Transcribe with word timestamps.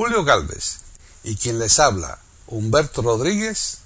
Julio 0.00 0.24
Galvez 0.24 0.80
y 1.24 1.36
quien 1.36 1.58
les 1.58 1.78
habla, 1.78 2.16
Humberto 2.46 3.02
Rodríguez, 3.02 3.82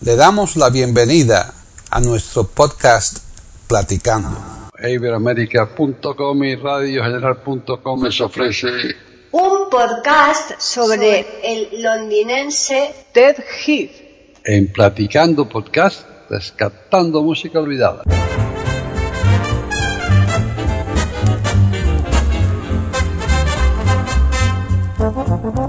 le 0.00 0.14
damos 0.14 0.54
la 0.54 0.70
bienvenida 0.70 1.52
a 1.90 2.00
nuestro 2.00 2.44
podcast 2.44 3.18
Platicando. 3.66 4.38
Iberoamérica.com 4.80 6.44
y 6.44 6.54
radiogeneral.com 6.54 8.04
les 8.04 8.20
ofrece 8.20 8.68
un 9.32 9.68
podcast 9.68 10.60
sobre 10.60 11.26
el 11.42 11.82
londinense 11.82 12.94
Ted 13.12 13.38
Heath. 13.66 14.44
En 14.44 14.72
Platicando 14.72 15.48
Podcast, 15.48 16.06
rescatando 16.30 17.20
música 17.20 17.58
olvidada. 17.58 18.04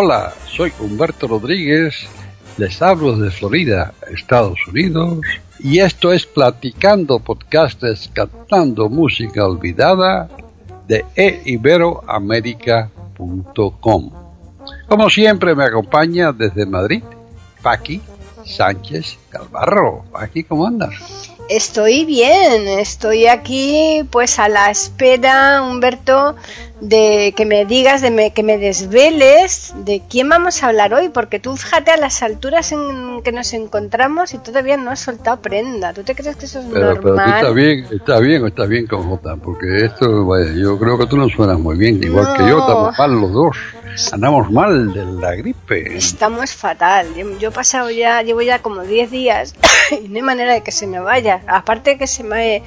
Hola, 0.00 0.32
soy 0.46 0.72
Humberto 0.78 1.26
Rodríguez, 1.26 2.06
les 2.56 2.80
hablo 2.80 3.16
desde 3.16 3.36
Florida, 3.36 3.94
Estados 4.08 4.64
Unidos, 4.68 5.18
y 5.58 5.80
esto 5.80 6.12
es 6.12 6.24
Platicando 6.24 7.18
Podcast 7.18 7.82
Rescatando 7.82 8.88
Música 8.88 9.44
Olvidada 9.44 10.28
de 10.86 11.04
eiberoamerica.com. 11.16 14.10
Como 14.86 15.10
siempre 15.10 15.56
me 15.56 15.64
acompaña 15.64 16.30
desde 16.30 16.64
Madrid, 16.64 17.02
Paqui 17.60 18.00
Sánchez 18.44 19.18
Calvarro. 19.30 20.04
Paqui, 20.12 20.44
¿cómo 20.44 20.64
andas? 20.64 20.94
Estoy 21.48 22.04
bien, 22.04 22.68
estoy 22.68 23.26
aquí 23.26 24.06
pues 24.10 24.38
a 24.38 24.50
la 24.50 24.70
espera, 24.70 25.62
Humberto, 25.62 26.36
de 26.80 27.32
que 27.36 27.46
me 27.46 27.64
digas, 27.64 28.02
de 28.02 28.32
que 28.34 28.42
me 28.42 28.58
desveles 28.58 29.72
de 29.76 30.02
quién 30.08 30.28
vamos 30.28 30.62
a 30.62 30.68
hablar 30.68 30.92
hoy, 30.92 31.08
porque 31.08 31.40
tú 31.40 31.56
fíjate 31.56 31.90
a 31.90 31.96
las 31.96 32.22
alturas 32.22 32.70
en 32.72 33.22
que 33.22 33.32
nos 33.32 33.54
encontramos 33.54 34.34
y 34.34 34.38
todavía 34.38 34.76
no 34.76 34.90
has 34.90 35.00
soltado 35.00 35.40
prenda. 35.40 35.94
¿Tú 35.94 36.02
te 36.02 36.14
crees 36.14 36.36
que 36.36 36.44
eso 36.44 36.58
es 36.58 36.66
normal? 36.66 36.98
Pero 37.02 37.14
tú 37.14 37.20
estás 37.20 37.54
bien, 37.54 37.86
está 37.90 38.20
bien 38.20 38.42
o 38.42 38.46
estás 38.46 38.68
bien 38.68 38.86
con 38.86 39.08
Jota, 39.08 39.36
porque 39.36 39.86
esto, 39.86 40.26
vaya, 40.26 40.52
yo 40.52 40.78
creo 40.78 40.98
que 40.98 41.06
tú 41.06 41.16
no 41.16 41.28
suenas 41.30 41.58
muy 41.58 41.78
bien, 41.78 42.02
igual 42.02 42.36
que 42.36 42.46
yo, 42.46 42.58
estamos 42.58 42.98
mal 42.98 43.20
los 43.20 43.32
dos. 43.32 43.56
Andamos 44.12 44.50
mal 44.50 44.92
de 44.92 45.04
la 45.04 45.34
gripe. 45.34 45.96
Estamos 45.96 46.52
fatal. 46.52 47.06
Yo, 47.38 47.48
he 47.48 47.52
pasado 47.52 47.90
ya, 47.90 48.22
llevo 48.22 48.42
ya 48.42 48.60
como 48.60 48.82
10 48.82 49.10
días 49.10 49.54
y 49.90 50.08
no 50.08 50.16
hay 50.16 50.22
manera 50.22 50.52
de 50.52 50.62
que 50.62 50.70
se 50.70 50.86
me 50.86 51.00
vaya. 51.00 51.42
Aparte 51.46 51.98
que 51.98 52.06
se 52.06 52.22
me 52.22 52.62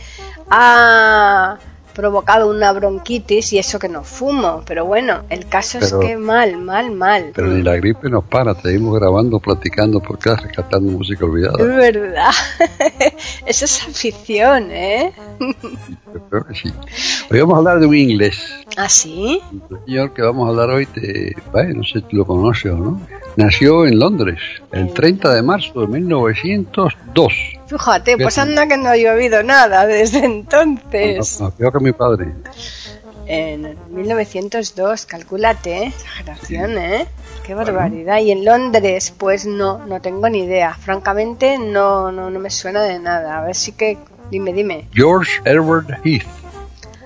ha 0.49 1.57
provocado 2.01 2.49
una 2.49 2.71
bronquitis 2.73 3.53
y 3.53 3.59
eso 3.59 3.77
que 3.77 3.87
no 3.87 4.03
fumo. 4.03 4.63
Pero 4.65 4.85
bueno, 4.85 5.21
el 5.29 5.45
caso 5.45 5.77
es 5.77 5.93
que 5.93 6.17
mal, 6.17 6.57
mal, 6.57 6.89
mal. 6.89 7.31
Pero 7.35 7.49
ni 7.49 7.61
la 7.61 7.75
gripe 7.75 8.09
nos 8.09 8.23
para, 8.23 8.55
seguimos 8.55 8.99
grabando, 8.99 9.39
platicando 9.39 9.99
por 9.99 10.15
acá, 10.15 10.35
rescatando 10.35 10.91
música 10.91 11.25
olvidada. 11.25 11.59
Es 11.59 11.93
verdad. 11.93 12.31
Eso 13.45 13.65
es 13.65 13.83
afición, 13.83 14.71
¿eh? 14.71 15.13
creo 16.31 16.43
que 16.47 16.55
sí. 16.55 16.73
Hoy 17.29 17.39
vamos 17.39 17.53
a 17.53 17.57
hablar 17.59 17.79
de 17.79 17.85
un 17.85 17.95
inglés. 17.95 18.51
¿Ah, 18.77 18.89
sí? 18.89 19.39
El 19.69 19.85
señor 19.85 20.13
que 20.15 20.23
vamos 20.23 20.47
a 20.47 20.49
hablar 20.49 20.71
hoy, 20.71 20.87
te, 20.87 21.35
no 21.75 21.83
sé 21.83 22.03
si 22.09 22.15
lo 22.15 22.25
conoces 22.25 22.71
o 22.71 22.77
no. 22.77 23.01
Nació 23.35 23.85
en 23.85 23.99
Londres 23.99 24.39
el 24.71 24.91
30 24.91 25.35
de 25.35 25.43
marzo 25.43 25.81
de 25.81 25.87
1902. 25.87 27.33
Fíjate, 27.71 28.17
pues 28.17 28.37
anda 28.37 28.67
que 28.67 28.75
no 28.75 28.89
ha 28.89 28.97
llovido 28.97 29.43
nada 29.43 29.85
desde 29.85 30.25
entonces. 30.25 31.39
No, 31.39 31.51
peor 31.51 31.71
que 31.71 31.79
mi 31.79 31.93
padre. 31.93 32.33
En 33.27 33.77
1902, 33.87 35.05
calculate, 35.05 35.85
exageración, 35.85 36.77
¿eh? 36.77 37.07
Qué 37.45 37.53
barbaridad. 37.53 38.19
Y 38.19 38.31
en 38.31 38.43
Londres, 38.43 39.13
pues 39.17 39.45
no, 39.45 39.85
no 39.85 40.01
tengo 40.01 40.27
ni 40.27 40.39
idea. 40.39 40.73
Francamente, 40.73 41.57
no, 41.57 42.11
no, 42.11 42.29
no 42.29 42.39
me 42.41 42.49
suena 42.49 42.83
de 42.83 42.99
nada. 42.99 43.37
A 43.37 43.45
ver 43.45 43.55
si 43.55 43.71
que, 43.71 43.97
dime, 44.29 44.51
dime. 44.51 44.89
George 44.93 45.39
Edward 45.45 45.97
Heath. 46.03 46.27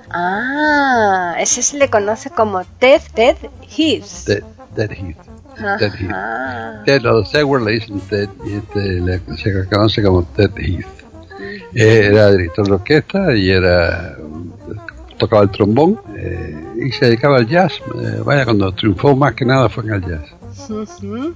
Ah, 0.10 1.36
ese 1.38 1.62
se 1.62 1.78
le 1.78 1.92
conoce 1.92 2.32
como 2.32 2.64
Ted, 2.66 3.02
Ted 3.14 3.38
Heath. 3.78 4.26
Ted, 4.26 4.44
Ted 4.76 4.92
Heath. 4.94 5.25
Ted 5.56 5.94
Heath. 6.00 6.86
Ted, 6.86 7.02
los 7.02 7.34
le 7.34 7.72
dicen 7.72 8.00
Ted 8.02 8.30
y 8.46 8.54
este 8.56 8.80
le, 9.02 9.20
se 9.38 9.68
conoce 9.68 10.04
como 10.04 10.24
Ted 10.24 10.52
Heath. 10.58 10.86
Era 11.74 12.32
director 12.32 12.66
de 12.66 12.74
orquesta 12.74 13.36
y 13.36 13.50
era 13.50 14.16
tocaba 15.18 15.44
el 15.44 15.50
trombón 15.50 16.00
eh, 16.16 16.56
y 16.78 16.92
se 16.92 17.06
dedicaba 17.06 17.38
al 17.38 17.48
jazz. 17.48 17.74
Eh, 17.96 18.22
vaya, 18.24 18.46
cuando 18.46 18.72
triunfó 18.74 19.16
más 19.16 19.34
que 19.34 19.46
nada 19.46 19.70
fue 19.70 19.84
en 19.86 19.94
el 19.94 20.02
jazz. 20.02 20.36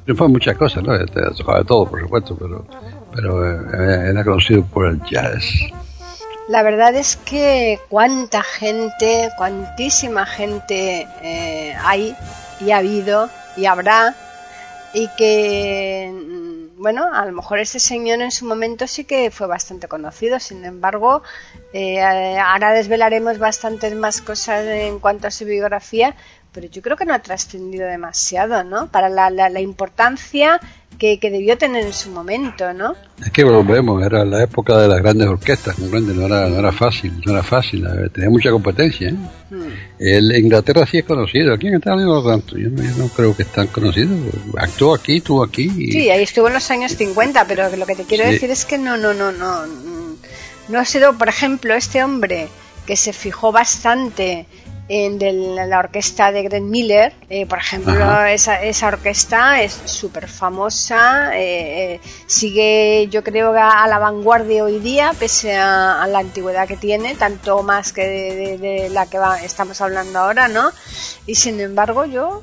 Triunfó 0.04 0.26
en 0.26 0.32
muchas 0.32 0.58
cosas, 0.58 0.84
¿no? 0.84 0.96
Este, 0.96 1.22
tocaba 1.38 1.60
de 1.60 1.66
todo, 1.66 1.90
por 1.90 2.02
supuesto, 2.02 2.36
pero, 2.38 2.66
pero 3.14 3.50
eh, 3.50 4.10
era 4.10 4.24
conocido 4.24 4.64
por 4.66 4.88
el 4.88 5.02
jazz. 5.04 5.44
La 6.48 6.64
verdad 6.64 6.96
es 6.96 7.16
que 7.16 7.80
cuánta 7.90 8.42
gente, 8.42 9.30
cuantísima 9.38 10.26
gente 10.26 11.06
hay 11.84 12.16
y 12.60 12.72
ha 12.72 12.78
habido 12.78 13.30
y 13.60 13.66
habrá 13.66 14.16
y 14.94 15.08
que 15.18 16.12
bueno, 16.80 17.14
a 17.14 17.26
lo 17.26 17.34
mejor 17.34 17.60
ese 17.60 17.78
señor 17.78 18.22
en 18.22 18.32
su 18.32 18.46
momento 18.46 18.88
sí 18.88 19.04
que 19.04 19.32
fue 19.32 19.48
bastante 19.48 19.90
conocido, 19.90 20.40
sin 20.40 20.64
embargo, 20.64 21.24
eh, 21.74 22.00
ahora 22.40 22.72
desvelaremos 22.72 23.38
bastantes 23.38 23.94
más 23.96 24.22
cosas 24.22 24.66
en 24.66 25.00
cuanto 25.00 25.28
a 25.28 25.32
su 25.32 25.44
biografía, 25.44 26.16
pero 26.54 26.68
yo 26.68 26.82
creo 26.82 26.96
que 26.96 27.04
no 27.04 27.14
ha 27.14 27.20
trascendido 27.20 27.86
demasiado, 27.86 28.64
¿no? 28.64 28.88
Para 28.88 29.10
la, 29.10 29.30
la, 29.30 29.60
importancia 29.60 30.62
que, 31.00 31.18
que, 31.18 31.32
debió 31.32 31.58
tener 31.58 31.86
en 31.86 31.94
su 31.94 32.12
momento, 32.12 32.74
¿no? 32.74 32.96
Es 33.24 33.32
que 33.32 33.44
volvemos, 33.44 34.04
era 34.04 34.26
la 34.26 34.44
época 34.44 34.78
de 34.78 34.88
las 34.88 35.02
grandes 35.02 35.28
orquestas, 35.28 35.80
No 35.80 36.26
era, 36.26 36.50
no 36.50 36.60
era 36.60 36.72
fácil, 36.72 37.14
no 37.26 37.32
era 37.32 37.42
fácil, 37.42 37.88
tenía 38.14 38.30
mucha 38.30 38.52
competencia. 38.52 39.10
¿eh? 39.10 39.16
Hmm. 39.50 39.70
El 39.98 40.36
Inglaterra 40.38 40.86
sí 40.86 41.00
es 41.00 41.06
conocido, 41.06 41.54
aquí 41.54 41.68
en 41.68 41.76
Estados 41.76 42.02
Unidos 42.02 42.24
no 42.24 42.30
tanto, 42.30 42.58
yo 42.58 42.70
no, 42.70 43.08
creo 43.08 43.36
que 43.36 43.44
es 43.44 43.52
tan 43.52 43.68
conocido. 43.68 44.10
Actuó 44.58 44.94
aquí, 44.94 45.18
estuvo 45.18 45.44
aquí. 45.44 45.70
Sí, 45.70 46.10
ahí 46.10 46.24
estuvo 46.24 46.48
en 46.48 46.54
los 46.54 46.70
años 46.70 46.92
50, 46.92 47.46
pero 47.48 47.76
lo 47.76 47.86
que 47.86 47.96
te 47.96 48.04
quiero 48.04 48.26
decir 48.26 48.52
es 48.52 48.66
que 48.66 48.78
no, 48.78 48.98
no, 48.98 49.14
no, 49.14 49.32
no, 49.32 49.66
no 50.68 50.80
ha 50.80 50.86
sido, 50.86 51.18
por 51.18 51.30
ejemplo, 51.30 51.74
este 51.74 52.04
hombre 52.04 52.48
que 52.86 52.96
se 52.96 53.14
fijó 53.14 53.52
bastante 53.52 54.48
en 54.90 55.56
la 55.70 55.80
orquesta 55.80 56.32
de 56.32 56.44
Greg 56.44 56.64
Miller. 56.64 57.14
Eh, 57.30 57.46
por 57.46 57.60
ejemplo, 57.60 58.26
esa, 58.26 58.62
esa, 58.62 58.88
orquesta 58.88 59.62
es 59.62 59.80
súper 59.86 60.28
famosa, 60.28 61.38
eh, 61.38 61.94
eh, 61.94 62.02
sigue 62.26 63.08
yo 63.12 63.24
creo 63.24 63.54
a, 63.54 63.88
la 63.88 64.00
vanguardia 64.00 64.64
hoy 64.64 64.80
día, 64.80 65.14
pese 65.18 65.56
a, 65.56 66.06
la 66.08 66.20
antigüedad 66.20 66.68
que 66.68 66.76
tiene, 66.76 67.16
tanto 67.16 67.62
más 67.62 67.94
que 67.94 68.58
de, 68.60 68.90
la 68.90 69.06
que 69.06 69.20
estamos 69.44 69.80
hablando 69.80 70.20
ahora, 70.20 70.48
¿no? 70.48 70.72
Y 71.28 71.36
sin 71.36 71.60
embargo 71.62 72.06
yo... 72.06 72.42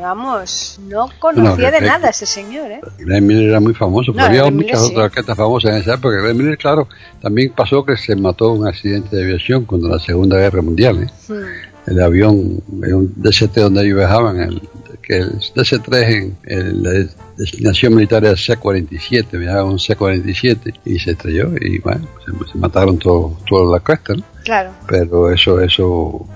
Vamos, 0.00 0.78
no 0.86 1.08
conocía 1.18 1.70
de 1.70 1.80
nada 1.80 2.10
ese 2.10 2.24
señor, 2.24 2.70
¿eh? 2.70 2.80
Glenn 2.98 3.26
Miller 3.26 3.48
era 3.50 3.60
muy 3.60 3.74
famoso, 3.74 4.12
pero 4.12 4.26
había 4.26 4.50
muchas 4.50 4.82
otras 4.82 5.06
orquestas 5.06 5.36
famosas 5.36 5.72
en 5.72 5.76
esa 5.78 5.94
época. 5.94 6.20
Glenn 6.22 6.36
Miller, 6.36 6.56
claro, 6.56 6.88
también 7.20 7.52
pasó 7.52 7.84
que 7.84 7.96
se 7.96 8.14
mató 8.14 8.54
en 8.54 8.62
un 8.62 8.68
accidente 8.68 9.16
de 9.16 9.24
aviación 9.24 9.64
cuando 9.64 9.88
la 9.88 9.98
Segunda 9.98 10.38
Guerra 10.38 10.62
Mundial, 10.62 11.02
¿eh? 11.02 11.10
Hmm. 11.28 11.90
El 11.90 12.02
avión, 12.02 12.62
un 12.68 13.12
DCT 13.16 13.56
donde 13.56 13.82
ellos 13.82 13.96
viajaban, 13.96 14.40
el, 14.40 14.60
que 15.02 15.16
el 15.16 15.40
DC-3 15.40 16.34
en 16.44 16.82
la 16.82 16.90
destinación 17.36 17.94
militar 17.94 18.24
era 18.24 18.36
C-47, 18.36 19.38
viajaban 19.38 19.72
un 19.72 19.78
C-47 19.78 20.80
y 20.84 20.98
se 20.98 21.12
estrelló 21.12 21.50
y 21.58 21.78
bueno, 21.78 22.06
se, 22.24 22.58
mataron 22.58 22.98
toda 22.98 23.72
la 23.72 23.80
cuesta, 23.80 24.14
¿no? 24.14 24.22
Claro. 24.44 24.70
Pero 24.86 25.30
eso, 25.32 25.60
eso 25.60 26.26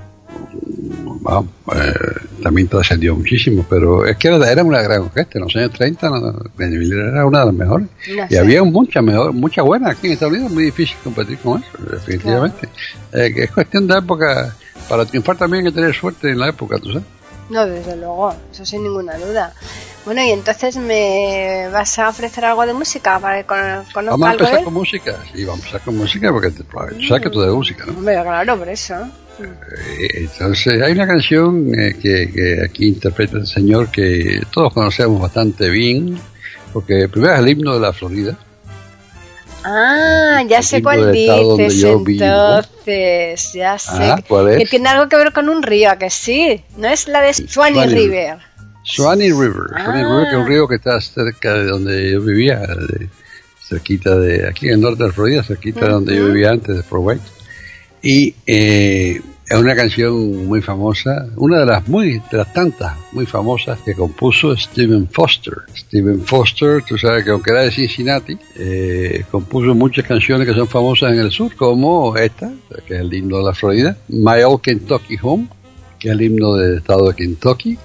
vamos, 1.23 1.51
eh, 1.75 1.93
también 2.43 2.69
trascendió 2.69 3.15
muchísimo, 3.15 3.65
pero 3.69 4.05
es 4.05 4.17
que 4.17 4.29
era, 4.29 4.65
una 4.65 4.83
gran 4.83 5.03
orquesta. 5.03 5.39
En 5.39 5.45
los 5.45 5.57
años 5.57 5.71
30 5.73 6.07
era 6.07 7.27
una 7.27 7.41
de 7.41 7.47
las 7.47 7.55
mejores. 7.55 7.89
y 8.29 8.37
había 8.37 8.63
mucha 8.65 9.01
mejor, 9.01 9.33
mucha 9.33 9.63
buena 9.63 9.91
aquí 9.91 10.09
en 10.09 10.15
Estados 10.15 10.35
Unidos, 10.35 10.53
muy 10.53 10.65
difícil 10.65 10.97
competir 11.03 11.39
con 11.39 11.63
eso, 11.63 11.85
definitivamente. 11.91 12.69
Eh, 13.13 13.33
es 13.37 13.51
cuestión 13.51 13.87
de 13.87 13.99
época, 13.99 14.55
para 14.89 15.05
triunfar 15.05 15.37
también 15.37 15.65
hay 15.65 15.73
que 15.73 15.77
tener 15.77 15.95
suerte 15.95 16.31
en 16.31 16.39
la 16.39 16.49
época, 16.49 16.79
¿tú 16.79 16.93
sabes? 16.93 17.07
No, 17.51 17.67
desde 17.67 17.97
luego, 17.97 18.35
eso 18.51 18.65
sin 18.65 18.83
ninguna 18.83 19.17
duda. 19.19 19.53
Bueno, 20.05 20.25
y 20.25 20.31
entonces 20.31 20.77
me 20.79 21.69
vas 21.73 21.99
a 21.99 22.09
ofrecer 22.09 22.45
algo 22.45 22.67
de 22.67 22.73
música 22.73 23.19
para 23.21 23.39
que 23.39 23.47
conozca 23.47 24.03
Vamos 24.03 24.29
a 24.29 24.33
empezar 24.33 24.65
con 24.65 24.75
música, 24.75 25.17
sí, 25.33 25.45
vamos 25.45 25.61
a 25.61 25.67
empezar 25.67 25.81
con 25.83 25.97
música 25.99 26.33
porque 26.33 26.51
tú 26.51 26.65
sabes 27.07 27.23
que 27.23 27.31
tú 27.31 27.41
de 27.41 27.53
música, 27.53 27.85
¿no? 27.87 27.93
Hombre, 27.93 28.21
claro, 28.23 28.59
por 28.59 28.69
eso. 28.69 28.97
Eh, 29.41 30.09
entonces, 30.15 30.83
hay 30.83 30.93
una 30.93 31.07
canción 31.07 31.73
eh, 31.79 31.97
que, 32.01 32.61
aquí 32.65 32.89
interpreta 32.89 33.39
el 33.39 33.47
señor 33.47 33.91
que 33.91 34.43
todos 34.53 34.73
conocemos 34.73 35.21
bastante 35.21 35.71
bien, 35.71 36.19
porque 36.73 37.09
primero 37.09 37.35
es 37.35 37.41
el 37.41 37.49
himno 37.49 37.75
de 37.75 37.81
la 37.81 37.93
Florida. 37.93 38.39
Ah, 39.65 40.43
ya 40.49 40.61
sé 40.61 40.83
cuál 40.83 41.13
dices 41.13 41.85
entonces, 41.85 43.53
ya 43.53 43.79
sé. 43.79 43.91
Ah, 43.93 44.19
que 44.59 44.67
tiene 44.67 44.89
algo 44.89 45.09
que 45.09 45.17
ver 45.17 45.33
con 45.33 45.49
un 45.49 45.63
río, 45.63 45.91
que 45.99 46.11
sí, 46.11 46.65
no 46.77 46.89
es 46.89 47.07
la 47.07 47.21
de 47.21 47.33
Swanee 47.33 47.87
River. 47.87 48.39
Swanee 48.85 49.29
River, 49.29 49.69
Swanee 49.85 50.05
River, 50.05 50.25
que 50.25 50.31
es 50.31 50.37
un 50.37 50.43
ah. 50.43 50.49
río 50.49 50.67
que 50.67 50.75
está 50.75 51.01
cerca 51.01 51.55
de 51.55 51.67
donde 51.67 52.11
yo 52.11 52.21
vivía, 52.21 52.61
cerquita 53.69 54.17
de, 54.17 54.49
aquí 54.49 54.67
en 54.67 54.75
el 54.75 54.81
norte 54.81 55.05
de 55.05 55.13
Florida, 55.13 55.45
cerquita 55.45 55.87
de 55.87 55.93
donde 55.93 56.17
yo 56.17 56.27
vivía 56.27 56.51
antes 56.51 56.77
de 56.77 56.83
Fort 56.83 57.03
White. 57.05 57.42
Y 58.03 58.35
eh, 58.47 59.21
es 59.49 59.59
una 59.59 59.77
canción 59.77 60.47
muy 60.47 60.63
famosa, 60.63 61.27
una 61.37 61.61
de 61.61 61.67
las 61.67 61.87
muy 61.87 62.23
de 62.31 62.39
las 62.39 62.53
tantas 62.53 62.95
muy 63.13 63.27
famosas 63.27 63.79
que 63.81 63.95
compuso 63.95 64.57
Stephen 64.57 65.09
Foster. 65.09 65.55
Stephen 65.77 66.21
Foster, 66.23 66.83
tú 66.83 66.97
sabes 66.97 67.25
que 67.25 67.31
aunque 67.31 67.51
era 67.51 67.61
de 67.63 67.71
Cincinnati, 67.71 68.39
eh, 68.57 69.25
compuso 69.31 69.75
muchas 69.75 70.07
canciones 70.07 70.49
que 70.49 70.55
son 70.55 70.67
famosas 70.67 71.13
en 71.13 71.21
el 71.21 71.31
sur, 71.31 71.55
como 71.55 72.17
esta, 72.17 72.51
que 72.87 72.95
es 72.95 73.01
el 73.01 73.13
himno 73.13 73.39
de 73.39 73.45
la 73.45 73.55
Florida, 73.55 73.97
My 74.09 74.43
Old 74.43 74.63
Kentucky 74.63 75.17
Home, 75.23 75.49
que 75.99 76.09
es 76.09 76.13
el 76.13 76.23
himno 76.23 76.55
del 76.55 76.79
estado 76.79 77.09
de 77.09 77.15
Kentucky, 77.15 77.79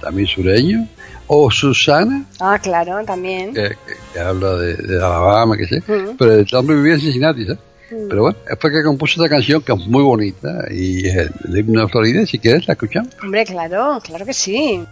también 0.00 0.28
sureño, 0.28 0.86
o 1.26 1.50
Susana. 1.50 2.24
Ah, 2.40 2.58
claro, 2.62 3.04
también. 3.04 3.54
Que, 3.54 3.74
habla 4.20 4.56
de, 4.56 4.96
Alabama, 4.96 5.56
que 5.56 5.66
sé. 5.66 5.82
Pero 5.86 6.34
el 6.34 6.46
hombre 6.54 6.76
vivía 6.76 6.94
en 6.94 7.00
Cincinnati, 7.00 7.46
¿sabes? 7.46 7.69
Pero 7.90 8.22
bueno, 8.22 8.38
fue 8.58 8.70
que 8.70 8.82
compuso 8.82 9.22
esta 9.22 9.34
canción 9.34 9.62
que 9.62 9.72
es 9.72 9.86
muy 9.86 10.02
bonita 10.02 10.66
y 10.70 11.08
es 11.08 11.16
el 11.16 11.58
himno 11.58 11.82
de 11.82 11.88
Florida. 11.88 12.24
Si 12.26 12.38
quieres, 12.38 12.66
la 12.68 12.74
escuchamos. 12.74 13.10
Hombre, 13.22 13.44
claro, 13.44 14.00
claro 14.02 14.24
que 14.24 14.32
sí. 14.32 14.84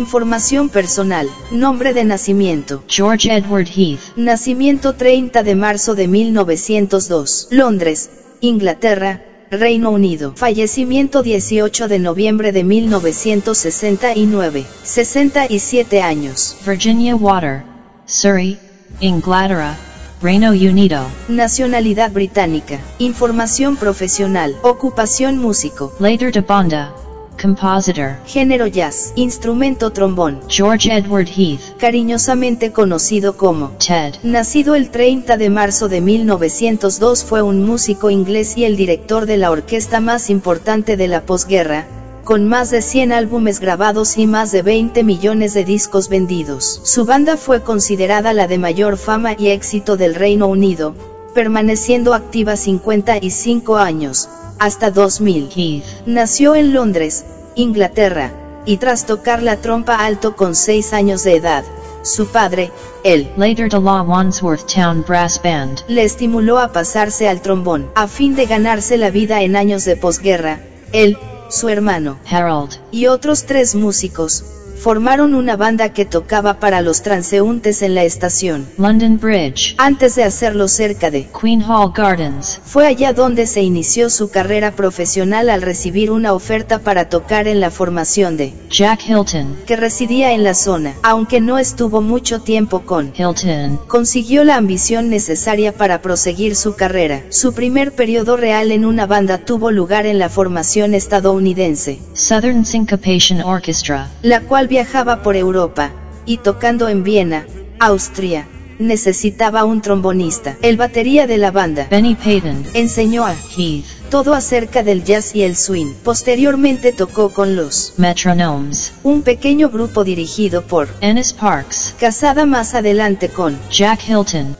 Información 0.00 0.70
personal. 0.70 1.28
Nombre 1.50 1.92
de 1.92 2.04
nacimiento. 2.04 2.82
George 2.88 3.30
Edward 3.30 3.68
Heath. 3.68 4.16
Nacimiento 4.16 4.94
30 4.94 5.42
de 5.42 5.54
marzo 5.54 5.94
de 5.94 6.08
1902. 6.08 7.48
Londres, 7.50 8.08
Inglaterra, 8.40 9.22
Reino 9.50 9.90
Unido. 9.90 10.32
Fallecimiento 10.36 11.22
18 11.22 11.86
de 11.86 11.98
noviembre 11.98 12.50
de 12.50 12.64
1969. 12.64 14.64
67 14.84 16.00
años. 16.00 16.56
Virginia 16.64 17.14
Water. 17.14 17.64
Surrey, 18.06 18.58
Inglaterra, 19.00 19.76
Reino 20.22 20.52
Unido. 20.52 21.04
Nacionalidad 21.28 22.10
británica. 22.10 22.80
Información 22.98 23.76
profesional. 23.76 24.56
Ocupación 24.62 25.36
músico. 25.36 25.92
Later 26.00 26.32
de 26.32 26.40
banda. 26.40 26.94
Compositor. 27.40 28.16
Género 28.26 28.66
jazz. 28.66 29.12
Instrumento 29.16 29.90
trombón. 29.90 30.40
George 30.48 30.94
Edward 30.94 31.28
Heath. 31.28 31.78
Cariñosamente 31.78 32.70
conocido 32.70 33.36
como 33.36 33.70
Ted. 33.78 34.14
Nacido 34.22 34.74
el 34.74 34.90
30 34.90 35.38
de 35.38 35.48
marzo 35.48 35.88
de 35.88 36.02
1902 36.02 37.24
fue 37.24 37.40
un 37.40 37.64
músico 37.64 38.10
inglés 38.10 38.58
y 38.58 38.64
el 38.64 38.76
director 38.76 39.24
de 39.24 39.38
la 39.38 39.50
orquesta 39.50 40.00
más 40.00 40.28
importante 40.28 40.98
de 40.98 41.08
la 41.08 41.22
posguerra, 41.22 41.86
con 42.24 42.46
más 42.46 42.70
de 42.70 42.82
100 42.82 43.12
álbumes 43.12 43.58
grabados 43.58 44.18
y 44.18 44.26
más 44.26 44.52
de 44.52 44.60
20 44.60 45.02
millones 45.02 45.54
de 45.54 45.64
discos 45.64 46.10
vendidos. 46.10 46.80
Su 46.84 47.06
banda 47.06 47.38
fue 47.38 47.62
considerada 47.62 48.34
la 48.34 48.48
de 48.48 48.58
mayor 48.58 48.98
fama 48.98 49.34
y 49.38 49.48
éxito 49.48 49.96
del 49.96 50.14
Reino 50.14 50.46
Unido, 50.46 50.94
permaneciendo 51.34 52.14
activa 52.14 52.56
55 52.56 53.76
años, 53.76 54.28
hasta 54.58 54.90
2000. 54.90 55.48
Heath. 55.54 56.06
Nació 56.06 56.54
en 56.54 56.72
Londres, 56.72 57.24
Inglaterra, 57.54 58.32
y 58.66 58.76
tras 58.76 59.06
tocar 59.06 59.42
la 59.42 59.56
trompa 59.56 60.04
alto 60.04 60.36
con 60.36 60.54
6 60.54 60.92
años 60.92 61.24
de 61.24 61.36
edad, 61.36 61.64
su 62.02 62.26
padre, 62.26 62.70
él, 63.04 63.30
Later 63.36 63.68
de 63.68 63.80
la 63.80 64.02
Wandsworth 64.02 64.66
Town 64.66 65.04
Brass 65.06 65.40
Band. 65.42 65.80
le 65.88 66.04
estimuló 66.04 66.58
a 66.58 66.72
pasarse 66.72 67.28
al 67.28 67.40
trombón, 67.42 67.90
a 67.94 68.06
fin 68.06 68.34
de 68.34 68.46
ganarse 68.46 68.96
la 68.96 69.10
vida 69.10 69.42
en 69.42 69.56
años 69.56 69.84
de 69.84 69.96
posguerra. 69.96 70.60
Él, 70.92 71.18
su 71.50 71.68
hermano, 71.68 72.18
Harold. 72.30 72.76
y 72.90 73.06
otros 73.06 73.44
tres 73.44 73.74
músicos, 73.74 74.44
formaron 74.80 75.34
una 75.34 75.56
banda 75.56 75.90
que 75.90 76.06
tocaba 76.06 76.58
para 76.58 76.80
los 76.80 77.02
transeúntes 77.02 77.82
en 77.82 77.94
la 77.94 78.04
estación. 78.04 78.66
London 78.78 79.18
Bridge. 79.18 79.74
Antes 79.76 80.14
de 80.14 80.24
hacerlo 80.24 80.68
cerca 80.68 81.10
de 81.10 81.28
Queen 81.38 81.62
Hall 81.62 81.92
Gardens. 81.94 82.60
fue 82.64 82.86
allá 82.86 83.12
donde 83.12 83.46
se 83.46 83.60
inició 83.60 84.08
su 84.08 84.30
carrera 84.30 84.70
profesional 84.70 85.50
al 85.50 85.60
recibir 85.60 86.10
una 86.10 86.32
oferta 86.32 86.78
para 86.78 87.10
tocar 87.10 87.46
en 87.46 87.60
la 87.60 87.70
formación 87.70 88.38
de 88.38 88.54
Jack 88.70 89.06
Hilton. 89.06 89.58
que 89.66 89.76
residía 89.76 90.32
en 90.32 90.44
la 90.44 90.54
zona, 90.54 90.94
aunque 91.02 91.42
no 91.42 91.58
estuvo 91.58 92.00
mucho 92.00 92.40
tiempo 92.40 92.80
con 92.80 93.12
Hilton. 93.14 93.78
consiguió 93.86 94.44
la 94.44 94.56
ambición 94.56 95.10
necesaria 95.10 95.72
para 95.72 96.00
proseguir 96.00 96.56
su 96.56 96.74
carrera. 96.74 97.22
Su 97.28 97.52
primer 97.52 97.92
periodo 97.92 98.38
real 98.38 98.72
en 98.72 98.86
una 98.86 99.04
banda 99.04 99.36
tuvo 99.36 99.70
lugar 99.70 100.06
en 100.06 100.18
la 100.18 100.30
formación 100.30 100.94
estadounidense, 100.94 101.98
Southern 102.14 102.64
Syncopation 102.64 103.42
Orchestra. 103.42 104.08
la 104.22 104.40
cual 104.40 104.68
viajaba 104.70 105.20
por 105.22 105.36
Europa, 105.36 105.90
y 106.24 106.38
tocando 106.38 106.88
en 106.88 107.02
Viena, 107.02 107.44
Austria, 107.80 108.46
necesitaba 108.78 109.64
un 109.64 109.82
trombonista. 109.82 110.56
El 110.62 110.76
batería 110.76 111.26
de 111.26 111.36
la 111.38 111.50
banda 111.50 111.88
Benny 111.90 112.14
Payton. 112.14 112.64
enseñó 112.72 113.26
a 113.26 113.34
Heath. 113.34 113.84
todo 114.10 114.32
acerca 114.32 114.82
del 114.82 115.04
jazz 115.04 115.34
y 115.34 115.42
el 115.42 115.56
swing. 115.56 115.92
Posteriormente 116.04 116.92
tocó 116.92 117.30
con 117.30 117.56
los 117.56 117.94
Metronomes. 117.96 118.92
un 119.02 119.22
pequeño 119.22 119.70
grupo 119.70 120.04
dirigido 120.04 120.62
por 120.62 120.88
Ennis 121.00 121.32
Parks. 121.32 121.96
casada 121.98 122.46
más 122.46 122.74
adelante 122.74 123.28
con 123.28 123.58
Jack 123.70 124.08
Hilton. 124.08 124.56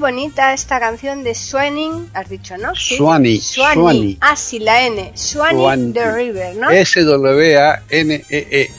Bonita 0.00 0.52
esta 0.52 0.80
canción 0.80 1.22
de 1.22 1.34
Swanning, 1.34 2.08
has 2.14 2.28
dicho, 2.28 2.56
¿no? 2.56 2.74
Sí. 2.74 2.96
Swanee, 2.96 3.40
Swanee. 3.40 3.74
Swanee. 3.74 4.16
Ah, 4.20 4.34
sí, 4.34 4.58
la 4.58 4.86
N. 4.86 5.12
Swanee, 5.14 5.60
Swanee. 5.60 5.92
the 5.92 6.12
River, 6.12 6.56
¿no? 6.56 6.70
S-W-A-N-E-E. 6.70 8.70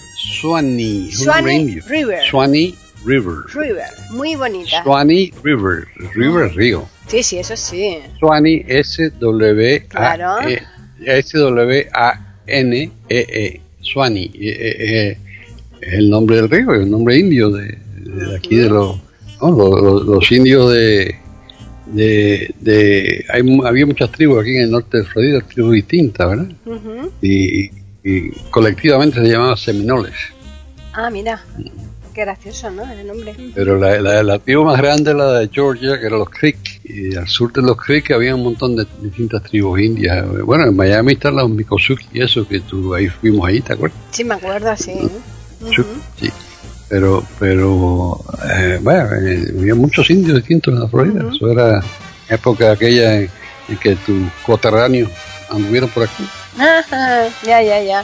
Swanee. 0.41 1.09
es 1.09 1.19
un 1.19 1.25
nombre 1.27 1.53
Swanee. 1.53 1.81
River. 1.87 2.19
Swanee 2.29 2.75
River. 3.05 3.35
River. 3.53 3.85
Muy 4.11 4.35
bonita. 4.35 4.83
Swanee 4.83 5.31
River. 5.43 5.87
River 6.15 6.47
es 6.47 6.55
río. 6.55 6.89
Sí, 7.07 7.23
sí, 7.23 7.37
eso 7.37 7.55
sí. 7.55 7.99
Swanee 8.19 8.65
S-W-A-E. 8.67 9.87
Claro. 9.87 10.37
S-W-A-N-E-E. 11.05 13.61
Swanee. 13.81 14.31
Eh, 14.33 14.39
eh, 14.39 14.75
eh, 14.79 15.17
es 15.81 15.93
el 15.93 16.09
nombre 16.09 16.35
del 16.35 16.49
río, 16.49 16.73
es 16.73 16.81
el 16.83 16.91
nombre 16.91 17.17
indio 17.17 17.49
de, 17.49 17.77
de 17.95 18.35
aquí 18.35 18.55
de 18.55 18.69
los, 18.69 18.97
no, 19.41 19.51
los, 19.51 19.81
los- 19.81 20.05
los 20.05 20.31
indios 20.31 20.71
de, 20.71 21.15
de, 21.87 22.53
de 22.59 23.25
hay, 23.29 23.41
había 23.65 23.85
muchas 23.85 24.11
tribus 24.11 24.41
aquí 24.41 24.55
en 24.55 24.63
el 24.63 24.71
norte 24.71 24.97
de 24.99 25.03
Florida, 25.03 25.41
tribus 25.41 25.73
distintas, 25.73 26.29
¿verdad? 26.29 26.47
Ujú. 26.65 27.11
Y, 27.21 27.69
y 28.03 28.29
colectivamente 28.49 29.21
se 29.23 29.29
llamaban 29.31 29.57
seminoles. 29.57 30.13
Ah, 30.93 31.09
mira. 31.09 31.43
Qué 32.13 32.21
gracioso, 32.21 32.69
¿no? 32.69 32.83
El 32.91 33.07
nombre. 33.07 33.33
Pero 33.55 33.79
la, 33.79 34.01
la, 34.01 34.21
la 34.21 34.37
tribu 34.39 34.65
más 34.65 34.77
grande 34.77 35.11
era 35.11 35.19
la 35.31 35.39
de 35.39 35.47
Georgia, 35.49 35.97
que 35.97 36.07
era 36.07 36.17
los 36.17 36.29
Creek. 36.29 36.81
Y 36.83 37.15
al 37.15 37.25
sur 37.29 37.53
de 37.53 37.61
los 37.61 37.77
Creek 37.77 38.11
había 38.11 38.35
un 38.35 38.43
montón 38.43 38.75
de 38.75 38.85
distintas 39.01 39.41
tribus 39.43 39.79
indias. 39.79 40.25
Bueno, 40.43 40.65
en 40.67 40.75
Miami 40.75 41.13
están 41.13 41.37
los 41.37 41.49
Mikosuki 41.49 42.07
y 42.11 42.21
eso, 42.21 42.45
que 42.45 42.59
tú 42.59 42.93
ahí 42.93 43.07
fuimos 43.07 43.47
ahí, 43.47 43.61
¿te 43.61 43.71
acuerdas? 43.73 43.97
Sí, 44.11 44.25
me 44.25 44.33
acuerdo, 44.35 44.75
sí. 44.75 44.91
Sí. 46.19 46.29
Pero, 46.91 47.23
pero, 47.39 48.19
eh, 48.53 48.77
bueno, 48.81 49.15
eh, 49.15 49.45
había 49.57 49.75
muchos 49.75 50.09
indios 50.09 50.35
distintos 50.35 50.73
en 50.73 50.81
la 50.81 50.89
Florida. 50.89 51.23
Eso 51.33 51.49
era 51.49 51.81
época 52.27 52.73
aquella 52.73 53.15
en, 53.15 53.29
en 53.69 53.77
que 53.77 53.95
tus 53.95 54.29
coterráneos 54.45 55.09
anduvieron 55.49 55.89
por 55.89 56.03
aquí. 56.03 56.25
Ya, 57.43 57.61
ya, 57.61 57.79
ya. 57.81 58.03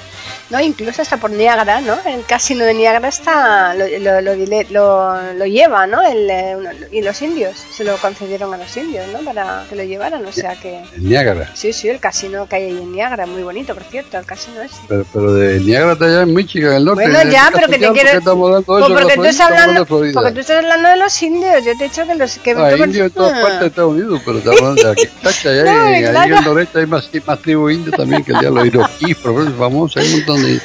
No, 0.50 0.62
incluso 0.62 1.02
hasta 1.02 1.18
por 1.18 1.30
Niágara, 1.30 1.82
¿no? 1.82 1.98
El 2.06 2.24
casino 2.24 2.64
de 2.64 2.74
Niágara 2.74 3.10
está, 3.10 3.74
lo, 3.74 3.86
lo, 4.00 4.22
lo, 4.22 4.34
lo- 4.70 5.34
lo 5.34 5.46
lleva, 5.46 5.86
¿no? 5.88 6.02
El, 6.02 6.30
eh, 6.30 6.56
uno- 6.58 6.70
y 6.90 7.02
los 7.02 7.22
indios, 7.22 7.58
se 7.70 7.84
lo 7.84 7.98
concedieron 7.98 8.54
a 8.54 8.58
los 8.58 8.78
indios, 8.78 9.06
¿no? 9.12 9.20
Para 9.20 9.66
que 9.70 9.76
lo 9.76 9.84
llevaran, 9.84 10.26
o 10.26 10.32
sea 10.32 10.56
que... 10.56 10.78
En 10.96 11.10
Niágara. 11.10 11.52
Sí, 11.54 11.74
sí, 11.74 11.90
el 11.90 12.00
casino 12.00 12.48
que 12.48 12.56
hay 12.56 12.64
ahí 12.68 12.78
en 12.78 12.94
Niágara, 12.94 13.26
muy 13.26 13.44
bonito, 13.44 13.74
por 13.74 13.84
cierto, 13.84 14.18
el 14.18 14.26
casino 14.26 14.62
ese. 14.62 14.76
Pero, 14.88 15.06
pero 15.12 15.34
de 15.34 15.60
Niágara 15.60 15.94
está 15.94 16.06
allá 16.06 16.22
en 16.22 16.34
Michigan, 16.34 16.74
el 16.76 16.86
norte. 16.86 17.04
Bueno, 17.04 17.20
¿En 17.20 17.30
ya, 17.30 17.50
pero 17.54 17.68
que 17.68 17.78
te 17.80 17.92
quiero... 17.92 18.12
de 18.14 18.22
Pues 18.22 18.64
porque, 18.66 19.06
¿De 19.06 19.16
tú 19.16 19.26
estás 19.26 19.42
hablando, 19.52 19.86
porque 19.86 20.14
tú 20.32 20.40
estás 20.40 20.58
hablando 20.64 20.88
de 20.88 20.98
los 20.98 21.22
indios, 21.24 21.66
yo 21.66 21.78
te 21.78 21.84
he 21.86 21.90
dicho 21.90 22.08
que 22.08 22.16
los... 22.16 22.38
Que 22.38 22.52
Ah, 22.58 22.72
indios 22.78 23.08
en 23.08 23.12
todas 23.12 23.38
partes 23.42 23.60
de 23.60 23.68
Estados 23.68 23.92
Unidos, 23.92 24.22
pero 24.26 24.38
estamos 24.38 24.62
hablando 24.62 24.84
de 24.84 24.92
aquí, 24.92 25.10
allá 25.50 25.64
No, 25.66 25.88
en- 25.90 25.94
ahí 25.96 26.02
claro. 26.04 26.26
en 26.32 26.38
el 26.38 26.46
noreste 26.46 26.80
hay 26.80 26.86
más, 26.86 27.10
más 27.26 27.40
tribus 27.42 27.74
indias 27.74 27.98
también 27.98 28.24
que 28.24 28.34
de 28.42 28.52
los 28.52 28.66
iroquíes, 28.66 29.18
famosos, 29.58 29.98
hay 29.98 30.08
un 30.14 30.18
montón 30.18 30.44
de. 30.44 30.62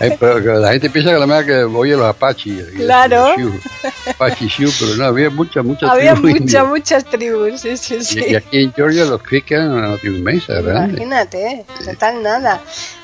Hay- 0.00 0.16
pero 0.18 0.38
la 0.60 0.72
gente 0.72 0.90
piensa 0.90 1.12
que 1.12 1.18
la 1.18 1.26
mera 1.26 1.44
que 1.44 1.64
oye 1.64 1.96
los 1.96 2.06
apaches. 2.06 2.68
y 2.74 2.76
Claro. 2.78 3.26
Apache 4.10 4.48
Sioux, 4.48 4.72
pero 4.78 4.96
no, 4.96 5.04
había 5.04 5.30
muchas, 5.30 5.64
muchas 5.64 5.90
Había 5.90 6.12
tribus 6.14 6.30
muchas, 6.30 6.40
indias. 6.40 6.66
muchas 6.66 7.04
tribus, 7.04 7.60
sí, 7.60 7.76
sí, 7.76 8.04
sí. 8.04 8.20
Y, 8.26 8.32
y 8.32 8.36
aquí 8.36 8.58
en 8.64 8.72
Georgia 8.72 9.04
los 9.04 9.22
Creek 9.22 9.50
eran 9.52 9.70
una 9.72 9.96
tribu 9.98 10.16
inmensa, 10.16 10.54
grande. 10.60 10.92
Imagínate, 11.02 11.46
¿eh? 11.46 11.64
total 11.84 12.22
nada. 12.22 12.60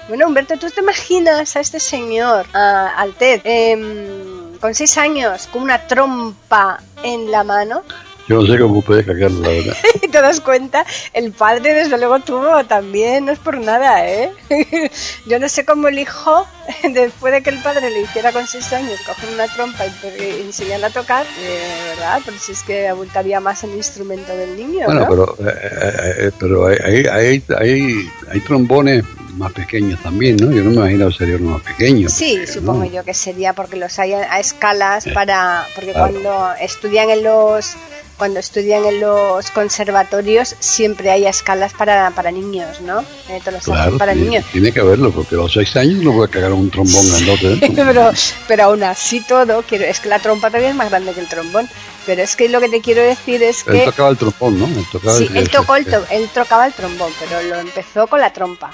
Bueno, 0.08 0.26
Humberto, 0.26 0.56
¿tú 0.58 0.68
te 0.70 0.80
imaginas 0.80 1.54
a 1.56 1.60
este 1.60 1.78
señor, 1.78 2.44
a- 2.52 2.88
al 2.96 3.12
Ted, 3.14 3.40
em, 3.44 4.58
con 4.60 4.74
seis 4.74 4.98
años, 4.98 5.46
con 5.52 5.62
una 5.62 5.86
trompa 5.86 6.80
en 7.02 7.30
la 7.30 7.44
mano? 7.44 7.82
Yo 8.30 8.40
no 8.40 8.46
sé 8.46 8.60
cómo 8.60 8.80
puede 8.80 9.04
cagarlo, 9.04 9.40
la 9.40 9.48
verdad. 9.48 9.76
Y 10.02 10.06
te 10.08 10.22
das 10.22 10.40
cuenta, 10.40 10.86
el 11.12 11.32
padre 11.32 11.74
desde 11.74 11.98
luego 11.98 12.20
tuvo 12.20 12.64
también, 12.64 13.24
no 13.24 13.32
es 13.32 13.40
por 13.40 13.58
nada, 13.58 14.06
¿eh? 14.08 14.30
Yo 15.26 15.40
no 15.40 15.48
sé 15.48 15.64
cómo 15.64 15.88
el 15.88 15.98
hijo, 15.98 16.46
después 16.94 17.32
de 17.32 17.42
que 17.42 17.50
el 17.50 17.58
padre 17.58 17.90
le 17.90 18.02
hiciera 18.02 18.30
con 18.30 18.46
seis 18.46 18.72
años 18.72 19.00
coger 19.04 19.30
una 19.34 19.48
trompa 19.52 19.84
y, 19.84 20.42
enseñarle 20.42 20.86
a 20.86 20.90
tocar, 20.90 21.26
eh, 21.40 21.60
¿verdad? 21.96 22.20
Pero 22.24 22.36
si 22.38 22.52
es 22.52 22.62
que 22.62 22.86
abultaría 22.86 23.40
más 23.40 23.64
el 23.64 23.70
instrumento 23.74 24.36
del 24.36 24.56
niño, 24.56 24.84
Bueno, 24.86 25.00
¿no? 25.00 25.08
pero, 25.08 25.36
eh, 25.40 25.54
eh, 25.60 26.14
eh, 26.18 26.30
pero 26.38 26.66
hay, 26.68 26.76
hay, 27.10 27.44
hay, 27.58 28.10
hay, 28.30 28.40
trombones 28.42 29.02
más 29.38 29.52
pequeños 29.52 30.00
también, 30.02 30.36
¿no? 30.36 30.52
Yo 30.52 30.62
no 30.62 30.70
me 30.70 30.76
imagino 30.76 31.08
que 31.08 31.14
sería 31.14 31.36
uno 31.36 31.50
más 31.58 31.62
pequeño. 31.62 32.08
Sí, 32.08 32.36
Eh, 32.36 32.46
supongo 32.46 32.84
¿no? 32.84 32.90
yo 32.92 33.02
que 33.04 33.14
sería 33.14 33.54
porque 33.54 33.74
los 33.76 33.98
hay 33.98 34.12
a, 34.12 34.32
a 34.34 34.38
escalas 34.38 35.04
para 35.12 35.66
porque 35.74 35.90
Claro. 35.92 36.12
cuando 36.12 36.52
estudian 36.60 37.10
en 37.10 37.24
los 37.24 37.74
cuando 38.20 38.38
estudian 38.38 38.84
en 38.84 39.00
los 39.00 39.50
conservatorios 39.50 40.54
siempre 40.60 41.10
hay 41.10 41.26
escalas 41.26 41.72
para, 41.72 42.10
para 42.10 42.30
niños, 42.30 42.80
¿no? 42.82 43.00
Eh, 43.00 43.40
todos 43.40 43.54
los 43.54 43.64
Claro, 43.64 43.96
para 43.96 44.12
tiene, 44.12 44.28
niños. 44.28 44.44
tiene 44.52 44.72
que 44.72 44.80
haberlo, 44.80 45.10
porque 45.10 45.36
a 45.36 45.38
los 45.38 45.52
seis 45.54 45.74
años 45.76 46.02
no 46.04 46.22
a 46.22 46.28
cagar 46.28 46.52
un 46.52 46.70
trombón 46.70 47.08
grandote. 47.08 47.54
¿eh? 47.54 47.72
pero, 47.74 48.12
pero 48.46 48.64
aún 48.64 48.82
así 48.84 49.20
todo, 49.22 49.62
quiero, 49.62 49.86
es 49.86 50.00
que 50.00 50.10
la 50.10 50.18
trompa 50.18 50.48
todavía 50.48 50.68
es 50.68 50.74
más 50.76 50.90
grande 50.90 51.14
que 51.14 51.20
el 51.20 51.28
trombón. 51.28 51.66
Pero 52.04 52.22
es 52.22 52.36
que 52.36 52.48
lo 52.50 52.60
que 52.60 52.68
te 52.68 52.80
quiero 52.82 53.02
decir 53.02 53.42
es 53.42 53.66
Él 53.66 53.72
que 53.72 53.84
tocaba 53.86 54.10
el 54.10 54.18
trombón, 54.18 54.58
¿no? 54.58 54.66
Él 54.66 54.86
tocaba 54.92 55.16
sí, 55.16 55.26
el- 55.30 55.36
él 55.38 55.48
tocó 55.48 55.76
el, 55.76 55.86
to- 55.86 56.06
él 56.10 56.28
tocaba 56.34 56.66
el 56.66 56.74
trombón, 56.74 57.12
pero 57.18 57.42
lo 57.42 57.56
empezó 57.58 58.06
con 58.06 58.20
la 58.20 58.32
trompa. 58.32 58.70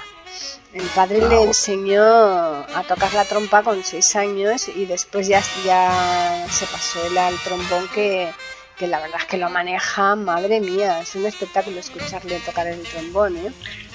El 0.73 0.83
padre 0.89 1.19
Ah, 1.23 1.29
le 1.29 1.43
enseñó 1.43 2.03
a 2.03 2.83
tocar 2.87 3.13
la 3.13 3.23
trompa 3.25 3.63
con 3.63 3.81
seis 3.83 4.15
años 4.17 4.67
y 4.75 4.85
después 4.85 5.27
ya, 5.27 5.41
ya 5.65 6.45
se 6.51 6.65
pasó 6.67 6.99
él 7.07 7.17
al 7.17 7.35
trombón 7.43 7.87
que, 7.95 8.29
que 8.77 8.87
la 8.87 8.99
verdad 8.99 9.17
es 9.19 9.25
que 9.25 9.37
lo 9.37 9.49
maneja, 9.49 10.15
madre 10.15 10.59
mía, 10.61 11.01
es 11.01 11.15
un 11.15 11.25
espectáculo 11.25 11.79
escucharle 11.79 12.39
tocar 12.45 12.67
el 12.67 12.79
trombón, 12.81 13.35
¿eh? 13.37 13.51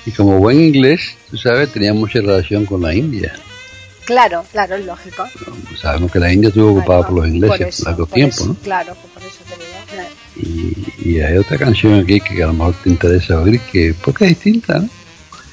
Y 0.06 0.10
como 0.10 0.38
buen 0.38 0.60
inglés, 0.60 1.16
tú 1.30 1.36
sabes, 1.36 1.70
tenía 1.72 1.94
mucha 1.94 2.20
relación 2.20 2.66
con 2.66 2.82
la 2.82 2.94
India. 2.94 3.32
Claro, 4.04 4.44
claro, 4.50 4.74
es 4.74 4.84
lógico. 4.84 5.24
Sabemos 5.80 6.10
que 6.10 6.18
la 6.18 6.32
India 6.32 6.48
estuvo 6.48 6.72
ocupada 6.72 7.00
Claro, 7.00 7.06
por 7.06 7.12
los 7.14 7.24
por 7.26 7.34
ingleses 7.34 7.68
eso, 7.68 7.84
por 7.84 7.90
largo 7.92 8.06
por 8.06 8.14
tiempo, 8.14 8.34
eso, 8.34 8.46
¿no? 8.48 8.54
Claro, 8.56 8.96
por 9.14 9.22
eso 9.22 9.38
te 9.48 9.54
digo. 9.54 9.78
claro. 9.92 10.08
Y, 11.04 11.08
y 11.10 11.20
hay 11.20 11.36
otra 11.36 11.56
canción 11.58 12.00
aquí 12.00 12.20
que 12.20 12.42
a 12.42 12.46
lo 12.46 12.52
mejor 12.54 12.74
te 12.82 12.90
interesa 12.90 13.38
oír, 13.40 13.60
que 13.70 13.94
porque 14.04 14.24
es 14.24 14.30
distinta, 14.30 14.78
¿no? 14.80 14.88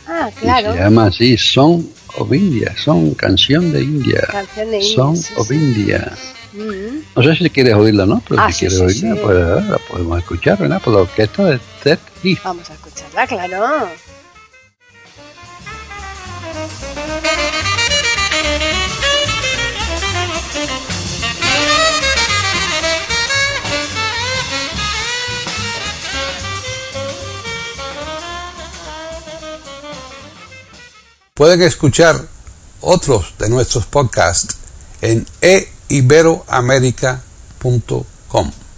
Ah, 0.07 0.31
Y 0.35 0.39
claro. 0.39 0.73
se 0.73 0.79
llama 0.79 1.05
así, 1.05 1.37
Song 1.37 1.83
of 2.17 2.33
India, 2.33 2.73
Son, 2.75 3.13
Canción 3.13 3.71
de 3.71 3.81
India. 3.83 4.21
Canción 4.31 4.71
de 4.71 4.77
India, 4.79 4.95
Song 4.95 5.15
sí, 5.15 5.33
of 5.37 5.47
sí. 5.47 5.53
India. 5.53 6.11
No 6.53 7.23
sé 7.23 7.35
si 7.35 7.49
quieres 7.49 7.75
oírla, 7.75 8.05
¿no? 8.05 8.21
Pero 8.27 8.41
Ah, 8.41 8.47
si 8.51 8.53
sí, 8.53 8.59
quieres 8.67 8.77
sí, 8.77 9.05
oírla, 9.05 9.15
sí. 9.15 9.21
pues 9.23 9.37
ah, 9.37 9.65
la 9.71 9.77
podemos 9.77 10.17
escuchar, 10.19 10.57
¿verdad? 10.57 10.81
Por 10.81 10.93
la 10.93 10.99
orquesta 11.01 11.45
de 11.45 11.59
Ted 11.83 11.99
Heath. 12.23 12.39
Vamos 12.43 12.69
a 12.69 12.73
escucharla, 12.73 13.27
claro. 13.27 13.89
Pueden 31.33 31.61
escuchar 31.61 32.21
otros 32.81 33.33
de 33.37 33.49
nuestros 33.49 33.85
podcasts 33.85 34.57
en 35.01 35.25
eiberoamerica.com. 35.89 38.68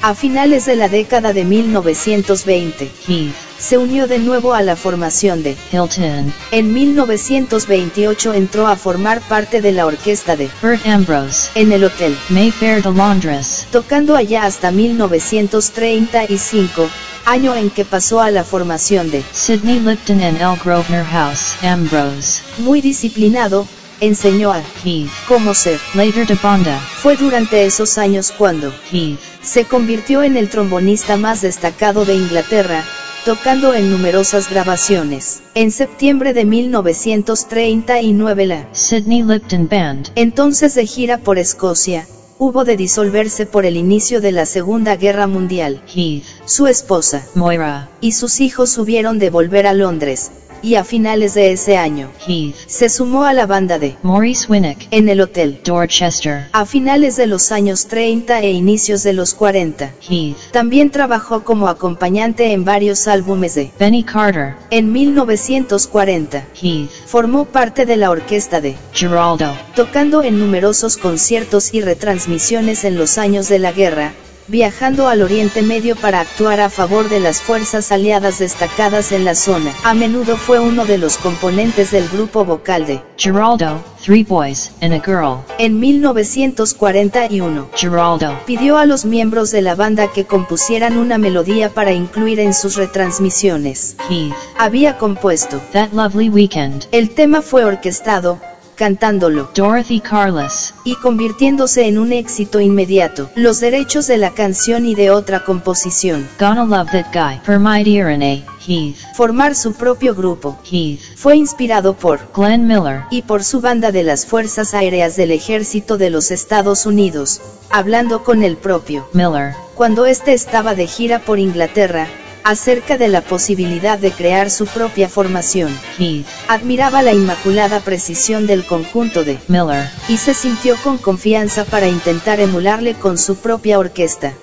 A 0.00 0.14
finales 0.14 0.64
de 0.64 0.76
la 0.76 0.88
década 0.88 1.32
de 1.32 1.44
1920, 1.44 2.88
Heath, 3.08 3.34
se 3.58 3.78
unió 3.78 4.06
de 4.06 4.20
nuevo 4.20 4.54
a 4.54 4.62
la 4.62 4.76
formación 4.76 5.42
de 5.42 5.56
Hilton, 5.72 6.32
En 6.52 6.72
1928 6.72 8.34
entró 8.34 8.68
a 8.68 8.76
formar 8.76 9.20
parte 9.22 9.60
de 9.60 9.72
la 9.72 9.86
orquesta 9.86 10.36
de 10.36 10.48
Bert 10.62 10.86
Ambrose, 10.86 11.50
En 11.56 11.72
el 11.72 11.82
Hotel, 11.82 12.16
Mayfair 12.28 12.80
de 12.80 12.92
Londres, 12.92 13.66
tocando 13.72 14.14
allá 14.14 14.44
hasta 14.44 14.70
1935, 14.70 16.88
año 17.24 17.56
en 17.56 17.68
que 17.68 17.84
pasó 17.84 18.20
a 18.20 18.30
la 18.30 18.44
formación 18.44 19.10
de 19.10 19.24
Sidney 19.32 19.80
Lipton 19.80 20.22
and 20.22 20.40
L. 20.40 20.54
Grosvenor 20.64 21.06
House, 21.06 21.56
Ambrose, 21.64 22.40
Muy 22.58 22.80
disciplinado, 22.80 23.66
enseñó 24.00 24.52
a 24.52 24.62
Heath, 24.84 25.10
cómo 25.26 25.54
ser. 25.54 25.80
later 25.94 26.26
de 26.26 26.34
Bonda, 26.34 26.78
Fue 26.80 27.16
durante 27.16 27.64
esos 27.64 27.98
años 27.98 28.32
cuando 28.36 28.72
Heath, 28.90 29.18
se 29.42 29.64
convirtió 29.64 30.22
en 30.22 30.36
el 30.36 30.48
trombonista 30.48 31.16
más 31.16 31.42
destacado 31.42 32.04
de 32.04 32.14
Inglaterra, 32.14 32.84
tocando 33.24 33.74
en 33.74 33.90
numerosas 33.90 34.50
grabaciones. 34.50 35.42
En 35.54 35.70
septiembre 35.70 36.32
de 36.32 36.44
1939 36.44 38.46
la 38.46 38.68
Sidney 38.72 39.22
Lipton 39.22 39.68
Band, 39.68 40.10
entonces 40.14 40.74
de 40.74 40.86
gira 40.86 41.18
por 41.18 41.38
Escocia, 41.38 42.06
hubo 42.38 42.64
de 42.64 42.76
disolverse 42.76 43.46
por 43.46 43.66
el 43.66 43.76
inicio 43.76 44.20
de 44.20 44.32
la 44.32 44.46
Segunda 44.46 44.96
Guerra 44.96 45.26
Mundial. 45.26 45.82
Heath, 45.92 46.24
Su 46.44 46.66
esposa 46.66 47.26
Moira, 47.34 47.88
y 48.00 48.12
sus 48.12 48.40
hijos 48.40 48.78
hubieron 48.78 49.18
de 49.18 49.30
volver 49.30 49.66
a 49.66 49.74
Londres, 49.74 50.30
y 50.62 50.74
a 50.74 50.84
finales 50.84 51.34
de 51.34 51.52
ese 51.52 51.76
año, 51.76 52.10
Heath, 52.26 52.54
se 52.66 52.88
sumó 52.88 53.24
a 53.24 53.32
la 53.32 53.46
banda 53.46 53.78
de 53.78 53.96
Maurice 54.02 54.46
Winnick, 54.48 54.88
En 54.90 55.08
el 55.08 55.20
Hotel. 55.20 55.60
Dorchester, 55.64 56.48
A 56.52 56.66
finales 56.66 57.16
de 57.16 57.26
los 57.26 57.52
años 57.52 57.86
30 57.86 58.40
e 58.40 58.50
inicios 58.50 59.02
de 59.02 59.12
los 59.12 59.34
40, 59.34 59.92
Heath, 60.08 60.36
también 60.50 60.90
trabajó 60.90 61.44
como 61.44 61.68
acompañante 61.68 62.52
en 62.52 62.64
varios 62.64 63.06
álbumes 63.06 63.54
de 63.54 63.70
Benny 63.78 64.02
Carter, 64.02 64.54
En 64.70 64.92
1940, 64.92 66.44
Heath, 66.60 66.90
formó 67.06 67.44
parte 67.44 67.86
de 67.86 67.96
la 67.96 68.10
orquesta 68.10 68.60
de 68.60 68.76
Geraldo, 68.92 69.52
tocando 69.76 70.22
en 70.22 70.38
numerosos 70.38 70.96
conciertos 70.96 71.72
y 71.72 71.80
retransmisiones 71.82 72.27
en 72.28 72.98
los 72.98 73.16
años 73.16 73.48
de 73.48 73.58
la 73.58 73.72
guerra, 73.72 74.12
viajando 74.48 75.08
al 75.08 75.22
Oriente 75.22 75.62
Medio 75.62 75.96
para 75.96 76.20
actuar 76.20 76.60
a 76.60 76.68
favor 76.68 77.08
de 77.08 77.20
las 77.20 77.40
fuerzas 77.40 77.90
aliadas 77.90 78.38
destacadas 78.38 79.12
en 79.12 79.24
la 79.24 79.34
zona. 79.34 79.72
A 79.82 79.94
menudo 79.94 80.36
fue 80.36 80.58
uno 80.58 80.84
de 80.84 80.98
los 80.98 81.16
componentes 81.16 81.90
del 81.90 82.06
grupo 82.10 82.44
vocal 82.44 82.84
de 82.84 83.00
Geraldo, 83.16 83.82
Three 84.04 84.24
Boys 84.24 84.70
and 84.82 84.92
a 84.92 85.00
Girl, 85.00 85.38
En 85.56 85.80
1941, 85.80 87.70
Geraldo, 87.74 88.38
pidió 88.44 88.76
a 88.76 88.84
los 88.84 89.06
miembros 89.06 89.50
de 89.50 89.62
la 89.62 89.74
banda 89.74 90.12
que 90.12 90.26
compusieran 90.26 90.98
una 90.98 91.16
melodía 91.16 91.70
para 91.70 91.92
incluir 91.92 92.40
en 92.40 92.52
sus 92.52 92.76
retransmisiones. 92.76 93.96
Heath, 94.10 94.34
Había 94.58 94.98
compuesto. 94.98 95.62
That 95.72 95.92
Lovely 95.92 96.28
Weekend, 96.28 96.84
El 96.92 97.08
tema 97.08 97.40
fue 97.40 97.64
orquestado, 97.64 98.38
cantándolo, 98.78 99.50
Dorothy 99.54 100.00
Carless, 100.00 100.72
y 100.84 100.94
convirtiéndose 100.94 101.86
en 101.88 101.98
un 101.98 102.12
éxito 102.12 102.60
inmediato. 102.60 103.28
Los 103.34 103.60
derechos 103.60 104.06
de 104.06 104.16
la 104.16 104.30
canción 104.30 104.86
y 104.86 104.94
de 104.94 105.10
otra 105.10 105.44
composición. 105.44 106.26
Gonna 106.38 106.64
Love 106.64 106.90
That 106.92 107.12
Guy, 107.12 107.40
For 107.44 107.58
My 107.58 107.82
Dear 107.82 108.08
and 108.08 108.22
a, 108.22 108.44
Heath, 108.66 108.96
Formar 109.14 109.54
su 109.54 109.72
propio 109.72 110.14
grupo. 110.14 110.58
Heath, 110.70 111.00
Fue 111.16 111.36
inspirado 111.36 111.94
por 111.94 112.20
Glenn 112.32 112.66
Miller, 112.66 113.02
y 113.10 113.22
por 113.22 113.42
su 113.42 113.60
banda 113.60 113.90
de 113.90 114.04
las 114.04 114.24
Fuerzas 114.24 114.72
Aéreas 114.72 115.16
del 115.16 115.32
Ejército 115.32 115.98
de 115.98 116.10
los 116.10 116.30
Estados 116.30 116.86
Unidos, 116.86 117.40
hablando 117.70 118.22
con 118.22 118.44
el 118.44 118.56
propio, 118.56 119.08
Miller, 119.12 119.54
cuando 119.74 120.06
éste 120.06 120.32
estaba 120.32 120.76
de 120.76 120.86
gira 120.86 121.18
por 121.18 121.40
Inglaterra, 121.40 122.06
acerca 122.44 122.96
de 122.96 123.08
la 123.08 123.20
posibilidad 123.20 123.98
de 123.98 124.10
crear 124.10 124.50
su 124.50 124.66
propia 124.66 125.08
formación. 125.08 125.76
Heath, 125.98 126.26
Admiraba 126.48 127.02
la 127.02 127.12
inmaculada 127.12 127.80
precisión 127.80 128.46
del 128.46 128.64
conjunto 128.64 129.24
de 129.24 129.38
Miller, 129.48 129.90
y 130.08 130.16
se 130.16 130.34
sintió 130.34 130.76
con 130.82 130.98
confianza 130.98 131.64
para 131.64 131.88
intentar 131.88 132.40
emularle 132.40 132.94
con 132.94 133.18
su 133.18 133.36
propia 133.36 133.78
orquesta. 133.78 134.34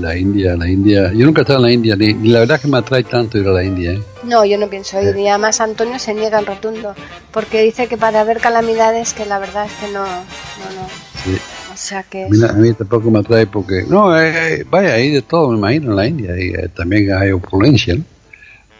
La 0.00 0.16
India, 0.16 0.56
la 0.56 0.68
India. 0.68 1.12
Yo 1.12 1.26
nunca 1.26 1.40
he 1.40 1.42
estado 1.42 1.58
en 1.60 1.64
la 1.66 1.72
India, 1.72 1.96
ni, 1.96 2.12
ni 2.14 2.28
la 2.30 2.40
verdad 2.40 2.60
que 2.60 2.68
me 2.68 2.78
atrae 2.78 3.04
tanto 3.04 3.38
ir 3.38 3.46
a 3.46 3.52
la 3.52 3.62
India. 3.62 3.92
¿eh? 3.92 4.02
No, 4.24 4.44
yo 4.44 4.58
no 4.58 4.68
pienso 4.68 5.00
ir. 5.00 5.16
Y 5.16 5.28
además 5.28 5.60
Antonio 5.60 5.98
se 5.98 6.14
niega 6.14 6.38
en 6.38 6.46
rotundo. 6.46 6.94
Porque 7.32 7.62
dice 7.62 7.86
que 7.86 7.96
para 7.96 8.24
ver 8.24 8.38
calamidades, 8.38 9.12
que 9.12 9.26
la 9.26 9.38
verdad 9.38 9.66
es 9.66 9.72
que 9.74 9.92
no. 9.92 10.04
No, 10.04 10.66
no. 10.76 10.88
Sí. 11.24 11.36
O 11.72 11.76
sea 11.76 12.02
que. 12.02 12.24
A 12.24 12.28
mí, 12.28 12.38
a 12.48 12.52
mí 12.54 12.72
tampoco 12.74 13.10
me 13.10 13.20
atrae 13.20 13.46
porque. 13.46 13.84
No, 13.88 14.18
eh, 14.20 14.54
eh, 14.60 14.64
vaya, 14.68 14.94
hay 14.94 15.10
de 15.10 15.22
todo, 15.22 15.50
me 15.50 15.58
imagino, 15.58 15.90
en 15.90 15.96
la 15.96 16.06
India. 16.06 16.36
Y 16.38 16.48
eh, 16.50 16.68
también 16.74 17.12
hay 17.12 17.30
opulencia, 17.30 17.94
¿no? 17.94 18.04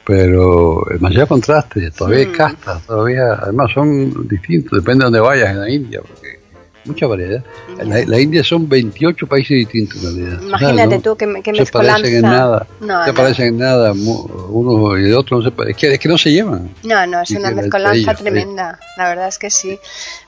Pero 0.04 0.84
demasiado 0.90 1.26
contraste, 1.28 1.90
todavía 1.90 2.20
hay 2.20 2.26
Mm. 2.26 2.32
castas, 2.32 2.82
todavía. 2.86 3.34
Además 3.42 3.70
son 3.72 4.26
distintos, 4.26 4.78
depende 4.80 5.04
de 5.04 5.04
dónde 5.04 5.20
vayas 5.20 5.50
en 5.50 5.60
la 5.60 5.70
India, 5.70 6.00
porque 6.00 6.39
mucha 6.84 7.06
variedad. 7.06 7.44
La, 7.84 8.04
la 8.06 8.20
India 8.20 8.42
son 8.44 8.68
28 8.68 9.26
países 9.26 9.50
distintos 9.56 9.96
en 10.02 10.02
realidad. 10.16 10.42
Imagínate 10.42 10.96
no 10.96 11.02
tú 11.02 11.16
que, 11.16 11.26
me- 11.26 11.42
que 11.42 11.54
se 11.64 11.72
parecen 11.72 11.96
en 12.06 12.12
mezcolanza. 12.22 12.38
nada. 12.38 12.66
No, 12.80 13.04
se 13.04 13.10
no. 13.10 13.14
parecen 13.16 13.46
en 13.48 13.58
nada, 13.58 13.92
uno 13.92 14.98
y 14.98 15.04
el 15.06 15.14
otro 15.14 15.38
no 15.38 15.42
se 15.44 15.50
pare- 15.50 15.70
es 15.72 15.76
que, 15.76 15.92
es 15.92 15.98
que 15.98 16.08
no 16.08 16.18
se 16.18 16.30
llevan. 16.32 16.70
No, 16.82 17.06
no, 17.06 17.20
es 17.22 17.30
Y 17.30 17.36
una 17.36 17.50
la- 17.50 17.56
mezcolanza 17.62 17.98
ellos, 18.12 18.16
tremenda, 18.22 18.78
la 18.96 19.08
verdad 19.08 19.28
es 19.28 19.38
que 19.38 19.50
sí. 19.50 19.78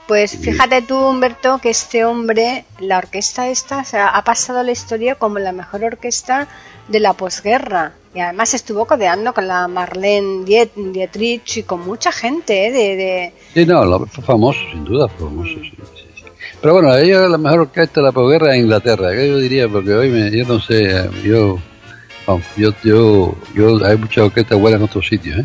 Pues 0.07 0.37
fíjate 0.37 0.83
tú, 0.83 0.97
Humberto, 0.97 1.59
que 1.63 1.71
este 1.71 2.05
hombre, 2.05 2.65
la 2.81 2.99
orquesta 2.99 3.49
esta, 3.49 3.79
o 3.79 3.85
sea, 3.85 4.09
ha 4.09 4.25
pasado 4.25 4.63
la 4.63 4.73
historia 4.73 5.15
como 5.15 5.39
la 5.39 5.53
mejor 5.53 5.85
orquesta 5.85 6.49
de 6.89 7.01
la 7.01 7.13
posguerra. 7.15 7.93
Y 8.15 8.21
además 8.21 8.53
estuvo 8.53 8.85
codeando 8.85 9.33
con 9.33 9.49
la 9.49 9.69
Marlene 9.69 10.45
Diet- 10.45 10.93
Dietrich 10.93 11.59
y 11.59 11.63
con 11.63 11.81
mucha 11.87 12.13
gente, 12.13 12.67
¿eh? 12.67 12.73
de, 12.73 12.97
de- 12.97 13.33
Sí, 13.55 13.65
no, 13.65 14.05
fue 14.07 14.23
famoso, 14.25 14.59
sin 14.71 14.85
duda, 14.85 15.09
fue 15.09 15.29
famoso. 15.29 15.49
sí, 15.49 15.71
sí. 15.71 15.83
Pero 16.63 16.75
bueno, 16.75 16.97
ella 16.97 17.25
es 17.25 17.31
la 17.31 17.39
mejor 17.39 17.61
orquesta 17.61 18.01
de 18.01 18.07
la 18.07 18.13
posguerra 18.13 18.55
en 18.55 18.63
Inglaterra, 18.63 19.11
que 19.11 19.29
yo 19.29 19.39
diría, 19.39 19.69
porque 19.69 19.93
hoy 19.93 20.09
me, 20.11 20.31
yo 20.31 20.47
no 20.47 20.61
sé, 20.61 21.11
yo, 21.25 21.59
vamos, 22.25 22.45
yo, 22.57 22.71
yo, 22.85 23.35
yo, 23.55 23.85
hay 23.85 23.97
muchas 23.97 24.25
orquestas 24.27 24.59
buenas 24.61 24.79
en 24.79 24.85
otros 24.85 25.07
sitios, 25.09 25.41
¿eh? 25.41 25.45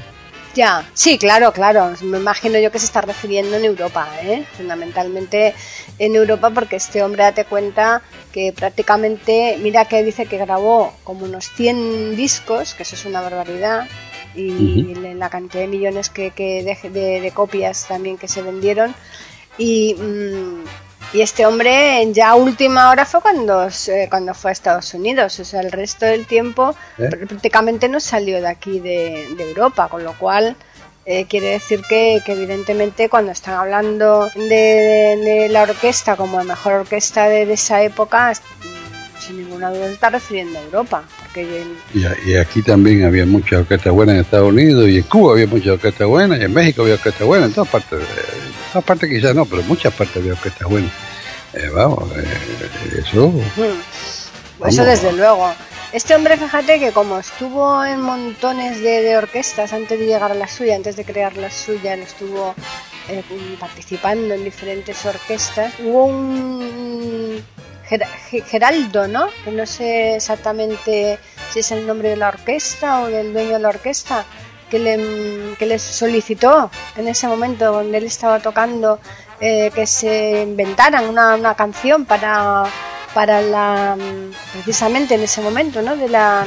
Ya, 0.53 0.83
sí, 0.93 1.17
claro, 1.19 1.51
claro. 1.51 1.91
Me 2.03 2.17
imagino 2.17 2.57
yo 2.59 2.71
que 2.71 2.79
se 2.79 2.85
está 2.85 3.01
refiriendo 3.01 3.57
en 3.57 3.65
Europa, 3.65 4.07
¿eh? 4.23 4.43
fundamentalmente 4.57 5.53
en 5.99 6.15
Europa, 6.15 6.49
porque 6.51 6.75
este 6.77 7.01
hombre, 7.03 7.23
date 7.23 7.45
cuenta 7.45 8.01
que 8.31 8.53
prácticamente, 8.55 9.57
mira 9.61 9.85
que 9.85 10.03
dice 10.03 10.25
que 10.27 10.37
grabó 10.37 10.93
como 11.03 11.25
unos 11.25 11.49
100 11.51 12.15
discos, 12.15 12.73
que 12.75 12.83
eso 12.83 12.95
es 12.95 13.05
una 13.05 13.21
barbaridad, 13.21 13.87
y 14.35 14.93
Ujú. 14.93 15.15
la 15.15 15.29
cantidad 15.29 15.61
de 15.63 15.67
millones 15.67 16.09
que, 16.09 16.29
que 16.31 16.63
de, 16.63 16.89
de- 16.89 17.21
de 17.21 17.31
copias 17.31 17.87
también 17.87 18.17
que 18.17 18.27
se 18.27 18.41
vendieron. 18.43 18.93
Y, 19.59 19.95
mm, 19.95 20.63
y 21.13 21.21
este 21.21 21.45
hombre 21.45 22.05
ya 22.11 22.35
última 22.35 22.89
hora 22.89 23.05
fue 23.05 23.21
cuando, 23.21 23.69
se- 23.71 24.07
cuando 24.09 24.33
fue 24.33 24.51
a 24.51 24.53
Estados 24.53 24.93
Unidos, 24.93 25.39
o 25.39 25.45
sea, 25.45 25.61
el 25.61 25.71
resto 25.71 26.05
del 26.05 26.25
tiempo 26.25 26.75
¿Eh? 26.97 27.03
pr- 27.03 27.27
prácticamente 27.27 27.87
no 27.89 27.99
salió 27.99 28.41
de 28.41 28.47
aquí 28.47 28.79
de, 28.79 29.27
de 29.37 29.49
Europa, 29.49 29.87
con 29.89 30.03
lo 30.03 30.13
cual 30.17 30.55
eh, 31.05 31.25
quiere 31.25 31.47
decir 31.51 31.81
que, 31.87 32.21
que 32.25 32.33
evidentemente 32.33 33.07
cuando 33.07 33.31
están 33.31 33.53
hablando 33.55 34.27
de, 34.35 34.43
de- 34.45 35.15
de 35.43 35.49
la 35.49 35.63
orquesta 35.63 36.17
como 36.17 36.37
la 36.37 36.43
mejor 36.43 36.73
orquesta 36.73 37.29
de, 37.29 37.51
esa 37.53 37.81
época, 37.81 38.33
sin 39.19 39.37
ninguna 39.37 39.69
duda 39.71 39.87
se 39.87 39.93
está 39.93 40.09
refiriendo 40.09 40.59
a 40.59 40.61
Europa, 40.63 41.03
porque 41.19 41.61
el- 41.61 42.01
Y, 42.25 42.35
aquí 42.35 42.61
también 42.61 43.05
había 43.05 43.25
muchas 43.25 43.59
orquestas 43.61 43.93
buenas 43.93 44.15
en 44.15 44.21
Estados 44.21 44.49
Unidos, 44.49 44.87
y 44.87 44.97
en 44.97 45.03
Cuba 45.03 45.33
había 45.33 45.47
muchas 45.47 45.73
orquestas 45.73 46.07
buenas, 46.07 46.39
y 46.39 46.43
en 46.43 46.53
México 46.53 46.81
había 46.83 46.95
orquestas 46.95 47.27
buenas, 47.27 47.49
en 47.49 47.53
todas 47.55 47.69
partes, 47.69 47.99
eh, 47.99 48.03
en 48.03 48.71
todas 48.71 48.83
partes 48.85 49.09
quizás 49.09 49.35
no, 49.35 49.45
pero 49.45 49.61
en 49.61 49.67
muchas 49.67 49.93
partes 49.93 50.17
había 50.17 50.33
orquestas 50.33 50.67
buenas. 50.69 50.91
Eh, 51.53 51.69
vamos, 51.73 52.03
eh, 52.17 53.03
eso, 53.05 53.29
Mm. 53.29 53.39
Eso 54.67 54.81
Vamos. 54.81 54.85
desde 54.87 55.13
luego. 55.13 55.53
Este 55.93 56.15
hombre, 56.15 56.35
fíjate 56.35 56.79
que 56.79 56.91
como 56.91 57.19
estuvo 57.19 57.85
en 57.85 58.01
montones 58.01 58.81
de, 58.81 59.01
de 59.03 59.15
orquestas 59.17 59.71
antes 59.71 59.97
de 59.99 60.05
llegar 60.07 60.31
a 60.31 60.35
la 60.35 60.47
suya, 60.47 60.75
antes 60.75 60.95
de 60.95 61.05
crear 61.05 61.37
la 61.37 61.49
suya, 61.51 61.93
él 61.93 62.01
estuvo 62.01 62.53
eh, 63.07 63.23
participando 63.59 64.33
en 64.33 64.43
diferentes 64.43 65.05
orquestas. 65.05 65.73
Hubo 65.79 66.05
un 66.05 67.41
Ger- 67.89 68.05
Ge- 68.29 68.41
Geraldo, 68.41 69.07
¿no? 69.07 69.27
Que 69.43 69.51
no 69.51 69.65
sé 69.65 70.15
exactamente 70.15 71.19
si 71.51 71.59
es 71.59 71.71
el 71.71 71.85
nombre 71.87 72.09
de 72.09 72.17
la 72.17 72.29
orquesta 72.29 73.01
o 73.01 73.07
del 73.07 73.33
dueño 73.33 73.53
de 73.53 73.59
la 73.59 73.69
orquesta, 73.69 74.25
que 74.69 74.79
le, 74.79 75.55
que 75.57 75.79
solicitó 75.79 76.69
en 76.97 77.07
ese 77.07 77.27
momento 77.27 77.71
donde 77.71 77.97
él 77.99 78.03
estaba 78.05 78.39
tocando 78.41 78.99
eh, 79.39 79.71
que 79.73 79.85
se 79.87 80.41
inventaran 80.43 81.07
una, 81.07 81.35
una 81.35 81.55
canción 81.55 82.05
para, 82.05 82.63
para 83.13 83.41
la 83.41 83.95
precisamente 84.51 85.15
en 85.15 85.21
ese 85.23 85.39
momento 85.41 85.81
¿no? 85.81 85.95
de, 85.95 86.09
la, 86.09 86.45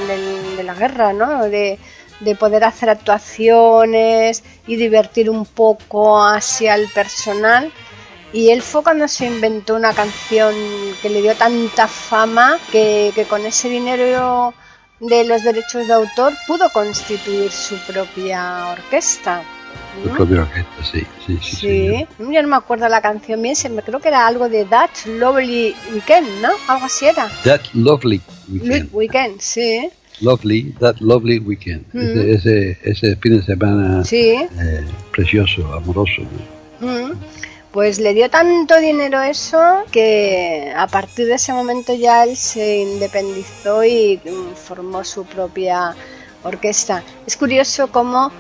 de 0.57 0.63
la 0.63 0.75
guerra, 0.75 1.13
¿no? 1.15 1.45
de, 1.45 1.79
de 2.21 2.35
poder 2.35 2.65
hacer 2.65 2.91
actuaciones 2.91 4.43
y 4.67 4.77
divertir 4.77 5.31
un 5.31 5.47
poco 5.47 6.23
hacia 6.23 6.75
el 6.75 6.89
personal. 6.89 7.73
Y 8.33 8.51
él 8.51 8.63
fue 8.63 8.83
cuando 8.83 9.09
se 9.09 9.27
inventó 9.27 9.75
una 9.75 9.93
canción 9.93 10.55
que 11.03 11.11
le 11.11 11.21
dio 11.23 11.35
tanta 11.35 11.89
fama 11.89 12.59
que, 12.71 13.11
que 13.15 13.25
con 13.25 13.45
ese 13.45 13.69
dinero 13.69 14.55
de 15.01 15.25
los 15.25 15.43
derechos 15.43 15.87
de 15.89 15.93
autor 15.95 16.33
pudo 16.47 16.69
constituir 16.73 17.51
su 17.51 17.77
propia 17.87 18.69
orquesta. 18.69 19.43
Su 20.05 20.11
propia 20.11 20.43
orquesta, 20.43 20.85
sí, 20.85 21.03
sí, 21.27 21.39
sí. 21.43 21.57
Sí, 21.57 22.07
yo 22.19 22.43
no 22.43 22.49
me 22.49 22.57
acuerdo 22.57 22.89
la 22.89 23.01
canción 23.01 23.43
bien, 23.43 23.57
se 23.57 23.69
me 23.69 23.83
creo 23.83 23.99
que 23.99 24.09
era 24.09 24.27
algo 24.27 24.49
de 24.49 24.65
That 24.65 24.91
Lovely 25.07 25.75
Weekend, 25.93 26.29
¿no? 26.41 26.51
Algo 26.69 26.87
así 26.87 27.07
era. 27.07 27.29
That 27.45 27.63
Lovely 27.73 28.21
Week- 28.49 28.63
Weekend. 28.63 28.89
Weekend, 28.93 29.41
sí. 29.41 29.91
Lovely, 30.21 30.73
That 30.81 30.97
Lovely 31.01 31.39
Weekend. 31.39 31.87
Mm. 31.93 32.19
Ese, 32.31 32.71
ese, 32.73 32.79
ese 32.85 33.17
fin 33.17 33.39
de 33.39 33.43
semana 33.43 34.05
Sí. 34.05 34.37
eh, 34.61 34.85
precioso, 35.13 35.73
amoroso. 35.73 36.23
¿no? 36.81 36.87
Mm. 36.87 37.13
Pues 37.73 38.01
le 38.01 38.15
dio 38.15 38.29
tanto 38.29 38.79
dinero 38.81 39.23
eso 39.23 39.85
que 39.93 40.73
a 40.77 40.89
partir 40.89 41.27
de 41.27 41.35
ese 41.35 41.53
momento 41.53 41.95
ya 41.95 42.25
él 42.25 42.37
se 42.37 42.79
independizó 42.79 43.85
y 43.85 44.21
mm, 44.25 44.55
formó 44.57 45.05
su 45.05 45.25
propia 45.25 45.95
orquesta. 46.43 47.05
Es 47.27 47.37
curioso 47.37 47.93
cómo 47.93 48.33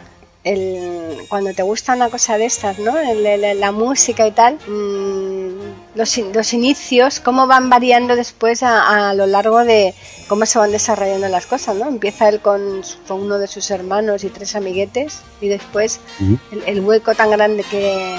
el, 0.42 1.26
cuando 1.28 1.52
te 1.54 1.62
gusta 1.62 1.94
una 1.94 2.08
cosa 2.10 2.38
de 2.38 2.46
estas, 2.46 2.78
¿no? 2.80 2.98
El- 2.98 3.24
el- 3.24 3.60
la 3.60 3.70
música 3.70 4.26
y 4.26 4.32
tal, 4.32 4.54
mm, 4.66 5.94
los, 5.94 6.16
los 6.18 6.52
inicios, 6.52 7.20
cómo 7.20 7.46
van 7.46 7.70
variando 7.70 8.16
después 8.16 8.64
a, 8.64 9.10
a 9.10 9.14
lo 9.14 9.26
largo 9.26 9.64
de 9.64 9.94
cómo 10.28 10.44
se 10.44 10.58
van 10.58 10.72
desarrollando 10.72 11.28
las 11.28 11.46
cosas, 11.46 11.76
¿no? 11.76 11.86
Empieza 11.86 12.28
él 12.28 12.40
con, 12.40 12.82
con 13.06 13.20
uno 13.20 13.38
de 13.38 13.46
sus 13.46 13.70
hermanos 13.70 14.24
y 14.24 14.28
tres 14.28 14.56
amiguetes 14.56 15.20
y 15.40 15.46
después 15.48 16.00
el 16.66 16.80
hueco 16.80 17.14
tan 17.14 17.30
grande 17.30 17.62
que, 17.64 18.16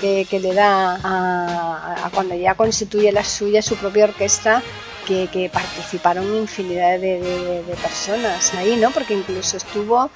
que, 0.00 0.26
que 0.28 0.40
le 0.40 0.54
da 0.54 0.98
a, 1.02 2.06
a 2.06 2.10
cuando 2.10 2.34
ya 2.34 2.54
constituye 2.54 3.12
la 3.12 3.24
suya, 3.24 3.62
su 3.62 3.76
propia 3.76 4.04
orquesta, 4.04 4.62
que, 5.06 5.28
que 5.32 5.48
participaron 5.48 6.34
infinidad 6.36 6.98
de, 6.98 7.20
de- 7.20 7.62
de 7.64 7.74
personas 7.82 8.52
ahí, 8.54 8.76
¿no? 8.76 8.90
Porque 8.90 9.14
incluso 9.14 9.56
estuvo 9.56 10.10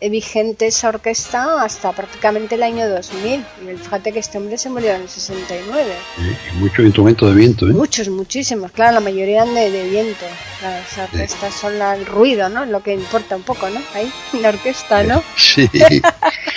eh, 0.00 0.10
vigente 0.10 0.66
esa 0.66 0.88
orquesta 0.90 1.62
hasta 1.62 1.90
prácticamente 1.92 2.54
el 2.56 2.62
año 2.62 2.86
2000. 2.88 3.40
Y 3.40 3.76
fíjate 3.78 4.12
que 4.12 4.18
este 4.18 4.36
hombre 4.38 4.58
se 4.58 4.68
murió 4.68 4.92
en 4.94 5.02
el 5.02 5.08
69. 5.08 5.94
Y- 6.18 6.58
muchos 6.58 6.84
instrumentos 6.84 7.28
de 7.30 7.34
viento, 7.34 7.66
¿eh? 7.66 7.72
Muchos, 7.72 8.08
muchísimos, 8.08 8.70
claro, 8.72 8.92
la 8.94 9.00
mayoría 9.00 9.44
de, 9.46 9.70
de 9.70 9.88
viento. 9.88 10.26
Las 10.62 10.98
orquestas 10.98 11.54
son 11.54 11.78
la- 11.78 11.94
el 11.96 12.04
ruido, 12.06 12.48
¿no? 12.50 12.66
Lo 12.66 12.82
que 12.82 12.92
importa 12.92 13.36
un 13.36 13.42
poco, 13.42 13.68
¿no? 13.70 13.80
Ahí, 13.94 14.12
la 14.40 14.50
orquesta, 14.50 15.02
¿no? 15.02 15.22
Sí. 15.36 15.68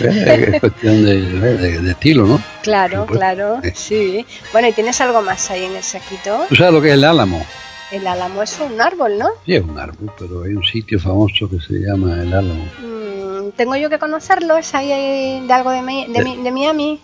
es 0.00 0.60
cuestión 0.60 1.04
de, 1.04 1.20
de- 1.22 1.80
de 1.80 1.90
estilo, 1.90 2.26
¿no? 2.26 2.42
Claro, 2.62 3.06
claro, 3.06 3.60
sí. 3.74 4.24
Bueno, 4.52 4.68
y 4.68 4.72
tienes 4.72 5.00
algo 5.00 5.22
más 5.22 5.50
ahí 5.50 5.64
en 5.64 5.76
el 5.76 5.82
saquito. 5.82 6.44
¿Tú 6.48 6.56
sabes 6.56 6.72
lo 6.72 6.80
que 6.82 6.88
es 6.88 6.94
el 6.94 7.04
álamo? 7.04 7.44
El 7.92 8.06
álamo 8.06 8.42
es 8.42 8.58
un 8.60 8.80
árbol, 8.80 9.18
¿no? 9.18 9.28
Sí, 9.46 9.54
es 9.54 9.62
un 9.62 9.78
árbol, 9.78 10.10
pero 10.18 10.42
hay 10.42 10.54
un 10.54 10.64
sitio 10.64 10.98
famoso 10.98 11.48
que 11.48 11.60
se 11.60 11.74
llama 11.74 12.14
el 12.22 12.32
álamo. 12.32 12.64
Mm, 12.82 13.50
Tengo 13.56 13.76
yo 13.76 13.88
que 13.90 13.98
conocerlo, 13.98 14.56
es 14.56 14.74
ahí 14.74 15.46
de 15.46 15.52
algo 15.52 15.70
de, 15.70 15.82
Mi- 15.82 16.06
de, 16.12 16.24
Mi- 16.24 16.42
de 16.42 16.50
Miami. 16.50 17.00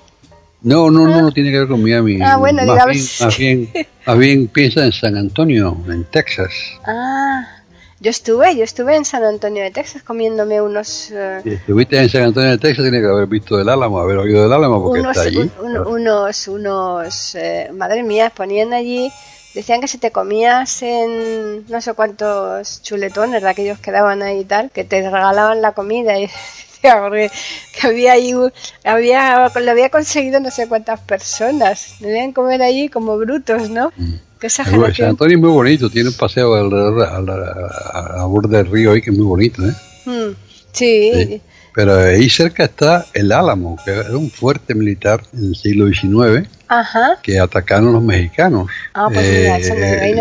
No, 0.62 0.90
no, 0.90 1.06
no, 1.06 1.22
no 1.22 1.32
tiene 1.32 1.50
que 1.50 1.58
ver 1.60 1.68
con 1.68 1.82
Miami. 1.82 2.18
Ah, 2.22 2.36
bueno, 2.36 2.62
más, 2.64 2.84
digamos- 2.86 2.90
bien, 2.92 3.06
más, 3.20 3.38
bien, 3.38 3.86
más 4.06 4.18
bien 4.18 4.48
piensa 4.48 4.84
en 4.84 4.92
San 4.92 5.16
Antonio, 5.16 5.76
en 5.88 6.04
Texas. 6.04 6.52
Ah, 6.86 7.59
yo 8.00 8.10
estuve, 8.10 8.56
yo 8.56 8.64
estuve 8.64 8.96
en 8.96 9.04
San 9.04 9.22
Antonio 9.24 9.62
de 9.62 9.70
Texas 9.70 10.02
comiéndome 10.02 10.60
unos... 10.62 11.10
eh, 11.10 11.40
Si 11.44 11.50
estuviste 11.50 11.98
en 11.98 12.08
San 12.08 12.22
Antonio 12.22 12.50
de 12.50 12.58
Texas, 12.58 12.82
tiene 12.84 13.00
que 13.00 13.06
haber 13.06 13.26
visto 13.26 13.60
el 13.60 13.68
álamo, 13.68 14.00
haber 14.00 14.16
oído 14.18 14.42
del 14.42 14.52
álamo, 14.52 14.82
porque 14.82 15.00
unos, 15.00 15.16
está 15.16 15.28
allí. 15.28 15.36
un- 15.60 15.76
un- 15.78 15.86
unos, 15.86 16.48
unos, 16.48 17.34
eh, 17.34 17.70
madre 17.74 18.02
mía, 18.02 18.30
ponían 18.34 18.72
allí, 18.72 19.12
decían 19.54 19.80
que 19.80 19.88
si 19.88 19.98
te 19.98 20.10
comías 20.12 20.80
en 20.82 21.66
no 21.68 21.80
sé 21.80 21.92
cuántos 21.94 22.82
chuletones 22.82 23.42
de 23.42 23.48
aquellos 23.50 23.78
que 23.78 23.90
daban 23.90 24.22
ahí 24.22 24.40
y 24.40 24.44
tal, 24.44 24.70
que 24.70 24.84
te 24.84 25.02
regalaban 25.02 25.60
la 25.60 25.72
comida 25.72 26.18
y 26.18 26.22
decía, 26.82 27.00
porque 27.02 27.30
que 27.78 27.86
había 27.86 28.12
ahí, 28.12 28.34
había, 28.84 29.50
lo 29.54 29.70
había 29.70 29.90
conseguido 29.90 30.40
no 30.40 30.50
sé 30.50 30.68
cuántas 30.68 31.00
personas, 31.00 31.96
debían 32.00 32.32
comer 32.32 32.62
allí 32.62 32.88
como 32.88 33.18
brutos, 33.18 33.68
¿no? 33.68 33.90
Que 33.90 34.04
esa. 34.46 34.64
San 34.64 35.08
Antonio 35.10 35.36
es 35.36 35.40
muy 35.42 35.50
bonito, 35.50 35.90
tiene 35.90 36.08
un 36.08 36.14
paseo 36.16 36.54
alrededor, 36.54 37.04
a 37.04 38.24
a, 38.24 38.48
del 38.48 38.66
río 38.66 38.92
ahí 38.92 39.02
que 39.02 39.10
es 39.10 39.16
muy 39.16 39.26
bonito, 39.26 39.62
¿eh? 39.64 39.72
Mm, 40.06 40.34
sí, 40.72 41.10
Sí. 41.14 41.40
Pero 41.72 41.94
ahí 41.96 42.28
cerca 42.28 42.64
está 42.64 43.06
el 43.14 43.30
Álamo, 43.30 43.76
que 43.84 43.92
era 43.92 44.16
un 44.16 44.28
fuerte 44.30 44.74
militar 44.74 45.22
en 45.32 45.50
el 45.50 45.54
siglo 45.54 45.86
XIX 45.86 46.48
ajá, 46.66 47.18
que 47.22 47.38
atacaron 47.38 47.92
los 47.92 48.02
mexicanos. 48.02 48.68
Eh, 48.68 48.72
Ah, 48.94 49.08
pues 49.12 49.24
mira, 49.24 49.58
eso 49.58 49.74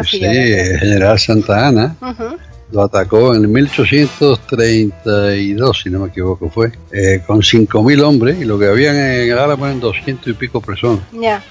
fui 0.03 0.19
sí, 0.19 0.25
el 0.25 0.79
general 0.79 1.17
Santa 1.19 1.67
Ana 1.67 1.95
ujú, 2.01 2.37
lo 2.71 2.83
atacó 2.83 3.33
en 3.33 3.51
1832, 3.51 5.81
si 5.81 5.89
no 5.89 5.99
me 5.99 6.09
equivoco 6.09 6.49
fue, 6.49 6.71
eh, 6.91 7.21
con 7.25 7.41
5.000 7.41 7.99
hombres 8.03 8.39
y 8.39 8.45
lo 8.45 8.59
que 8.59 8.67
habían 8.67 8.95
en 8.95 9.31
el 9.31 9.39
Álamo 9.39 9.65
eran 9.65 9.79
200 9.79 10.27
y 10.27 10.33
pico 10.33 10.61
personas. 10.61 10.99
ya, 11.11 11.41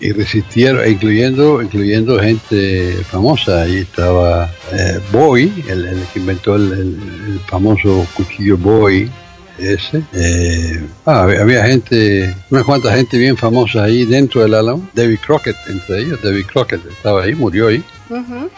Y 0.00 0.12
resistieron, 0.12 0.86
incluyendo, 0.88 1.62
incluyendo 1.62 2.18
gente 2.18 2.96
famosa. 3.10 3.62
Ahí 3.62 3.76
estaba 3.78 4.50
eh, 4.72 4.98
Boy, 5.12 5.64
el, 5.68 5.86
el 5.86 6.02
que 6.12 6.18
inventó 6.20 6.56
el, 6.56 6.72
el- 6.72 7.32
el 7.32 7.40
famoso 7.46 8.06
cuchillo 8.14 8.58
Boy, 8.58 9.10
ese. 9.58 10.02
Eh, 10.12 10.84
ah, 11.06 11.22
había, 11.22 11.40
había 11.42 11.64
gente, 11.66 12.34
unas 12.50 12.64
cuantas 12.64 12.96
gente 12.96 13.16
bien 13.18 13.36
famosa 13.36 13.84
ahí 13.84 14.04
dentro 14.04 14.42
del 14.42 14.54
Álamo. 14.54 14.86
David 14.94 15.18
Crockett, 15.24 15.56
entre 15.68 16.00
ellos. 16.00 16.20
David 16.22 16.44
Crockett 16.52 16.84
estaba 16.90 17.22
ahí, 17.22 17.34
murió 17.34 17.68
ahí. 17.68 17.82
ujú, 18.10 18.50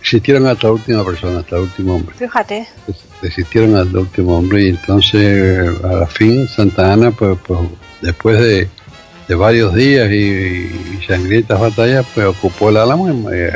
Existieron 0.00 0.46
hasta 0.46 0.68
la 0.68 0.72
última 0.74 1.04
persona, 1.04 1.40
hasta 1.40 1.56
el 1.56 1.62
último 1.62 1.96
hombre. 1.96 2.14
fíjate, 2.16 2.68
Resistieron 3.20 3.74
hasta 3.76 3.90
el 3.90 3.96
último 3.98 4.38
hombre 4.38 4.62
y 4.64 4.68
entonces 4.68 5.82
a 5.82 5.92
la 5.92 6.06
fin 6.06 6.46
Santa 6.46 6.92
Ana, 6.92 7.10
pues, 7.10 7.38
pues, 7.46 7.60
después 8.02 8.38
de, 8.40 8.68
de 9.28 9.34
varios 9.34 9.74
días 9.74 10.10
y, 10.10 10.14
y 10.98 11.00
sangrientas 11.06 11.58
batallas, 11.60 12.04
pues 12.14 12.26
ocupó 12.26 12.68
el 12.70 12.76
Álamo 12.76 13.08
y 13.08 13.36
eh, 13.36 13.50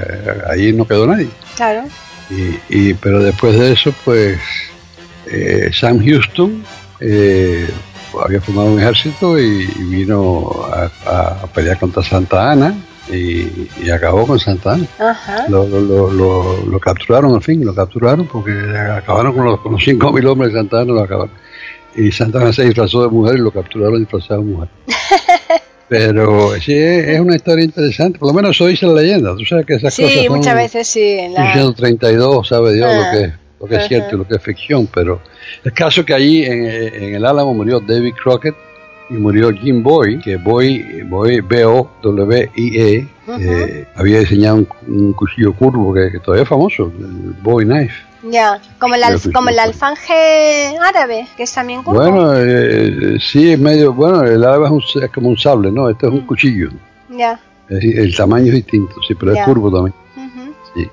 ahí 0.51 0.73
no 0.73 0.87
quedó 0.87 1.07
nadie. 1.07 1.29
claro, 1.57 1.85
Y, 2.31 2.59
y- 2.91 2.95
pero 2.95 3.23
después 3.23 3.59
de 3.59 3.73
eso, 3.73 3.93
pues 4.05 4.39
eh, 5.27 5.71
Sam 5.73 6.03
Houston 6.05 6.63
eh, 7.01 7.69
había 8.25 8.41
formado 8.41 8.69
un 8.73 8.81
ejército 8.81 9.39
y, 9.39 9.67
vino 9.91 10.51
a, 11.07 11.43
a 11.43 11.47
pelear 11.49 11.79
contra 11.79 12.03
Santa 12.03 12.51
Ana 12.53 12.75
y, 13.13 13.69
y 13.83 13.91
acabó 13.91 14.27
con 14.27 14.39
Santa 14.39 14.73
Ana. 14.75 14.87
ajá, 14.99 15.47
Lo, 15.49 15.67
lo, 15.69 15.81
lo, 15.81 16.11
lo- 16.13 16.67
lo 16.67 16.81
capturaron 16.81 17.35
al 17.35 17.43
fin, 17.43 17.65
lo 17.65 17.75
capturaron 17.75 18.27
porque 18.27 18.53
acabaron 18.53 19.35
con 19.35 19.45
los, 19.45 19.61
con 19.61 19.73
los 19.73 19.83
5.000 19.83 20.27
hombres 20.27 20.53
de 20.53 20.59
Santa 20.59 20.81
Ana, 20.81 20.93
lo 20.93 21.03
acabaron. 21.03 21.33
Y 21.95 22.13
Santa 22.13 22.39
Ana 22.41 22.53
se 22.53 22.65
disfrazó 22.65 23.03
de 23.03 23.09
mujer 23.09 23.37
y 23.37 23.41
lo 23.41 23.51
capturaron 23.51 23.99
disfrazado 23.99 24.41
de 24.41 24.47
mujer. 24.47 24.69
Pero 25.89 26.51
sí, 26.61 26.75
es 26.75 27.09
es 27.09 27.21
una 27.21 27.37
historia 27.37 27.65
interesante, 27.65 28.19
por 28.19 28.29
lo 28.29 28.35
menos 28.35 28.51
eso 28.57 28.67
dice 28.67 28.87
la 28.87 28.95
leyenda. 29.01 29.35
Tú 29.37 29.45
sabes 29.45 29.65
que 29.67 29.75
esas 29.75 29.95
cosas 29.97 30.13
sí, 30.13 30.29
muchas 30.29 30.55
veces 30.55 30.87
sí, 30.87 31.01
en 31.19 31.33
la... 31.35 31.53
132, 31.55 32.47
sabe 32.47 32.75
Dios 32.75 32.87
Ah. 32.91 32.97
lo 32.97 33.19
que 33.19 33.25
es, 33.27 33.33
lo 33.61 33.67
que 33.67 33.75
es 33.75 33.79
Ajá. 33.81 33.89
cierto 33.89 34.15
y 34.15 34.19
lo 34.19 34.29
que 34.29 34.35
es 34.37 34.43
ficción, 34.43 34.87
pero 34.93 35.21
el 35.65 35.73
caso 35.73 36.05
que 36.05 36.13
allí 36.15 36.45
en, 36.45 36.65
en 36.67 37.15
el 37.15 37.25
Álamo 37.25 37.55
murió 37.55 37.81
David 37.81 38.13
Crockett 38.23 38.55
y 39.11 39.15
murió 39.15 39.51
Jim 39.51 39.83
Boy, 39.83 40.19
que 40.21 40.37
Boy, 40.37 41.03
Boy 41.09 41.41
B-O-W-I-E, 41.41 43.07
eh, 43.41 43.87
había 43.95 44.19
diseñado 44.21 44.57
un, 44.57 44.69
un 44.87 45.13
cuchillo 45.15 45.55
curvo 45.55 45.95
que, 45.95 46.11
que 46.13 46.19
todavía 46.19 46.43
es 46.43 46.49
famoso, 46.49 46.93
el 46.99 47.33
Boy 47.43 47.65
Knife. 47.65 47.95
Ya, 48.23 48.61
como 48.81 48.95
el, 48.97 49.03
como 49.33 49.49
el 49.51 49.59
alfanje 49.59 50.75
árabe, 50.81 51.29
que 51.37 51.45
es 51.45 51.53
también 51.55 51.83
curvo. 51.83 52.01
Bueno, 52.01 52.33
eh, 52.37 53.17
sí, 53.21 53.53
es 53.53 53.59
medio, 53.61 53.93
bueno, 53.93 54.23
el 54.25 54.43
árabe 54.45 54.67
es, 54.67 54.71
un- 54.73 55.03
es 55.03 55.11
como 55.11 55.29
un 55.29 55.39
sable, 55.39 55.71
¿no? 55.71 55.89
Este 55.89 56.07
es 56.07 56.13
un 56.13 56.23
cuchillo. 56.27 56.71
Ya. 57.11 57.39
Es- 57.69 57.85
el 57.85 58.17
tamaño 58.17 58.47
es 58.47 58.55
distinto, 58.55 58.95
sí, 59.07 59.15
pero 59.15 59.35
Ya. 59.35 59.43
es 59.43 59.47
curvo 59.47 59.71
también. 59.71 59.95
Sí, 60.75 60.89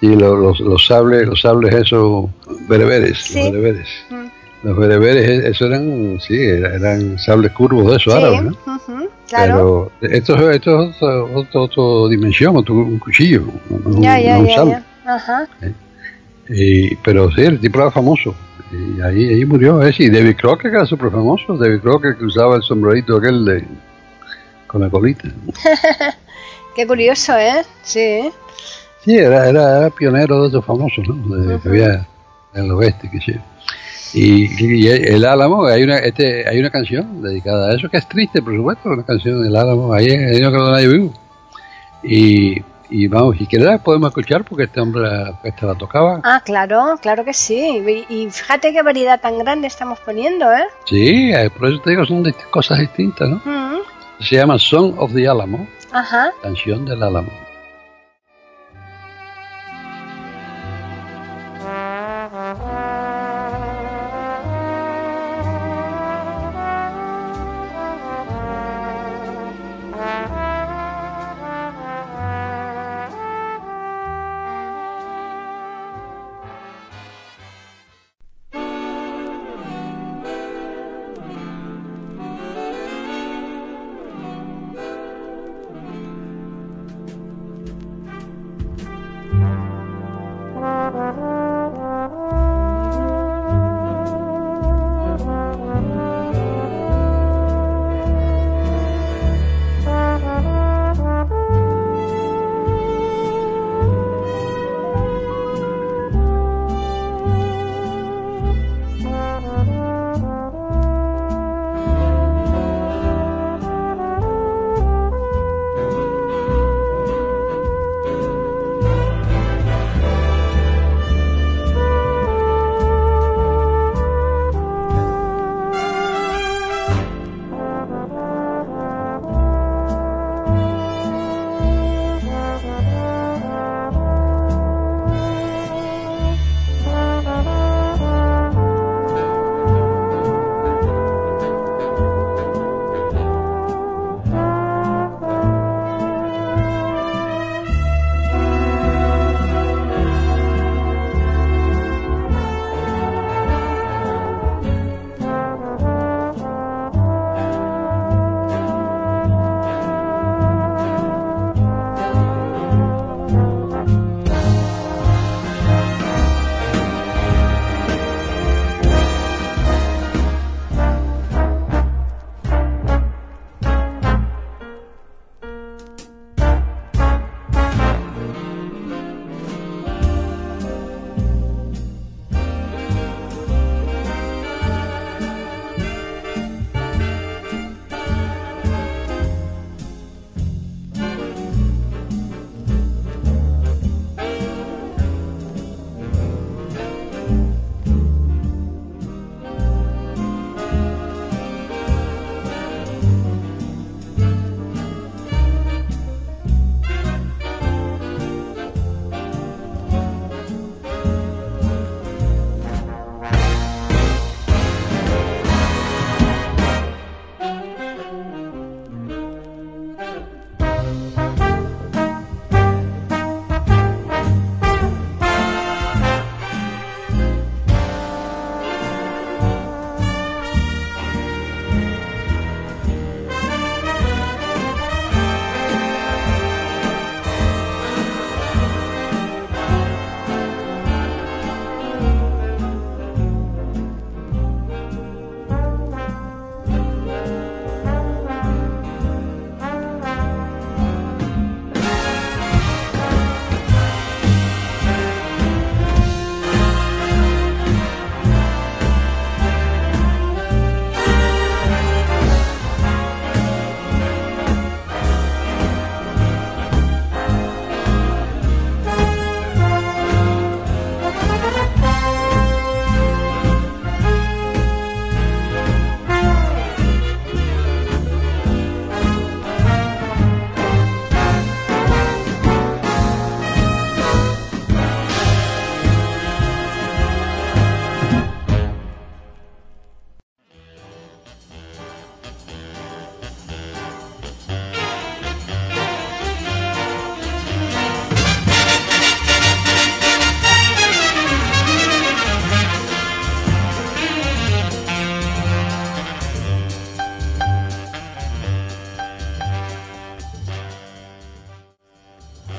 sí 0.00 0.16
lo- 0.16 0.36
los, 0.36 0.58
los 0.60 0.84
sables, 0.84 1.26
los 1.28 1.40
sables 1.40 1.72
esos 1.74 2.26
bereberes, 2.68 3.18
Sí. 3.18 3.38
los 3.40 3.52
bereberes. 3.52 3.88
Mm. 4.10 4.26
Los 4.64 4.76
bereberes, 4.76 5.28
eh, 5.30 5.48
eso 5.50 5.66
eran, 5.66 6.18
sí, 6.20 6.34
era- 6.36 6.74
eran 6.74 7.16
sables 7.20 7.52
curvos 7.52 7.86
de 7.92 7.96
esos 7.98 8.12
Sí, 8.12 8.18
árabes, 8.18 8.42
¿no? 8.42 8.56
claro. 9.28 9.92
Pero 10.00 10.12
esto, 10.14 10.34
es- 10.50 10.56
esto 10.56 10.82
es 10.90 10.96
otra, 11.54 12.08
dimensión, 12.10 12.56
otro, 12.56 12.74
un 12.74 12.98
cuchillo, 12.98 13.44
no, 13.84 14.00
ya, 14.02 14.18
ya, 14.20 14.34
no 14.34 14.40
un 14.40 14.48
sable. 14.50 14.70
ya. 15.04 15.14
Ajá. 15.14 15.46
Y, 16.48 16.96
pero 16.96 17.30
sí, 17.30 17.42
el 17.42 17.60
tipo 17.60 17.80
era 17.80 17.90
famoso. 17.90 18.34
Y 18.70 19.00
ahí, 19.00 19.28
ahí 19.28 19.44
murió. 19.44 19.82
Eh, 19.82 19.92
sí, 19.92 20.08
David 20.10 20.36
Crockett 20.36 20.72
era 20.72 20.86
súper 20.86 21.10
famoso. 21.10 21.56
David 21.56 21.80
Crockett 21.80 22.18
que 22.18 22.24
usaba 22.24 22.56
el 22.56 22.62
sombrerito 22.62 23.16
aquel 23.16 23.44
de, 23.44 23.64
con 24.66 24.82
la 24.82 24.90
colita. 24.90 25.28
Qué 26.76 26.86
curioso, 26.86 27.36
¿eh? 27.36 27.64
Sí. 27.82 28.30
Sí, 29.04 29.16
era, 29.16 29.48
era, 29.48 29.78
era 29.78 29.90
pionero 29.90 30.42
de 30.42 30.48
esos 30.48 30.64
famosos, 30.64 31.06
¿no? 31.08 31.36
De, 31.36 31.60
que 31.60 31.68
había 31.68 32.06
en 32.54 32.64
el 32.64 32.72
oeste, 32.72 33.10
que 33.10 33.20
sí. 33.20 33.34
Y, 34.14 34.64
y 34.64 34.88
el 34.88 35.24
Álamo, 35.24 35.66
hay 35.66 35.82
una, 35.82 35.98
este, 35.98 36.48
hay 36.48 36.58
una 36.58 36.70
canción 36.70 37.22
dedicada 37.22 37.70
a 37.70 37.74
eso 37.74 37.88
que 37.88 37.98
es 37.98 38.08
triste, 38.08 38.40
por 38.40 38.56
supuesto, 38.56 38.88
una 38.88 39.04
canción 39.04 39.42
del 39.42 39.54
Álamo, 39.54 39.92
ahí, 39.92 40.08
ahí 40.08 40.40
no 40.40 40.50
quedó 40.50 40.70
nadie 40.70 40.88
vivo. 40.88 41.12
Y, 42.02 42.62
y 42.90 43.06
vamos, 43.08 43.36
si 43.36 43.46
quieres 43.46 43.68
la 43.68 43.78
podemos 43.78 44.08
escuchar 44.08 44.44
porque 44.44 44.64
este 44.64 44.80
hombre 44.80 45.02
la, 45.02 45.40
esta 45.44 45.66
la 45.66 45.74
tocaba. 45.74 46.20
Ah, 46.24 46.40
claro, 46.44 46.96
claro 47.00 47.24
que 47.24 47.32
sí. 47.34 47.82
Y, 48.08 48.14
y 48.14 48.30
fíjate 48.30 48.72
qué 48.72 48.82
variedad 48.82 49.20
tan 49.20 49.38
grande 49.38 49.66
estamos 49.66 49.98
poniendo, 50.00 50.50
¿eh? 50.52 50.64
Sí, 50.86 51.30
eh, 51.32 51.50
por 51.50 51.68
eso 51.68 51.80
te 51.80 51.90
digo, 51.90 52.04
son 52.06 52.24
cosas 52.50 52.78
distintas, 52.78 53.28
¿no? 53.28 53.36
Mm, 53.44 53.78
Se 54.20 54.36
llama 54.36 54.58
Song 54.58 54.94
of 54.98 55.12
the 55.14 55.28
Alamo, 55.28 55.66
Ajá. 55.92 56.30
canción 56.42 56.84
del 56.84 57.02
Álamo. 57.02 57.30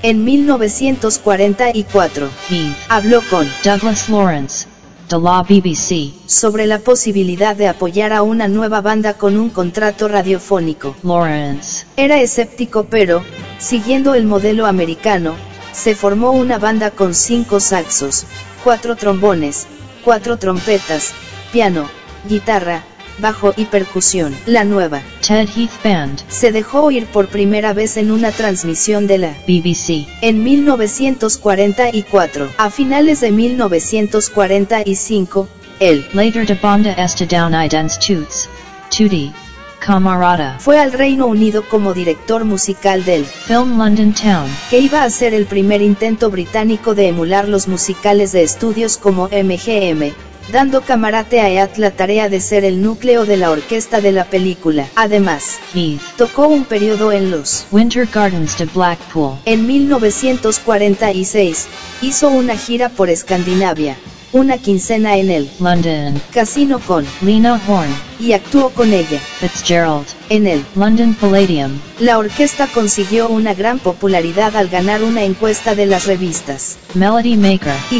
En 0.09 0.25
1944, 0.25 2.29
Heath, 2.49 2.75
habló 2.89 3.21
con 3.29 3.47
Douglas 3.63 4.09
Lawrence, 4.09 4.67
de 5.07 5.19
la 5.19 5.43
BBC, 5.43 6.11
sobre 6.25 6.65
la 6.65 6.79
posibilidad 6.79 7.55
de 7.55 7.67
apoyar 7.67 8.11
a 8.13 8.23
una 8.23 8.47
nueva 8.47 8.81
banda 8.81 9.13
con 9.13 9.37
un 9.37 9.51
contrato 9.51 10.07
radiofónico. 10.07 10.95
Lawrence, 11.03 11.85
Era 11.95 12.19
escéptico 12.19 12.85
pero, 12.85 13.21
Siguiendo 13.59 14.15
el 14.15 14.25
modelo 14.25 14.65
americano, 14.65 15.35
se 15.73 15.93
formó 15.93 16.31
una 16.31 16.57
banda 16.57 16.89
con 16.89 17.13
cinco 17.13 17.59
saxos, 17.59 18.25
cuatro 18.63 18.95
trombones, 18.95 19.67
cuatro 20.03 20.39
trompetas, 20.39 21.13
piano, 21.51 21.87
guitarra, 22.27 22.83
bajo 23.19 23.53
y 23.57 23.65
percusión. 23.65 24.35
La 24.45 24.63
nueva. 24.63 25.01
Ted 25.25 25.49
Heath 25.55 25.71
Band, 25.83 26.19
se 26.27 26.51
dejó 26.51 26.83
oír 26.83 27.05
por 27.05 27.27
primera 27.27 27.73
vez 27.73 27.97
en 27.97 28.11
una 28.11 28.31
transmisión 28.31 29.07
de 29.07 29.17
la 29.17 29.35
BBC, 29.47 30.05
en 30.21 30.43
1944. 30.43 32.49
A 32.57 32.69
finales 32.69 33.21
de 33.21 33.31
1945, 33.31 35.47
el 35.79 36.05
later 36.13 36.45
de 36.45 36.53
banda 36.55 36.91
estadounidense 36.93 37.97
Toots, 38.05 38.49
Tootie, 38.89 39.31
Camarada, 39.79 40.59
fue 40.59 40.77
al 40.77 40.91
Reino 40.91 41.25
Unido 41.27 41.63
como 41.69 41.93
director 41.93 42.43
musical 42.43 43.05
del 43.05 43.23
Film 43.25 43.77
London 43.77 44.13
Town, 44.13 44.49
que 44.69 44.79
iba 44.79 45.03
a 45.03 45.09
ser 45.09 45.33
el 45.33 45.45
primer 45.45 45.81
intento 45.81 46.29
británico 46.29 46.95
de 46.95 47.07
emular 47.07 47.47
los 47.47 47.69
musicales 47.69 48.33
de 48.33 48.43
estudios 48.43 48.97
como 48.97 49.29
MGM, 49.29 50.11
dando 50.51 50.81
Camarate 50.81 51.41
a 51.41 51.49
EAT 51.49 51.77
la 51.77 51.91
tarea 51.91 52.29
de 52.29 52.41
ser 52.41 52.65
el 52.65 52.81
núcleo 52.81 53.25
de 53.25 53.37
la 53.37 53.51
orquesta 53.51 54.01
de 54.01 54.11
la 54.11 54.25
película. 54.25 54.87
Además, 54.95 55.59
Heath, 55.73 56.01
tocó 56.17 56.47
un 56.47 56.65
periodo 56.65 57.11
en 57.11 57.31
los 57.31 57.65
Winter 57.71 58.07
Gardens 58.11 58.57
de 58.57 58.65
Blackpool, 58.65 59.37
En 59.45 59.67
1946, 59.67 61.67
hizo 62.01 62.29
una 62.29 62.57
gira 62.57 62.89
por 62.89 63.09
Escandinavia, 63.09 63.95
una 64.31 64.57
quincena 64.57 65.17
en 65.17 65.29
el 65.29 65.49
London, 65.59 66.19
casino 66.31 66.79
con, 66.79 67.05
Lena 67.21 67.61
Horne, 67.67 67.93
y 68.19 68.33
actuó 68.33 68.69
con 68.69 68.93
ella. 68.93 69.19
Fitzgerald, 69.39 70.07
En 70.29 70.45
el, 70.45 70.63
London 70.75 71.15
Palladium, 71.15 71.79
la 71.99 72.19
orquesta 72.19 72.67
consiguió 72.67 73.27
una 73.27 73.55
gran 73.55 73.79
popularidad 73.79 74.55
al 74.55 74.69
ganar 74.69 75.01
una 75.03 75.23
encuesta 75.23 75.73
de 75.73 75.87
las 75.87 76.05
revistas. 76.05 76.77
Melody 76.93 77.35
Maker, 77.35 77.73
Y. 77.89 77.99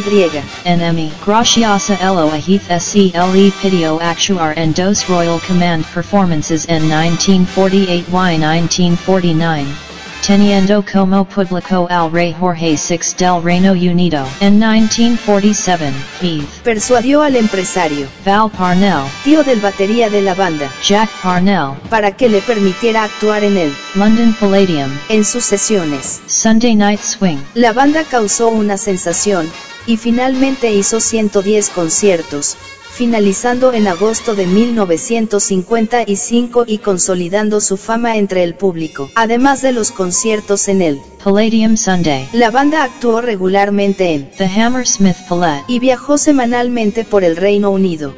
NME, 0.66 1.12
Graciosa 1.26 1.96
Elo 1.96 2.32
Heath 2.32 2.70
SCLE 2.70 3.52
Pidio 3.62 4.00
Actuar 4.00 4.58
and 4.60 4.76
Dos 4.76 5.08
Royal 5.08 5.40
Command 5.48 5.84
Performances 5.94 6.70
en 6.70 6.88
1948y 6.88 8.04
1949. 8.08 9.89
Teniendo 10.26 10.84
como 10.86 11.26
público 11.26 11.88
al 11.89 12.11
rey 12.11 12.36
Jorge 12.39 12.76
VI 12.78 12.99
del 13.17 13.41
Reino 13.41 13.72
Unido. 13.72 14.26
En 14.41 14.59
1947, 14.59 15.91
Heath, 16.22 16.61
Persuadió 16.63 17.24
al 17.24 17.36
empresario, 17.36 18.07
Val 18.26 18.51
Parnell, 18.51 19.05
tío 19.24 19.43
del 19.43 19.59
batería 19.59 20.09
de 20.09 20.22
la 20.22 20.36
banda, 20.36 20.70
Jack 20.84 21.09
Parnell, 21.24 21.72
para 21.89 22.11
que 22.11 22.30
le 22.30 22.41
permitiera 22.41 23.05
actuar 23.05 23.43
en 23.43 23.57
él, 23.57 23.74
London 23.95 24.36
Palladium, 24.39 24.91
en 25.07 25.24
sus 25.24 25.45
sesiones. 25.45 26.22
Sunday 26.28 26.76
Night 26.76 26.99
Swing, 26.99 27.38
La 27.55 27.74
banda 27.74 28.03
causó 28.03 28.49
una 28.49 28.78
sensación, 28.78 29.49
y 29.88 29.97
finalmente 29.97 30.72
hizo 30.72 30.99
110 30.99 31.70
conciertos, 31.70 32.57
finalizando 33.00 33.72
en 33.72 33.88
agosto 33.88 34.36
de 34.36 34.45
1955 34.45 36.66
y 36.68 36.80
consolidando 36.80 37.62
su 37.62 37.78
fama 37.78 38.18
entre 38.18 38.43
el 38.43 38.56
público. 38.56 39.10
Además 39.16 39.62
de 39.62 39.72
los 39.72 39.93
conciertos 39.93 40.68
en 40.68 40.82
él, 40.82 41.00
Palladium 41.24 41.78
Sunday, 41.78 42.28
la 42.34 42.52
banda 42.52 42.84
actuó 42.84 43.22
regularmente 43.22 44.16
en 44.16 44.30
The 44.32 44.47
Hammersmith 44.47 45.16
Palette, 45.30 45.64
y 45.70 45.80
viajó 45.80 46.18
semanalmente 46.18 47.06
por 47.06 47.24
el 47.24 47.38
Reino 47.38 47.72
Unido. 47.72 48.14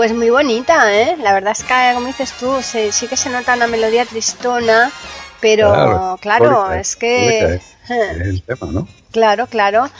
Pues 0.00 0.14
muy 0.14 0.30
bonita, 0.30 0.90
¿eh? 0.98 1.14
La 1.18 1.34
verdad 1.34 1.52
es 1.52 1.62
que, 1.62 1.74
como 1.92 2.06
dices 2.06 2.32
tú, 2.32 2.62
se- 2.62 2.90
sí 2.90 3.06
que 3.06 3.18
se 3.18 3.28
nota 3.28 3.52
una 3.52 3.66
melodía 3.66 4.06
tristona, 4.06 4.90
pero 5.42 5.68
claro, 5.68 6.16
Claro, 6.22 6.72
es 6.72 6.96
que... 6.96 7.60
Es 7.90 7.90
el 8.22 8.42
tema, 8.42 8.72
¿no? 8.72 8.88
Claro, 9.12 9.46
claro. 9.46 9.90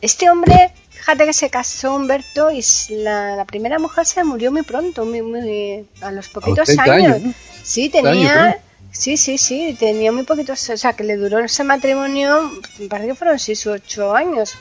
Este 0.00 0.30
hombre, 0.30 0.72
fíjate 0.88 1.26
que 1.26 1.34
se 1.34 1.50
casó 1.50 1.94
Humberto 1.94 2.50
y 2.50 2.64
la, 2.88 3.36
la 3.36 3.44
primera 3.44 3.78
mujer 3.78 4.06
se 4.06 4.24
murió 4.24 4.50
muy 4.50 4.62
pronto, 4.62 5.04
muy, 5.04 5.20
muy- 5.20 5.86
a 6.00 6.10
los 6.10 6.30
poquitos 6.30 6.64
30 6.64 6.84
años. 6.84 7.16
años, 7.16 7.22
¿no? 7.26 7.34
Sí, 7.62 7.90
30 7.90 8.08
años, 8.08 8.32
tenía... 8.32 8.58
Sí, 8.92 9.16
sí, 9.18 9.36
sí, 9.36 9.76
tenía 9.78 10.10
muy 10.10 10.22
poquitos, 10.24 10.70
o 10.70 10.76
sea, 10.78 10.94
que 10.94 11.04
le 11.04 11.16
duró 11.16 11.38
ese 11.38 11.64
matrimonio, 11.64 12.50
me 12.78 12.88
parece 12.88 13.08
que 13.10 13.14
fueron 13.14 13.38
6 13.38 13.66
o 13.66 13.72
8 13.72 14.16
años. 14.16 14.54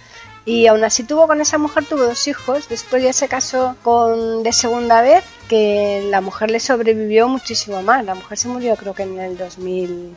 Y 0.45 0.67
aún 0.67 0.83
así 0.83 1.03
tuvo 1.03 1.27
con 1.27 1.41
esa 1.41 1.57
mujer, 1.57 1.85
tuvo 1.85 2.03
dos 2.03 2.27
hijos, 2.27 2.69
después 2.69 3.03
ya 3.03 3.13
se 3.13 3.27
casó 3.27 3.75
con 3.83 4.41
de 4.41 4.51
segunda 4.53 5.01
vez, 5.01 5.23
que 5.47 6.07
la 6.09 6.21
mujer 6.21 6.49
le 6.49 6.59
sobrevivió 6.59 7.27
muchísimo 7.27 7.81
más. 7.83 8.03
La 8.05 8.15
mujer 8.15 8.37
se 8.37 8.47
murió 8.47 8.75
creo 8.75 8.93
que 8.93 9.03
en 9.03 9.19
el 9.19 9.37
2000, 9.37 10.15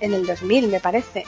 en 0.00 0.14
el 0.14 0.26
2000 0.26 0.68
me 0.68 0.80
parece. 0.80 1.24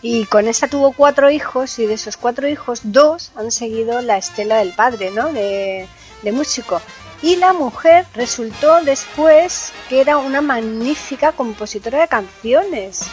Y 0.00 0.26
con 0.26 0.46
esta 0.46 0.68
tuvo 0.68 0.92
cuatro 0.92 1.30
hijos 1.30 1.78
y 1.80 1.86
de 1.86 1.94
esos 1.94 2.16
cuatro 2.16 2.48
hijos, 2.48 2.80
dos 2.84 3.32
han 3.34 3.50
seguido 3.50 4.00
la 4.00 4.16
estela 4.16 4.58
del 4.58 4.72
padre, 4.72 5.10
¿no? 5.10 5.32
De, 5.32 5.88
de 6.22 6.32
músico. 6.32 6.80
Y 7.20 7.36
la 7.36 7.52
mujer 7.52 8.06
resultó 8.14 8.82
después 8.84 9.72
que 9.88 10.00
era 10.00 10.18
una 10.18 10.40
magnífica 10.40 11.32
compositora 11.32 12.00
de 12.00 12.08
canciones. 12.08 13.06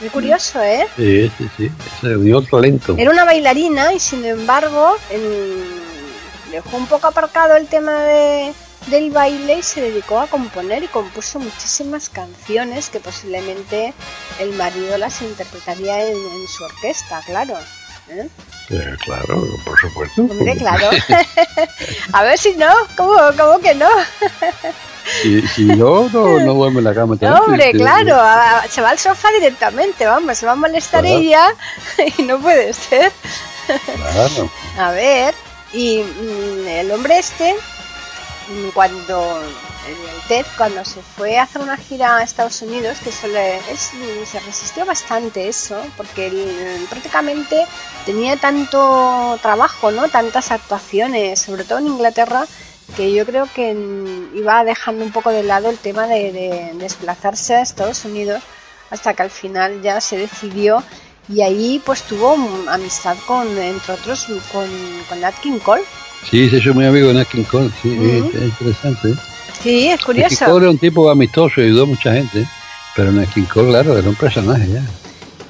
Muy 0.00 0.08
curioso, 0.10 0.60
¿eh? 0.60 0.86
Sí, 0.96 1.30
sí, 1.38 1.48
sí. 1.56 1.70
Se 2.00 2.16
dio 2.16 2.42
talento. 2.42 2.96
Era 2.98 3.10
una 3.10 3.24
bailarina 3.24 3.92
y 3.92 4.00
sin 4.00 4.24
embargo 4.24 4.96
dejó 6.50 6.76
un 6.76 6.86
poco 6.86 7.06
aparcado 7.06 7.54
el 7.56 7.68
tema 7.68 8.02
de, 8.02 8.52
del 8.88 9.10
baile 9.12 9.58
y 9.58 9.62
se 9.62 9.82
dedicó 9.82 10.18
a 10.18 10.26
componer 10.26 10.82
y 10.82 10.88
compuso 10.88 11.38
muchísimas 11.38 12.08
canciones 12.08 12.88
que 12.88 12.98
posiblemente 12.98 13.94
el 14.40 14.52
marido 14.54 14.98
las 14.98 15.22
interpretaría 15.22 16.08
en, 16.08 16.16
en 16.16 16.48
su 16.48 16.64
orquesta, 16.64 17.20
claro. 17.24 17.54
¿Eh? 18.10 18.28
Sí, 18.68 18.78
claro, 19.04 19.42
por 19.64 19.78
supuesto. 19.80 20.22
Hombre, 20.22 20.56
claro. 20.58 20.90
a 22.12 22.22
ver 22.22 22.38
si 22.38 22.54
no, 22.54 22.72
¿cómo, 22.96 23.14
cómo 23.36 23.58
que 23.60 23.74
no? 23.74 23.88
Si, 25.22 25.40
si 25.48 25.64
no, 25.64 26.08
no, 26.10 26.38
no 26.40 26.54
duerme 26.54 26.78
en 26.78 26.84
la 26.84 26.94
cama. 26.94 27.16
tanto, 27.16 27.44
Hombre, 27.44 27.72
que- 27.72 27.78
claro, 27.78 28.16
a- 28.20 28.64
se 28.68 28.82
va 28.82 28.90
al 28.90 28.98
sofá 28.98 29.30
directamente, 29.32 30.06
vamos, 30.06 30.36
se 30.36 30.44
va 30.46 30.52
a 30.52 30.56
molestar 30.56 31.02
Claro. 31.02 31.16
ella 31.18 31.48
y 32.18 32.22
no 32.22 32.38
puede 32.38 32.72
ser. 32.74 33.10
Claro. 33.66 34.50
A 34.78 34.90
ver, 34.92 35.34
y 35.72 36.02
mm, 36.02 36.66
el 36.68 36.90
hombre 36.92 37.18
este, 37.18 37.54
cuando 38.74 39.42
el 39.92 40.28
Ted, 40.28 40.46
cuando 40.56 40.84
se 40.84 41.00
fue 41.02 41.38
a 41.38 41.42
hacer 41.44 41.62
una 41.62 41.76
gira 41.76 42.16
a 42.16 42.22
Estados 42.22 42.60
Unidos, 42.62 42.98
que 43.00 43.28
le- 43.28 43.56
es- 43.72 43.90
se 44.28 44.40
resistió 44.40 44.84
bastante 44.84 45.48
eso, 45.48 45.76
porque 45.96 46.26
él 46.26 46.86
prácticamente 46.88 47.64
tenía 48.04 48.36
tanto 48.36 49.38
trabajo, 49.42 49.90
¿no? 49.90 50.08
Tantas 50.08 50.50
actuaciones, 50.50 51.40
sobre 51.40 51.64
todo 51.64 51.78
en 51.78 51.86
Inglaterra, 51.88 52.46
que 52.96 53.12
yo 53.12 53.24
creo 53.24 53.48
que 53.54 53.76
iba 54.34 54.64
dejando 54.64 55.04
un 55.04 55.12
poco 55.12 55.30
de 55.30 55.42
lado 55.42 55.70
el 55.70 55.78
tema 55.78 56.06
de, 56.06 56.32
de 56.32 56.72
desplazarse 56.74 57.54
a 57.54 57.62
Estados 57.62 58.04
Unidos 58.04 58.42
hasta 58.90 59.14
que 59.14 59.22
al 59.22 59.30
final 59.30 59.82
ya 59.82 60.00
se 60.00 60.16
decidió 60.16 60.82
y 61.28 61.42
ahí 61.42 61.80
pues 61.84 62.02
tuvo 62.02 62.34
amistad 62.70 63.16
con, 63.26 63.46
entre 63.58 63.92
otros, 63.92 64.26
con, 64.50 64.66
con 65.08 65.20
Nat 65.20 65.34
King 65.42 65.58
Cole. 65.58 65.82
Sí, 66.28 66.48
sí, 66.48 66.60
soy 66.60 66.72
muy 66.72 66.86
amigo 66.86 67.08
de 67.08 67.14
Nat 67.14 67.28
King 67.28 67.44
Cole. 67.44 67.70
Sí, 67.82 67.94
es, 67.94 68.34
es 68.34 68.42
interesante. 68.42 69.14
Sí, 69.62 69.88
es 69.88 69.90
Nat 69.92 69.98
King 69.98 70.04
curioso. 70.04 70.44
Cole 70.44 70.64
era 70.64 70.70
un 70.70 70.78
tipo 70.78 71.10
amistoso 71.10 71.60
y 71.60 71.64
ayudó 71.64 71.82
a 71.84 71.86
mucha 71.86 72.12
gente. 72.12 72.46
Pero 72.96 73.12
Nat 73.12 73.28
King 73.32 73.44
Cole, 73.52 73.68
claro, 73.70 73.96
era 73.98 74.08
un 74.08 74.14
personaje 74.14 74.68
ya. 74.68 74.82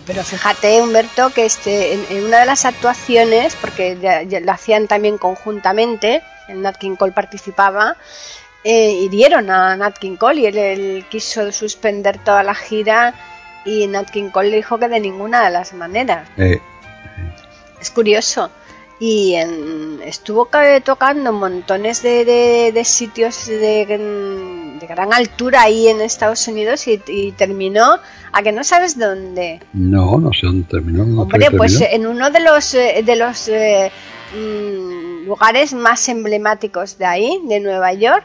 Pero 0.06 0.22
fíjate, 0.24 0.80
Humberto, 0.80 1.30
que 1.30 1.44
este, 1.44 1.92
en, 1.94 2.06
en 2.10 2.24
una 2.24 2.40
de 2.40 2.46
las 2.46 2.64
actuaciones, 2.64 3.54
porque 3.60 3.98
ya- 4.00 4.22
ya 4.22 4.40
lo 4.40 4.52
hacían 4.52 4.86
también 4.86 5.18
conjuntamente, 5.18 6.22
el 6.48 6.62
Nat 6.62 6.76
King 6.78 6.96
Cole 6.96 7.12
participaba, 7.12 7.96
eh, 8.64 8.92
hirieron 9.02 9.50
a 9.50 9.76
Nat 9.76 9.98
King 9.98 10.16
Cole 10.16 10.40
y 10.40 10.46
él, 10.46 10.56
él 10.58 11.06
quiso 11.10 11.52
suspender 11.52 12.16
toda 12.18 12.42
la 12.42 12.54
gira 12.54 13.14
y 13.66 13.86
Nat 13.86 14.08
King 14.10 14.30
Cole 14.30 14.48
le 14.50 14.56
dijo 14.56 14.78
que 14.78 14.88
de 14.88 14.98
ninguna 15.00 15.44
de 15.44 15.50
las 15.50 15.74
maneras. 15.74 16.26
Eh, 16.38 16.58
Es 17.80 17.90
curioso. 17.90 18.50
Y 19.00 19.34
en- 19.34 20.00
estuvo 20.04 20.46
ca- 20.46 20.80
tocando 20.80 21.32
montones 21.32 22.02
de, 22.02 22.24
de- 22.24 22.72
de 22.72 22.84
sitios 22.84 23.46
de, 23.46 23.86
de 24.80 24.86
gran 24.88 25.12
altura 25.12 25.62
ahí 25.62 25.86
en 25.88 26.00
Estados 26.00 26.48
Unidos 26.48 26.86
y, 26.88 27.00
y 27.06 27.32
terminó 27.32 27.98
a 28.32 28.42
que 28.42 28.50
no 28.52 28.64
sabes 28.64 28.98
dónde. 28.98 29.60
no, 29.72 30.18
no 30.18 30.32
sé 30.32 30.46
dónde 30.46 30.66
terminó. 30.68 31.04
No 31.04 31.22
Hombre, 31.22 31.50
pues 31.52 31.80
en 31.80 32.06
uno 32.06 32.30
de 32.30 32.40
los 32.40 32.74
eh, 32.74 33.02
de 33.04 33.16
los 33.16 33.48
eh, 33.48 33.92
mm, 34.34 35.26
lugares 35.26 35.74
más 35.74 36.08
emblemáticos 36.08 36.98
de 36.98 37.06
ahí, 37.06 37.40
de 37.44 37.60
Nueva 37.60 37.92
York, 37.92 38.24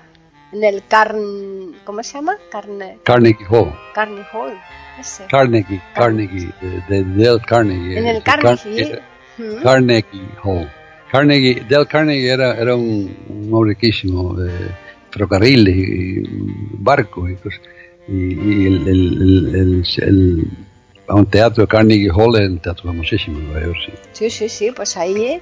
en 0.53 0.63
el 0.63 0.83
Carn... 0.87 1.75
¿Cómo 1.83 2.01
se 2.03 2.13
llama? 2.13 2.35
Carne... 2.51 2.97
Carnegie 3.03 3.45
Hall. 3.49 3.73
Carnegie 3.93 4.25
Hall. 4.33 4.53
Ese. 4.99 5.25
Carnegie, 5.29 5.81
Carnegie, 5.95 6.51
de 6.87 7.03
Dale 7.03 7.41
Carnegie. 7.45 7.97
En 7.97 8.05
el 8.07 8.23
Carnegie. 8.23 9.01
Car-. 9.37 9.63
Carnegie 9.63 10.21
Hall. 10.43 10.69
Carnegie, 11.11 11.63
Dale 11.69 11.85
Carnegie 11.85 12.29
era, 12.31 12.55
era 12.57 12.75
un, 12.75 13.15
un 13.29 13.53
hombre 13.53 13.75
riquísimo 13.75 14.33
de 14.33 14.51
ferrocarriles 15.11 15.75
y, 15.75 16.23
barcos 16.79 17.29
y 17.31 17.35
cosas. 17.35 17.61
Y, 18.07 18.13
y 18.33 18.65
el, 18.67 18.87
el, 18.87 19.21
el, 19.21 19.55
el- 19.55 19.83
el- 20.03 20.47
a 21.07 21.15
un 21.15 21.25
teatro 21.25 21.67
Carnegie 21.67 22.09
Hall 22.09 22.41
es 22.41 22.49
un 22.49 22.59
teatro 22.59 22.85
famosísimo 22.85 23.37
en 23.37 23.47
Nueva 23.51 23.65
York, 23.67 23.77
sí. 23.85 23.91
Sí, 24.13 24.29
sí, 24.29 24.49
sí, 24.49 24.71
pues 24.71 24.95
ahí, 24.97 25.39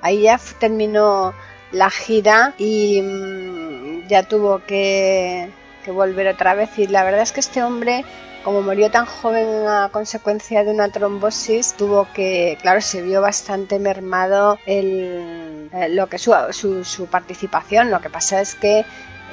ahí 0.00 0.22
ya 0.22 0.40
terminó 0.58 1.34
la 1.70 1.90
gira 1.90 2.54
y 2.58 3.00
mm, 3.02 4.08
ya 4.08 4.22
tuvo 4.24 4.62
que, 4.66 5.48
que 5.84 5.90
volver 5.90 6.28
otra 6.28 6.54
vez. 6.54 6.70
Y 6.78 6.86
la 6.86 7.04
verdad 7.04 7.22
es 7.22 7.32
que 7.32 7.40
este 7.40 7.62
hombre, 7.62 8.04
como 8.42 8.62
murió 8.62 8.90
tan 8.90 9.06
joven 9.06 9.66
a 9.66 9.88
consecuencia 9.92 10.64
de 10.64 10.70
una 10.70 10.88
trombosis, 10.90 11.74
tuvo 11.74 12.08
que, 12.12 12.58
claro, 12.60 12.80
se 12.80 13.02
vio 13.02 13.20
bastante 13.20 13.78
mermado 13.78 14.58
el, 14.66 15.70
eh, 15.72 15.88
lo 15.90 16.08
que 16.08 16.18
su, 16.18 16.34
su, 16.50 16.84
su 16.84 17.06
participación. 17.06 17.90
Lo 17.90 18.00
que 18.00 18.10
pasa 18.10 18.40
es 18.40 18.54
que 18.54 18.84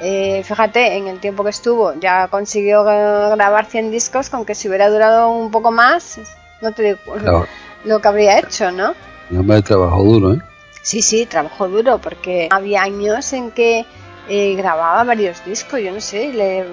eh, 0.02 0.42
fíjate, 0.44 0.96
en 0.96 1.08
el 1.08 1.20
tiempo 1.20 1.44
que 1.44 1.50
estuvo 1.50 1.92
ya 2.00 2.28
consiguió 2.28 2.84
grabar 2.84 3.66
100 3.66 3.90
discos, 3.90 4.30
con 4.30 4.46
que 4.46 4.54
si 4.54 4.68
hubiera 4.68 4.88
durado 4.88 5.30
un 5.30 5.50
poco 5.50 5.70
más, 5.70 6.18
no 6.62 6.72
te 6.72 6.82
digo 6.82 6.98
Claro, 7.18 7.46
lo 7.84 8.00
que 8.00 8.08
habría 8.08 8.38
hecho, 8.38 8.70
¿no? 8.70 8.94
nada 9.28 9.42
más 9.44 9.62
trabajó 9.62 10.02
duro, 10.02 10.34
¿eh? 10.34 10.38
Sí, 10.82 11.02
sí, 11.02 11.26
trabajó 11.26 11.68
duro 11.68 11.98
porque 11.98 12.48
había 12.50 12.82
años 12.82 13.32
en 13.34 13.50
que 13.50 13.84
eh, 14.28 14.54
grababa 14.54 15.04
varios 15.04 15.44
discos, 15.44 15.80
yo 15.80 15.92
no 15.92 16.00
sé, 16.00 16.32
le, 16.32 16.64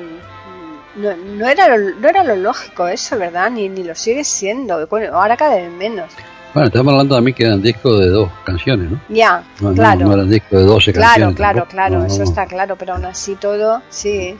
no, 0.97 1.15
no 1.15 1.47
era 1.47 1.77
lo, 1.77 1.95
no 1.95 2.07
era 2.09 2.23
lo 2.23 2.35
lógico 2.35 2.87
eso, 2.87 3.17
¿verdad? 3.17 3.49
Ni, 3.51 3.69
ni 3.69 3.83
lo 3.83 3.95
sigue 3.95 4.23
siendo, 4.23 4.85
bueno, 4.87 5.15
ahora 5.17 5.37
cada 5.37 5.55
vez 5.55 5.71
menos. 5.71 6.11
Bueno, 6.53 6.67
estamos 6.67 6.91
hablando 6.93 7.15
mí 7.21 7.33
que 7.33 7.43
eran 7.45 7.61
discos 7.61 7.99
de 7.99 8.07
dos 8.07 8.31
canciones, 8.45 8.89
¿no? 8.91 8.99
Ya, 9.09 9.43
No, 9.61 9.69
no- 9.69 9.75
claro. 9.75 10.05
no 10.07 10.13
eran 10.13 10.29
discos 10.29 10.59
de 10.59 10.65
12 10.65 10.93
Claro, 10.93 11.07
canciones. 11.11 11.35
claro, 11.35 11.55
tampoco. 11.59 11.71
claro, 11.71 11.99
No, 11.99 12.05
eso 12.05 12.17
no. 12.17 12.23
está 12.23 12.45
claro, 12.47 12.75
pero 12.77 12.93
aún 12.93 13.05
así 13.05 13.35
todo, 13.35 13.81
sí. 13.89 14.35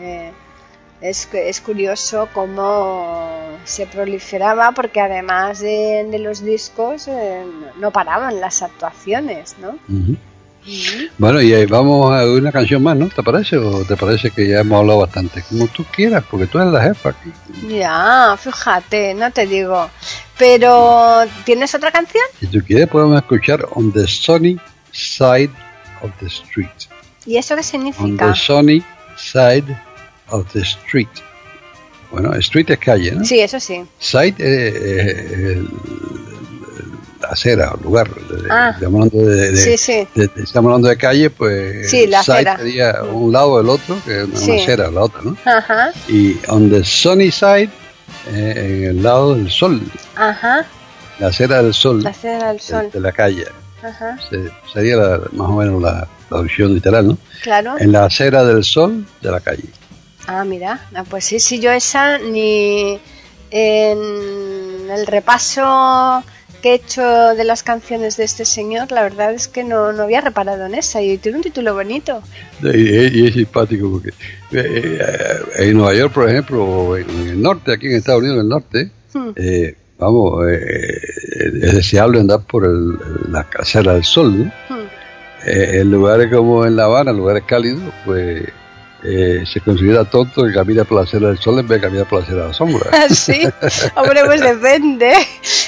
eh, 0.00 0.32
es, 1.00 1.28
es 1.32 1.60
curioso 1.60 2.28
cómo 2.32 3.58
se 3.64 3.86
proliferaba 3.86 4.72
porque 4.72 5.00
además 5.00 5.60
de, 5.60 6.06
de 6.10 6.18
los 6.18 6.42
discos 6.42 7.06
eh, 7.06 7.44
no 7.78 7.90
paraban 7.92 8.40
las 8.40 8.62
actuaciones, 8.62 9.56
¿no? 9.60 9.70
Ujú. 9.88 10.16
Bueno, 11.18 11.40
y 11.40 11.52
ahí 11.54 11.66
vamos 11.66 12.12
a 12.12 12.24
una 12.26 12.52
canción 12.52 12.82
más, 12.82 12.96
¿no? 12.96 13.08
¿Te 13.08 13.22
parece? 13.22 13.56
¿O 13.56 13.84
te 13.84 13.96
parece 13.96 14.30
que 14.30 14.48
ya 14.48 14.60
hemos 14.60 14.80
hablado 14.80 15.00
bastante? 15.00 15.42
Como 15.48 15.66
tú 15.68 15.84
quieras, 15.94 16.24
porque 16.30 16.46
tú 16.46 16.58
eres 16.58 16.72
la 16.72 16.82
jefa 16.82 17.10
aquí. 17.10 17.30
Ya, 17.68 18.36
fíjate, 18.38 19.14
no 19.14 19.30
te 19.30 19.46
digo. 19.46 19.88
Pero, 20.36 21.20
¿tienes 21.44 21.74
otra 21.74 21.90
canción? 21.90 22.22
Si 22.38 22.46
tú 22.46 22.60
quieres, 22.66 22.88
podemos 22.88 23.16
escuchar 23.16 23.66
On 23.72 23.92
the 23.92 24.06
Sunny 24.06 24.58
Side 24.92 25.50
of 26.02 26.10
the 26.20 26.26
Street. 26.26 26.68
¿Y 27.26 27.36
eso 27.36 27.54
qué 27.54 27.60
On 27.60 27.64
significa? 27.64 28.32
the 28.32 28.38
Sunny 28.38 28.82
Side 29.16 29.76
of 30.28 30.50
the 30.52 30.60
Street. 30.60 31.08
Bueno, 32.10 32.32
street 32.36 32.70
es 32.70 32.78
calle, 32.78 33.12
¿no? 33.12 33.24
Sí, 33.24 33.38
eso 33.40 33.60
sí. 33.60 33.84
Side 33.98 34.34
es, 34.38 34.74
es 34.74 35.32
el- 35.32 35.68
la 36.57 36.57
acera 37.30 37.72
o 37.72 37.76
lugar. 37.82 38.08
de- 38.08 38.48
Ah. 38.50 38.70
Estamos 38.74 39.06
hablando 39.06 39.30
de, 39.30 39.50
de- 39.52 39.56
Sí, 39.56 39.76
sí. 39.76 40.08
de- 40.14 40.28
de- 40.28 40.42
estamos 40.42 40.68
hablando 40.70 40.88
de 40.88 40.96
calle, 40.96 41.30
pues 41.30 41.90
Sí, 41.90 42.06
la 42.06 42.22
side 42.22 42.34
acera. 42.36 42.56
sería 42.58 43.02
un 43.04 43.32
lado 43.32 43.58
del 43.58 43.68
otro, 43.68 43.96
que 44.04 44.22
es 44.22 44.28
una 44.46 44.54
acera, 44.62 44.90
la 44.90 45.00
otra, 45.02 45.20
¿no? 45.22 45.36
Ajá, 45.44 45.92
Y 46.08 46.36
on 46.48 46.70
the 46.70 46.84
sunny 46.84 47.30
side, 47.30 47.70
eh, 48.32 48.54
en 48.56 48.84
el 48.90 49.02
lado 49.02 49.34
del 49.34 49.50
sol, 49.50 49.80
ajá. 50.16 50.64
la 51.18 51.26
acera 51.28 51.62
del 51.62 51.74
sol, 51.74 52.02
La 52.02 52.12
cera 52.12 52.48
del 52.48 52.56
de, 52.58 52.62
sol. 52.62 52.90
de 52.92 53.00
la 53.00 53.12
calle. 53.12 53.46
Ajá, 53.82 54.18
Se- 54.28 54.50
sería 54.72 54.96
la- 54.96 55.20
más 55.32 55.48
o 55.48 55.52
menos 55.56 55.80
la 55.82 56.08
la 56.30 56.36
traducción 56.36 56.74
literal, 56.74 57.06
¿no? 57.08 57.16
claro. 57.42 57.76
En 57.78 57.90
la 57.90 58.04
acera 58.04 58.44
del 58.44 58.62
sol 58.62 59.06
de 59.22 59.30
la 59.30 59.40
calle. 59.40 59.64
Ah, 60.26 60.44
mira, 60.44 60.78
ah, 60.94 61.02
pues 61.08 61.24
sí, 61.24 61.40
sí, 61.40 61.58
yo 61.58 61.70
esa 61.70 62.18
ni 62.18 63.00
en 63.50 64.90
el 64.90 65.06
repaso 65.06 66.22
que 66.62 66.70
he 66.72 66.74
hecho 66.74 67.02
de 67.02 67.44
las 67.44 67.62
canciones 67.62 68.16
de 68.16 68.24
este 68.24 68.44
señor, 68.44 68.90
la 68.92 69.02
verdad 69.02 69.32
es 69.32 69.48
que 69.48 69.64
no, 69.64 69.92
no 69.92 70.02
había 70.04 70.20
reparado 70.20 70.66
en 70.66 70.74
esa 70.74 71.00
y 71.02 71.16
tiene 71.18 71.38
un 71.38 71.44
título 71.44 71.74
bonito. 71.74 72.22
Y, 72.62 73.26
es 73.26 73.34
simpático 73.34 73.90
porque 73.90 74.08
eh, 74.10 74.98
eh, 75.00 75.38
en 75.68 75.76
Nueva 75.76 75.94
York, 75.94 76.12
por 76.12 76.28
ejemplo, 76.28 76.64
o 76.64 76.96
en 76.96 77.08
el 77.10 77.40
norte, 77.42 77.72
aquí 77.72 77.86
en 77.86 77.92
Estados 77.96 78.20
Unidos, 78.20 78.36
en 78.38 78.42
el 78.42 78.48
norte, 78.48 78.90
Hmm. 79.14 79.30
eh, 79.36 79.74
vamos, 79.98 80.44
eh, 80.50 81.00
es 81.62 81.74
deseable 81.74 82.20
andar 82.20 82.40
por 82.46 82.66
el- 82.66 82.98
la 83.32 83.46
acera 83.58 83.94
del 83.94 84.04
sol, 84.04 84.38
¿no? 84.38 84.44
Hmm. 84.68 84.86
Eh, 85.46 85.80
en 85.80 85.90
lugares 85.90 86.30
como 86.30 86.66
en 86.66 86.76
La 86.76 86.84
Habana, 86.84 87.12
lugares 87.12 87.44
cálidos, 87.46 87.80
pues 88.04 88.42
eh, 89.04 89.44
se 89.50 89.60
considera 89.60 90.04
tonto 90.04 90.44
que 90.44 90.52
camina 90.52 90.84
por 90.84 90.98
la 90.98 91.04
acera 91.04 91.28
del 91.28 91.38
sol 91.38 91.58
en 91.60 91.68
vez 91.68 91.80
de 91.80 91.86
caminar 91.86 92.06
por 92.08 92.18
la 92.20 92.24
acera 92.24 92.42
de 92.42 92.48
la 92.48 92.54
sombra. 92.54 92.90
Ah, 92.92 93.06
Sí, 93.08 93.46
hombre, 93.94 94.24
pues 94.24 94.40
depende. 94.40 95.12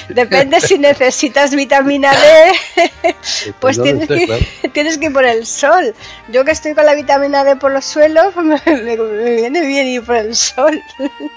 Depende 0.09 0.59
si 0.59 0.77
necesitas 0.77 1.55
vitamina 1.55 2.11
D, 2.11 3.15
pues 3.59 3.77
no 3.77 3.83
tienes 3.83 4.07
sé, 4.07 4.27
que, 4.61 4.69
tienes 4.69 4.97
que 4.97 5.05
ir 5.05 5.13
por 5.13 5.25
el 5.25 5.45
sol. 5.45 5.93
Yo 6.29 6.43
que 6.43 6.51
estoy 6.51 6.73
con 6.73 6.85
la 6.85 6.93
vitamina 6.95 7.43
D 7.43 7.55
por 7.55 7.71
los 7.71 7.85
suelos, 7.85 8.35
me, 8.35 8.61
me- 8.65 8.97
me 8.97 9.35
viene 9.35 9.61
bien 9.65 9.87
ir 9.87 10.03
por 10.03 10.17
el 10.17 10.35
sol. 10.35 10.81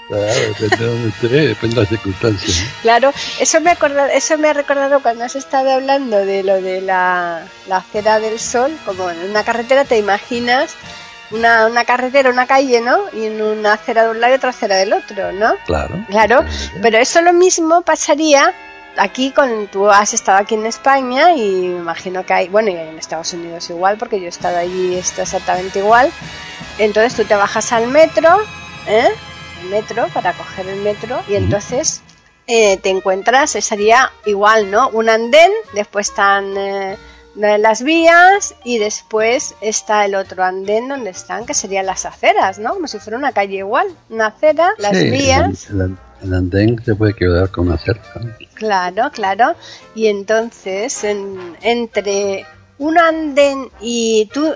Claro, 0.07 0.33
depende 0.59 0.77
de 0.77 0.85
donde 0.91 1.09
esté, 1.09 1.27
depende 1.27 1.75
de 1.75 1.81
las 1.81 1.89
circunstancias. 1.89 2.63
Claro, 2.81 3.13
eso 3.39 3.61
me, 3.61 3.71
acordado, 3.71 4.09
eso 4.09 4.37
me 4.37 4.49
ha 4.49 4.53
recordado 4.53 4.99
cuando 5.01 5.23
has 5.23 5.35
estado 5.35 5.71
hablando 5.71 6.17
de 6.25 6.43
lo 6.43 6.61
de 6.61 6.81
la, 6.81 7.45
la 7.67 7.77
acera 7.77 8.19
del 8.19 8.39
sol, 8.39 8.71
como 8.85 9.09
en 9.09 9.19
una 9.29 9.43
carretera 9.43 9.85
te 9.85 9.97
imaginas 9.97 10.75
una, 11.31 11.67
una 11.67 11.85
carretera, 11.85 12.29
una 12.29 12.47
calle, 12.47 12.81
¿no? 12.81 12.97
Y 13.13 13.25
en 13.25 13.41
una 13.41 13.73
acera 13.73 14.03
de 14.03 14.09
un 14.11 14.21
lado 14.21 14.33
y 14.33 14.37
otra 14.37 14.49
acera 14.49 14.77
del 14.77 14.93
otro, 14.93 15.31
¿no? 15.31 15.55
Claro. 15.65 16.05
Claro, 16.09 16.45
pero 16.81 16.97
eso 16.97 17.21
lo 17.21 17.33
mismo 17.33 17.81
pasaría 17.81 18.53
aquí 18.97 19.31
con 19.31 19.67
tú 19.67 19.89
has 19.89 20.13
estado 20.13 20.37
aquí 20.37 20.55
en 20.55 20.65
España 20.65 21.33
y 21.33 21.67
me 21.67 21.79
imagino 21.79 22.25
que 22.25 22.33
hay, 22.33 22.47
bueno, 22.49 22.69
y 22.69 22.75
en 22.75 22.97
Estados 22.97 23.33
Unidos 23.33 23.69
igual, 23.69 23.97
porque 23.97 24.19
yo 24.19 24.25
he 24.25 24.29
estado 24.29 24.57
allí 24.57 24.95
está 24.95 25.23
exactamente 25.23 25.79
igual. 25.79 26.11
Entonces 26.77 27.15
tú 27.15 27.25
te 27.25 27.35
bajas 27.35 27.71
al 27.71 27.87
metro, 27.87 28.41
¿eh? 28.87 29.09
El 29.61 29.69
metro 29.69 30.07
para 30.13 30.33
coger 30.33 30.67
el 30.67 30.79
metro 30.81 31.21
y 31.27 31.35
entonces 31.35 32.01
eh, 32.47 32.77
te 32.77 32.89
encuentras, 32.89 33.55
eh, 33.55 33.61
sería 33.61 34.11
igual, 34.25 34.69
¿no? 34.69 34.89
Un 34.89 35.09
andén, 35.09 35.51
después 35.73 36.09
están 36.09 36.55
eh, 36.57 36.97
las 37.35 37.83
vías 37.83 38.55
y 38.63 38.77
después 38.77 39.55
está 39.61 40.05
el 40.05 40.15
otro 40.15 40.43
andén 40.43 40.87
donde 40.87 41.09
están, 41.09 41.45
que 41.45 41.53
serían 41.53 41.85
las 41.85 42.05
aceras, 42.05 42.59
¿no? 42.59 42.73
Como 42.73 42.87
si 42.87 42.99
fuera 42.99 43.17
una 43.17 43.31
calle 43.33 43.57
igual, 43.57 43.87
una 44.09 44.27
acera, 44.27 44.69
las 44.77 44.97
Sí, 44.97 45.09
vías. 45.09 45.69
El, 45.69 45.81
el- 45.81 45.97
el 46.23 46.33
andén 46.33 46.81
se 46.83 46.95
puede 46.95 47.13
quedar 47.13 47.51
con 47.51 47.67
una 47.67 47.77
cerca. 47.77 48.21
Claro, 48.53 49.11
claro. 49.11 49.53
Y 49.93 50.07
entonces, 50.07 51.03
en- 51.03 51.57
entre 51.61 52.45
un 52.77 52.97
andén 52.97 53.69
y 53.81 54.29
tú, 54.33 54.53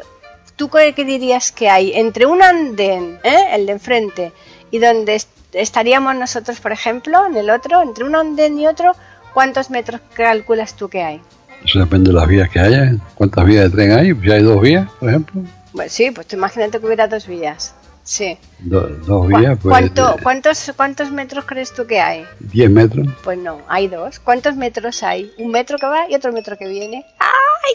¿tú 0.56 0.70
qué, 0.70 0.94
qué 0.94 1.04
dirías 1.04 1.52
que 1.52 1.70
hay? 1.70 1.92
Entre 1.94 2.26
un 2.26 2.42
andén, 2.42 3.20
¿eh? 3.24 3.48
el 3.52 3.66
de 3.66 3.72
enfrente, 3.74 4.32
y 4.72 4.80
donde 4.80 5.16
est- 5.16 5.30
estaríamos 5.52 6.16
nosotros, 6.16 6.60
por 6.62 6.72
ejemplo, 6.72 7.26
en 7.26 7.36
el 7.36 7.50
otro, 7.50 7.82
entre 7.82 8.06
un 8.06 8.16
andén 8.16 8.58
y 8.58 8.66
otro, 8.66 8.94
¿cuántos 9.34 9.70
metros 9.70 10.00
calculas 10.14 10.76
tú 10.76 10.88
que 10.90 11.04
hay? 11.04 11.22
Eso 11.66 11.80
depende 11.80 12.10
de 12.10 12.16
las 12.16 12.28
vías 12.28 12.50
que 12.50 12.60
haya. 12.60 12.94
¿Cuántas 13.16 13.46
vías 13.46 13.64
de 13.66 13.70
tren 13.70 13.92
hay? 13.92 14.14
Si 14.16 14.32
hay 14.32 14.42
dos 14.44 14.62
vías, 14.62 14.90
por 15.00 15.10
ejemplo. 15.10 15.42
Bueno, 15.74 15.90
sí, 15.92 16.10
pues 16.12 16.28
tú 16.28 16.36
imagínate 16.36 16.80
que 16.80 16.86
hubiera 16.86 17.08
dos 17.08 17.28
vías. 17.28 17.76
Sí. 18.04 18.38
Do- 18.60 18.88
dos 18.88 19.28
¿Cu- 19.30 19.38
vías, 19.38 19.58
pues. 19.62 19.72
¿Cuánto, 19.72 20.16
eh, 20.16 20.20
cuántos, 20.24 20.72
¿Cuántos 20.76 21.12
metros 21.12 21.46
crees 21.46 21.72
tú 21.74 21.86
que 21.86 22.00
hay? 22.00 22.26
10 22.40 22.72
metros. 22.72 23.08
Pues 23.24 23.38
no, 23.38 23.62
hay 23.68 23.88
dos. 23.88 24.20
¿Cuántos 24.20 24.56
metros 24.56 25.04
hay? 25.04 25.32
Un 25.38 25.52
metro 25.52 25.78
que 25.78 25.86
va 25.86 26.10
y 26.10 26.16
otro 26.16 26.32
metro 26.34 26.58
que 26.58 26.68
viene. 26.68 27.06
¡Ay! 27.20 27.74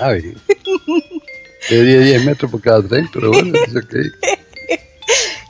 Ah, 0.00 0.12
bien. 0.12 0.36
Sería 1.60 2.00
10 2.00 2.24
metros 2.24 2.50
por 2.50 2.60
cada 2.60 2.82
tren, 2.82 3.08
pero 3.12 3.30
bueno, 3.30 3.52
es 3.66 3.76
ok. 3.76 3.94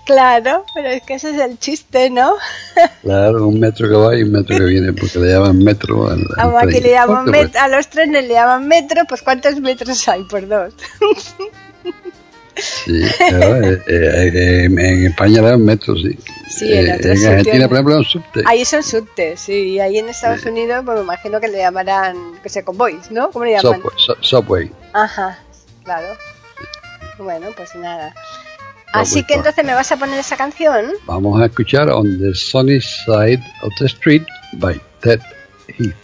Claro, 0.05 0.65
pero 0.75 0.89
es 0.89 1.03
que 1.05 1.15
ese 1.15 1.31
es 1.31 1.41
el 1.41 1.59
chiste, 1.59 2.11
¿no? 2.11 2.35
Claro, 3.03 3.47
un 3.47 3.61
metro 3.61 3.89
que 3.89 3.95
va 3.95 4.17
y 4.17 4.23
un 4.25 4.33
metro 4.33 4.57
que 4.59 4.65
viene, 4.65 4.93
porque 4.93 5.19
le 5.21 5.33
llaman 5.33 5.59
metro 5.59 6.09
al, 6.09 6.27
al 6.39 6.69
le 6.69 6.91
llaman 6.91 7.27
met- 7.27 7.57
a 7.57 7.69
los 7.69 7.89
trenes 7.89 8.25
le 8.27 8.35
llaman 8.35 8.67
metro, 8.67 9.03
pues 9.09 9.23
¿cuántos 9.23 9.61
metros 9.61 10.09
hay 10.09 10.25
por 10.25 10.47
dos? 10.49 10.75
Sí, 12.55 13.01
eh, 13.03 13.83
eh, 13.87 14.65
en 14.67 15.07
España 15.07 15.41
era 15.41 15.57
un 15.57 15.65
metro, 15.65 15.95
sí. 15.97 16.19
Sí, 16.51 16.71
en, 16.73 16.87
en 16.87 16.93
Argentina, 16.95 17.39
sitios- 17.39 17.69
por 17.69 17.77
ejemplo, 17.77 17.97
un 17.97 18.05
subte. 18.05 18.43
Ahí 18.45 18.65
son 18.65 18.83
subtes, 18.83 19.41
sí, 19.41 19.53
y 19.71 19.81
ahí 19.81 19.99
en 19.99 20.09
Estados. 20.11 20.45
Unidos, 20.45 20.83
pues 20.85 20.99
me 20.99 21.05
imagino 21.05 21.41
que 21.41 21.49
le 21.49 21.59
llamarán, 21.59 22.17
que 22.43 22.49
sé, 22.51 22.63
convoys, 22.63 23.11
¿no? 23.11 23.31
¿Cómo 23.31 23.45
le 23.47 23.53
llaman? 23.53 23.81
Subway, 23.81 23.95
su- 23.97 24.17
subway. 24.21 24.73
Ajá, 24.93 25.39
claro. 25.85 26.09
Bueno, 27.19 27.49
pues 27.57 27.75
nada. 27.77 28.13
Así 28.93 29.24
que 29.24 29.34
entonces 29.34 29.64
me 29.64 29.74
vas 29.74 29.90
a 29.90 29.97
poner 29.97 30.18
esa 30.18 30.36
canción. 30.36 30.93
Vamos 31.07 31.40
a 31.40 31.47
escuchar 31.47 31.88
On 31.90 32.18
the 32.18 32.34
Sunny 32.34 32.78
Side 32.80 33.43
of 33.62 33.72
the 33.78 33.86
Street 33.86 34.26
by 34.55 34.78
Ted 35.01 35.20
Heath. 35.78 35.95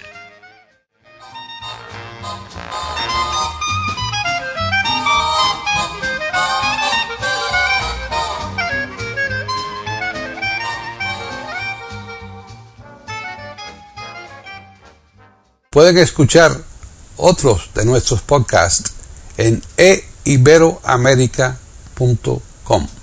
Pueden 15.71 15.99
escuchar 15.99 16.51
otros 17.19 17.71
de 17.75 17.85
nuestros 17.85 18.23
podcasts 18.23 18.95
en 19.37 19.63
eiberoamerica.com. 19.77 22.48
Grab 22.69 22.98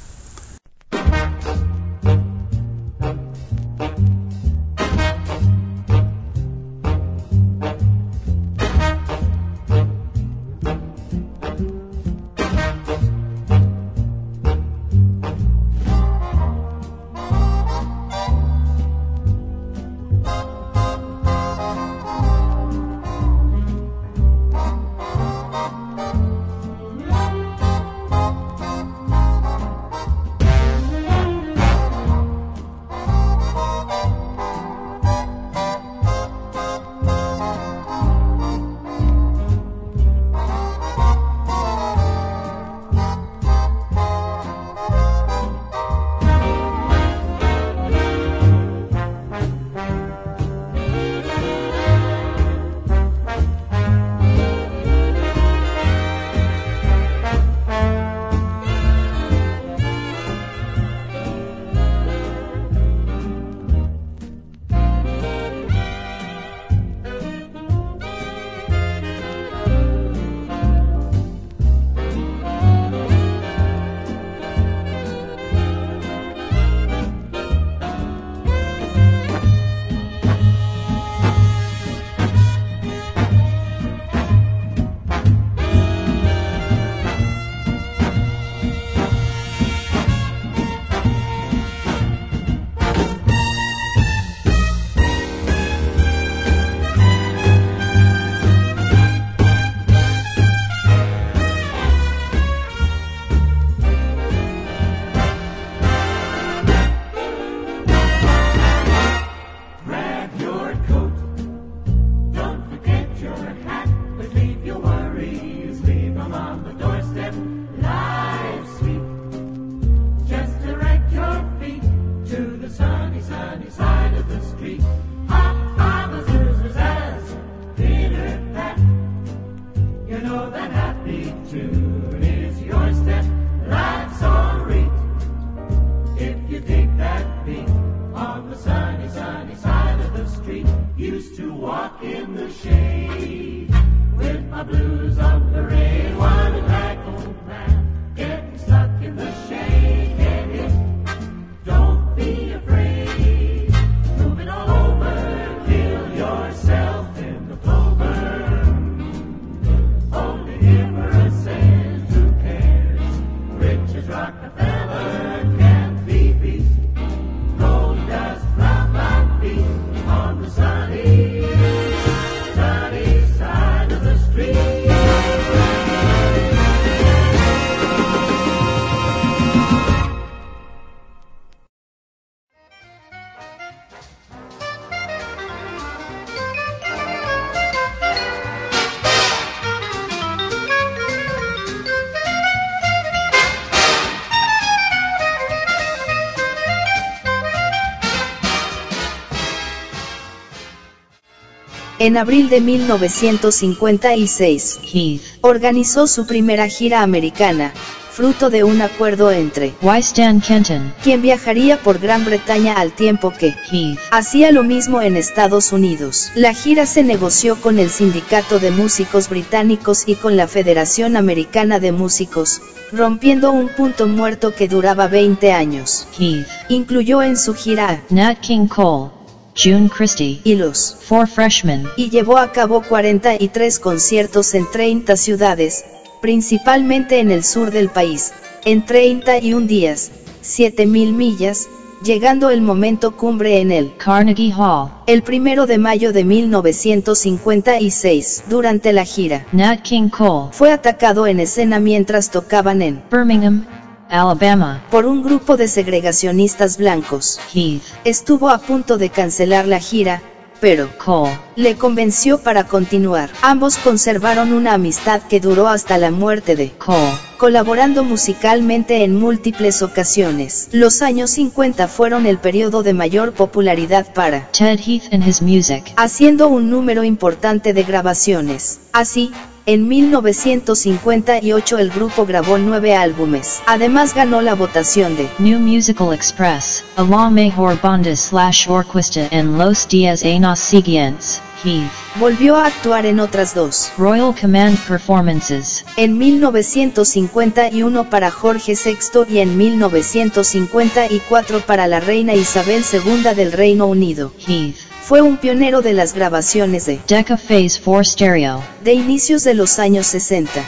En 202.05 202.17
abril 202.17 202.49
de 202.49 202.59
1956, 202.61 204.79
Heath. 204.93 205.21
organizó 205.41 206.05
su 206.05 206.27
primera 206.27 206.67
gira 206.67 207.01
americana, 207.01 207.73
fruto 208.11 208.51
de 208.51 208.63
un 208.63 208.83
acuerdo 208.83 209.31
entre 209.31 209.73
Wystan 209.81 210.39
Kenton. 210.39 210.93
quien 211.03 211.23
viajaría 211.23 211.81
por 211.81 211.97
Gran 211.97 212.23
Bretaña 212.23 212.75
al 212.75 212.91
tiempo 212.91 213.31
que 213.31 213.55
Heath. 213.71 213.97
hacía 214.11 214.51
lo 214.51 214.63
mismo 214.63 215.01
en 215.01 215.17
Estados 215.17 215.71
Unidos. 215.71 216.29
La 216.35 216.53
gira 216.53 216.85
se 216.85 217.01
negoció 217.01 217.59
con 217.59 217.79
el 217.79 217.89
Sindicato 217.89 218.59
de 218.59 218.69
Músicos 218.69 219.27
Británicos 219.27 220.03
y 220.05 220.13
con 220.13 220.37
la 220.37 220.47
Federación 220.47 221.17
Americana 221.17 221.79
de 221.79 221.91
Músicos, 221.91 222.61
rompiendo 222.91 223.51
un 223.51 223.67
punto 223.69 224.05
muerto 224.05 224.53
que 224.53 224.67
duraba 224.67 225.07
20 225.07 225.53
años. 225.53 226.07
Heath. 226.19 226.45
Incluyó 226.69 227.23
en 227.23 227.35
su 227.35 227.55
gira 227.55 227.89
a 227.89 227.99
Nat 228.11 228.41
King 228.41 228.67
Cole. 228.67 229.24
June 229.55 229.89
Christie. 229.89 230.41
y 230.43 230.55
los 230.55 230.97
Four 231.01 231.27
Freshmen. 231.27 231.87
y 231.95 232.09
llevó 232.09 232.37
a 232.37 232.51
cabo 232.51 232.81
43 232.81 233.79
conciertos 233.79 234.53
en 234.53 234.69
30 234.69 235.15
ciudades, 235.15 235.85
principalmente 236.21 237.19
en 237.19 237.31
el 237.31 237.43
sur 237.43 237.71
del 237.71 237.89
país, 237.89 238.33
en 238.65 238.85
31 238.85 239.67
días, 239.67 240.11
7.000 240.43 241.13
millas, 241.13 241.67
llegando 242.03 242.49
el 242.49 242.61
momento 242.61 243.15
cumbre 243.15 243.59
en 243.61 243.71
el 243.71 243.95
Carnegie 243.97 244.53
Hall, 244.53 244.91
el 245.07 245.23
primero 245.23 245.65
de 245.65 245.77
mayo 245.77 246.11
de 246.11 246.23
1956, 246.23 248.43
durante 248.49 248.91
la 248.91 249.05
gira. 249.05 249.45
Nat 249.53 249.81
King 249.81 250.09
Cole, 250.09 250.49
Fue 250.51 250.71
atacado 250.71 251.25
en 251.27 251.39
escena 251.39 251.79
mientras 251.79 252.29
tocaban 252.29 252.81
en 252.81 253.01
Birmingham, 253.09 253.65
Alabama, 254.09 254.83
por 254.91 255.05
un 255.05 255.23
grupo 255.23 255.57
de 255.57 255.67
segregacionistas 255.67 256.77
blancos. 256.77 257.39
Heath, 257.53 257.83
Estuvo 258.03 258.49
a 258.49 258.59
punto 258.59 258.97
de 258.97 259.09
cancelar 259.09 259.67
la 259.67 259.79
gira, 259.79 260.21
pero 260.61 260.89
Cole, 260.97 261.37
le 261.55 261.75
convenció 261.75 262.37
para 262.39 262.65
continuar. 262.65 263.29
Ambos 263.41 263.77
conservaron 263.77 264.53
una 264.53 264.73
amistad 264.73 265.21
que 265.23 265.39
duró 265.39 265.67
hasta 265.67 265.97
la 265.97 266.11
muerte 266.11 266.55
de 266.55 266.71
Cole, 266.71 267.11
colaborando 267.37 268.03
musicalmente 268.03 269.03
en 269.03 269.15
múltiples 269.15 269.81
ocasiones. 269.81 270.69
Los 270.71 271.01
años 271.01 271.31
50 271.31 271.87
fueron 271.87 272.25
el 272.25 272.37
periodo 272.37 272.83
de 272.83 272.93
mayor 272.93 273.33
popularidad 273.33 274.13
para, 274.13 274.47
Ted 274.51 274.79
Heath 274.79 275.11
and 275.13 275.27
his 275.27 275.41
music. 275.41 275.93
haciendo 275.97 276.47
un 276.47 276.69
número 276.69 277.03
importante 277.03 277.73
de 277.73 277.83
grabaciones. 277.83 278.79
Así, 278.93 279.31
en 279.65 279.87
1958 279.87 281.77
el 281.77 281.89
grupo 281.89 282.25
grabó 282.25 282.57
nueve 282.57 282.95
álbumes. 282.95 283.61
Además 283.65 284.13
ganó 284.13 284.41
la 284.41 284.55
votación 284.55 285.15
de 285.15 285.29
New 285.39 285.59
Musical 285.59 286.13
Express, 286.13 286.83
a 286.95 287.03
la 287.03 287.29
mejor 287.29 287.79
banda 287.81 288.15
slash 288.15 288.69
orquesta 288.69 289.27
en 289.31 289.57
los 289.57 289.87
días 289.87 290.23
años 290.23 290.59
siguientes, 290.59 291.41
Heath, 291.63 291.91
Volvió 292.19 292.55
a 292.55 292.67
actuar 292.67 293.05
en 293.05 293.19
otras 293.19 293.55
dos. 293.55 293.91
Royal 293.97 294.33
Command 294.39 294.77
Performances, 294.87 295.83
En 295.97 296.17
1951 296.17 298.09
para 298.09 298.31
Jorge 298.31 298.73
VI 298.73 299.33
y 299.33 299.39
en 299.39 299.57
1954 299.57 301.59
para 301.61 301.87
la 301.87 301.99
reina 301.99 302.35
Isabel 302.35 302.83
II 302.91 303.35
del 303.35 303.51
Reino 303.51 303.87
Unido. 303.87 304.31
Heath, 304.47 304.94
Fue 305.07 305.21
un 305.21 305.37
pionero 305.37 305.83
de 305.83 305.93
las 305.93 306.15
grabaciones 306.15 306.87
de, 306.87 306.99
Decca 307.07 307.37
Phase 307.37 307.79
4 307.79 308.03
Stereo, 308.03 308.63
de 308.83 308.93
inicios 308.93 309.43
de 309.43 309.53
los 309.53 309.77
años 309.77 310.07
60. 310.07 310.63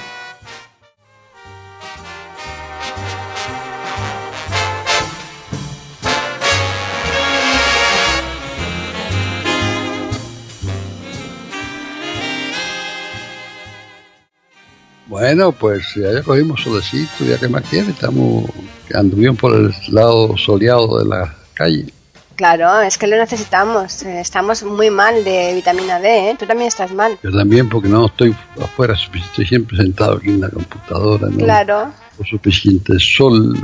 Bueno, 15.07 15.51
pues 15.51 15.95
ya 15.95 16.21
cogimos 16.21 16.61
solecito, 16.61 17.25
ya 17.27 17.39
que 17.39 17.47
más 17.47 17.63
quiere, 17.63 17.89
estamos 17.89 18.45
anduvimos 18.93 19.39
por 19.39 19.55
el 19.55 19.73
lado 19.89 20.37
soleado 20.37 20.99
de 20.99 21.05
la 21.09 21.35
calle. 21.55 21.96
Claro, 22.37 22.81
es 22.81 22.97
que 22.99 23.07
lo 23.07 23.17
necesitamos. 23.17 24.03
Eh, 24.03 24.21
Estamos 24.21 24.61
muy 24.63 24.89
mal 24.91 25.23
de 25.25 25.53
vitamina 25.55 25.99
D, 25.99 26.29
¿eh? 26.29 26.35
Tú 26.39 26.45
también 26.45 26.67
estás 26.67 26.91
mal. 26.93 27.17
Yo 27.23 27.31
también, 27.31 27.67
porque 27.67 27.89
no 27.89 28.05
estoy 28.05 28.33
afuera, 28.63 28.93
estoy 28.93 29.45
siempre 29.45 29.75
sentado 29.75 30.17
aquí 30.17 30.29
en 30.29 30.41
la 30.41 30.49
computadora, 30.49 31.27
no 31.31 31.37
Claro. 31.43 31.91
por 32.15 32.27
suficiente 32.27 32.93
sol. 32.99 33.57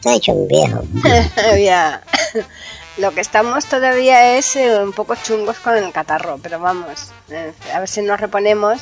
Se 0.00 0.10
ha 0.10 0.16
hecho 0.16 0.32
un 0.32 0.48
viejo. 0.48 0.84
Ya. 1.64 2.02
Lo 2.98 3.12
que 3.12 3.20
estamos 3.20 3.66
todavía 3.66 4.36
es 4.36 4.56
eh, 4.56 4.82
un 4.82 4.92
poco 4.92 5.14
chungos 5.22 5.58
con 5.60 5.76
el 5.76 5.92
catarro, 5.92 6.38
pero 6.42 6.58
vamos, 6.58 7.12
eh, 7.30 7.52
a 7.74 7.78
ver 7.80 7.88
si 7.88 8.00
nos 8.02 8.18
reponemos 8.18 8.80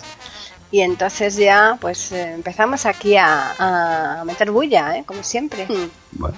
y 0.74 0.80
entonces 0.80 1.36
ya 1.36 1.78
pues 1.80 2.10
eh, 2.10 2.32
empezamos 2.34 2.84
aquí 2.84 3.16
a, 3.16 3.52
a 4.20 4.24
meter 4.24 4.50
bulla, 4.50 4.96
¿eh? 4.98 5.04
como 5.06 5.22
siempre. 5.22 5.66
Mm. 5.68 5.88
Bueno, 6.18 6.36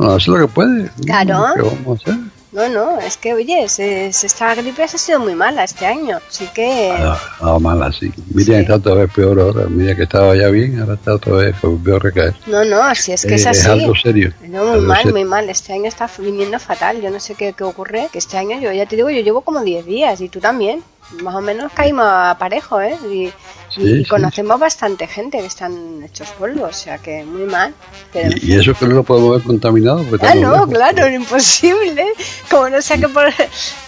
no, 0.00 0.18
lo 0.18 0.38
que 0.46 0.52
puede. 0.52 0.90
Claro. 1.06 1.44
¿Qué 1.54 1.62
vamos 1.62 2.00
a 2.00 2.10
hacer? 2.10 2.20
No, 2.50 2.68
no, 2.68 3.00
es 3.00 3.16
que 3.16 3.32
oye, 3.34 3.68
se, 3.68 4.12
se- 4.12 4.26
esta 4.28 4.54
gripe 4.54 4.86
se 4.86 4.96
ha 4.96 4.98
sido 4.98 5.18
muy 5.20 5.34
mala 5.34 5.64
este 5.64 5.86
año, 5.86 6.18
así 6.28 6.46
que... 6.54 6.92
Ah, 6.96 7.18
ah, 7.40 7.58
mal 7.60 7.82
así. 7.82 8.12
Miriam 8.32 8.58
Sí. 8.58 8.62
está 8.62 8.74
otra 8.76 8.94
vez 8.94 9.10
peor 9.12 9.40
ahora. 9.40 9.66
Mira 9.68 9.96
que 9.96 10.04
estaba 10.04 10.36
ya 10.36 10.48
bien, 10.48 10.78
ahora 10.80 10.94
está 10.94 11.14
otra 11.14 11.32
vez, 11.34 11.56
volvió 11.60 11.96
a 11.96 11.98
recaer. 11.98 12.34
No, 12.46 12.64
no, 12.64 12.94
si 12.94 13.10
es 13.10 13.22
que 13.26 13.32
Eh, 13.32 13.36
es 13.36 13.46
así. 13.46 13.68
algo 13.68 13.92
serio. 13.96 14.32
No, 14.48 14.64
muy 14.66 14.80
mal, 14.82 14.98
serio. 14.98 15.12
muy 15.12 15.24
mal. 15.24 15.50
Este 15.50 15.72
año 15.72 15.86
está 15.86 16.08
viniendo 16.18 16.60
fatal. 16.60 17.00
Yo 17.02 17.10
no 17.10 17.18
sé 17.18 17.34
qué, 17.34 17.54
qué 17.54 17.64
ocurre. 17.64 18.08
Que 18.12 18.18
este 18.18 18.36
año, 18.38 18.60
yo 18.60 18.70
ya 18.72 18.86
te 18.86 18.94
digo, 18.94 19.10
yo 19.10 19.20
llevo 19.22 19.40
como 19.40 19.60
10 19.62 19.84
días 19.84 20.20
y 20.20 20.28
tú 20.28 20.38
también. 20.38 20.80
Más 21.22 21.34
o 21.34 21.40
menos 21.40 21.70
caímos 21.72 22.06
a 22.06 22.36
parejo, 22.38 22.80
¿eh? 22.80 22.96
Y, 23.10 23.32
Sí, 23.74 23.80
y- 23.82 23.92
y 24.00 24.04
sí. 24.04 24.08
conocemos 24.08 24.60
bastante 24.60 25.06
gente 25.08 25.38
que 25.38 25.46
están 25.46 26.00
hechos 26.04 26.28
polvo, 26.38 26.64
o 26.66 26.72
sea 26.72 26.98
que 26.98 27.24
muy 27.24 27.42
mal. 27.44 27.74
Pero, 28.12 28.30
Y, 28.40 28.52
y 28.52 28.54
eso 28.60 28.72
que 28.74 28.86
no 28.86 28.94
lo 28.96 29.02
podemos 29.02 29.32
ver 29.32 29.42
contaminado. 29.42 30.04
Ah, 30.20 30.34
no, 30.36 30.52
lejos. 30.52 30.68
claro, 30.70 31.08
imposible. 31.14 32.04
Como 32.48 32.68
no 32.68 32.80
sea 32.80 32.98
que 32.98 33.08
por, 33.08 33.26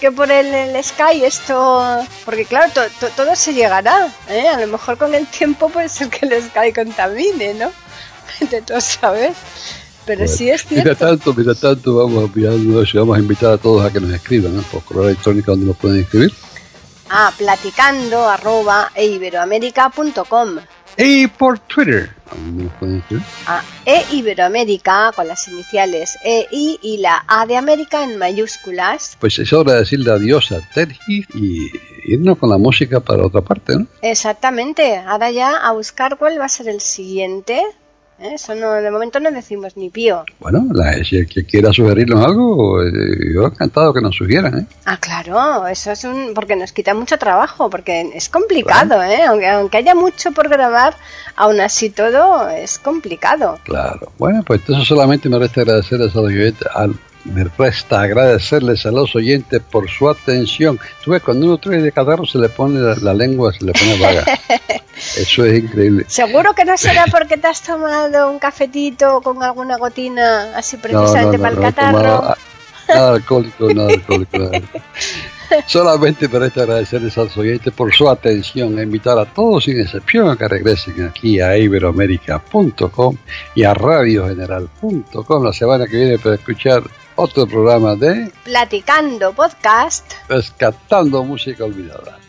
que 0.01 0.11
por 0.11 0.31
el, 0.31 0.47
el 0.47 0.83
Sky 0.85 1.25
esto... 1.25 2.05
Porque 2.25 2.47
claro, 2.47 2.73
to- 2.73 2.81
to- 2.99 3.13
todo 3.15 3.37
se 3.37 3.55
llegará. 3.55 4.09
¿eh? 4.29 4.49
A 4.49 4.59
lo 4.61 4.67
mejor 4.67 4.99
con 4.99 5.15
el 5.15 5.27
tiempo 5.29 5.69
puede 5.69 5.89
ser 5.89 6.09
que 6.09 6.27
el 6.27 6.43
Sky 6.43 6.73
contamine, 6.75 7.55
¿no? 7.55 7.71
De 8.51 8.63
todo 8.63 8.81
saber. 8.81 9.33
Pero 10.05 10.27
sí 10.27 10.51
es 10.51 10.65
cierto. 10.65 10.97
tanto, 10.97 11.33
mientras 11.35 11.61
tanto, 11.61 11.97
vamos 11.97 12.29
a, 12.31 12.99
vamos 12.99 13.17
a 13.17 13.21
invitar 13.21 13.53
a 13.53 13.59
todos 13.59 13.85
a 13.85 13.93
que 13.93 14.01
nos 14.01 14.11
escriban, 14.13 14.57
¿no? 14.57 14.63
Por 14.63 14.83
correo 14.83 15.05
electrónico 15.09 15.51
donde 15.53 15.67
nos 15.67 15.77
pueden 15.77 16.01
escribir. 16.01 16.33
A 17.09 17.33
platicando 17.37 18.29
arroba 18.29 18.91
Y 20.97 21.27
por 21.27 21.59
Twitter, 21.59 22.11
a 23.47 23.63
eiberoamérica 23.85 25.13
con 25.15 25.29
las 25.29 25.47
iniciales 25.49 26.19
EI 26.25 26.79
y 26.83 26.99
la 26.99 27.25
A 27.29 27.47
de 27.47 27.57
América 27.57 28.03
en 28.03 28.19
mayúsculas. 28.19 29.17
Pues 29.21 29.39
es 29.39 29.53
hora 29.53 29.75
de 29.75 29.79
decirle 29.81 30.11
adiós 30.11 30.53
a 30.53 30.57
Heath 30.57 30.97
y 31.07 31.71
irnos 32.07 32.39
con 32.39 32.51
la 32.51 32.59
música 32.59 33.01
para 33.01 33.27
otra 33.27 33.43
parte, 33.43 33.77
¿no? 33.77 33.87
Exactamente. 34.03 34.97
Ahora 34.97 35.31
ya 35.31 35.57
a 35.57 35.73
buscar 35.73 36.19
cuál 36.19 36.41
va 36.41 36.47
a 36.47 36.49
ser 36.49 36.69
el 36.69 36.81
siguiente. 36.81 37.63
Eso 38.19 38.55
no, 38.55 38.73
de 38.73 38.91
momento 38.91 39.21
no 39.21 39.31
decimos 39.31 39.77
ni 39.77 39.91
pío. 39.91 40.25
Bueno, 40.41 40.67
la, 40.73 40.93
si 41.05 41.19
el 41.19 41.27
que 41.29 41.45
quiera 41.45 41.71
sugerirnos 41.73 42.25
algo, 42.25 42.83
eh, 42.83 42.91
yo 43.35 43.45
encantado 43.47 43.93
que 43.93 44.01
nos 44.01 44.17
sugieran, 44.17 44.59
¿eh? 44.61 44.67
Ah, 44.87 44.97
claro, 44.99 45.67
eso 45.67 45.91
es 45.93 46.03
un. 46.05 46.33
porque 46.35 46.57
nos 46.57 46.73
quita 46.73 46.95
mucho 46.95 47.19
trabajo, 47.19 47.69
porque 47.69 48.11
es 48.15 48.29
complicado, 48.31 49.03
¿eh? 49.03 49.23
Aunque, 49.29 49.49
aunque 49.49 49.77
haya 49.77 49.95
mucho 49.95 50.33
por 50.33 50.49
grabar, 50.49 50.95
aún 51.37 51.61
así 51.61 51.91
todo 51.91 52.49
es 52.49 52.79
complicado. 52.79 53.59
Claro. 53.65 54.11
Bueno, 54.19 54.43
pues 54.47 54.61
entonces 54.61 54.89
solamente 54.89 55.29
me 55.29 55.39
resta 55.39 55.61
agradecerles 55.61 56.15
a 56.17 56.21
al- 56.75 56.95
me 57.33 57.45
resta 57.45 58.03
agradecerles 58.03 58.87
a 58.87 58.91
los 58.91 59.15
oyentes 59.15 59.61
por 59.61 59.91
su 59.91 60.09
atención. 60.09 60.79
Tú 61.05 61.13
ves, 61.13 61.23
cuando 61.23 61.47
uno 61.47 61.59
trae 61.59 61.83
de 61.83 61.93
catarro 61.93 62.25
se 62.27 62.39
le 62.39 62.49
pone 62.49 62.81
la, 62.81 62.95
la 62.97 63.15
lengua, 63.15 63.53
se 63.53 63.65
le 63.65 63.73
pone 63.73 63.99
vaga. 63.99 64.25
Eso 65.17 65.45
es 65.45 65.63
increíble. 65.63 66.05
Seguro 66.09 66.55
que 66.55 66.65
no 66.65 66.77
será 66.77 67.05
porque 67.11 67.37
te 67.37 67.47
has 67.47 67.63
tomado 67.63 68.31
un 68.31 68.39
cafetito 68.39 69.21
con 69.21 69.43
alguna 69.43 69.77
gotina 69.77 70.57
así 70.57 70.77
precisamente 70.77 71.39
para 71.39 71.51
el 71.51 71.57
no 71.57 71.63
catarro. 71.63 72.35
Nada 72.89 73.15
alcohólico, 73.15 73.75
nada 73.75 73.93
alcohólico. 73.93 74.39
nada. 74.39 74.61
Solamente 75.67 76.29
me 76.29 76.39
resta 76.39 76.63
agradecerles 76.63 77.19
a 77.19 77.25
los 77.25 77.37
oyentes 77.37 77.73
por 77.75 77.93
su 77.93 78.09
atención 78.09 78.79
e 78.79 78.83
invitar 78.85 79.19
a 79.19 79.25
todos 79.25 79.65
sin 79.65 79.81
excepción 79.81 80.29
a 80.31 80.37
que 80.37 80.47
regresen 80.47 81.05
aquí 81.05 81.41
a 81.41 81.59
iberoamérica.com 81.59 83.17
y 83.57 83.65
a 83.65 83.75
radiogeneral.com 83.75 85.45
la 85.45 85.53
semana 85.53 85.87
que 85.89 85.97
viene 85.97 86.19
para 86.21 86.37
escuchar 86.37 86.85
otro 87.17 87.47
programa 87.47 87.97
de 87.97 88.31
Platicando 88.45 89.33
podcast. 89.33 90.13
Rescatando 90.29 91.25
Música 91.25 91.65
Olvidada. 91.65 92.26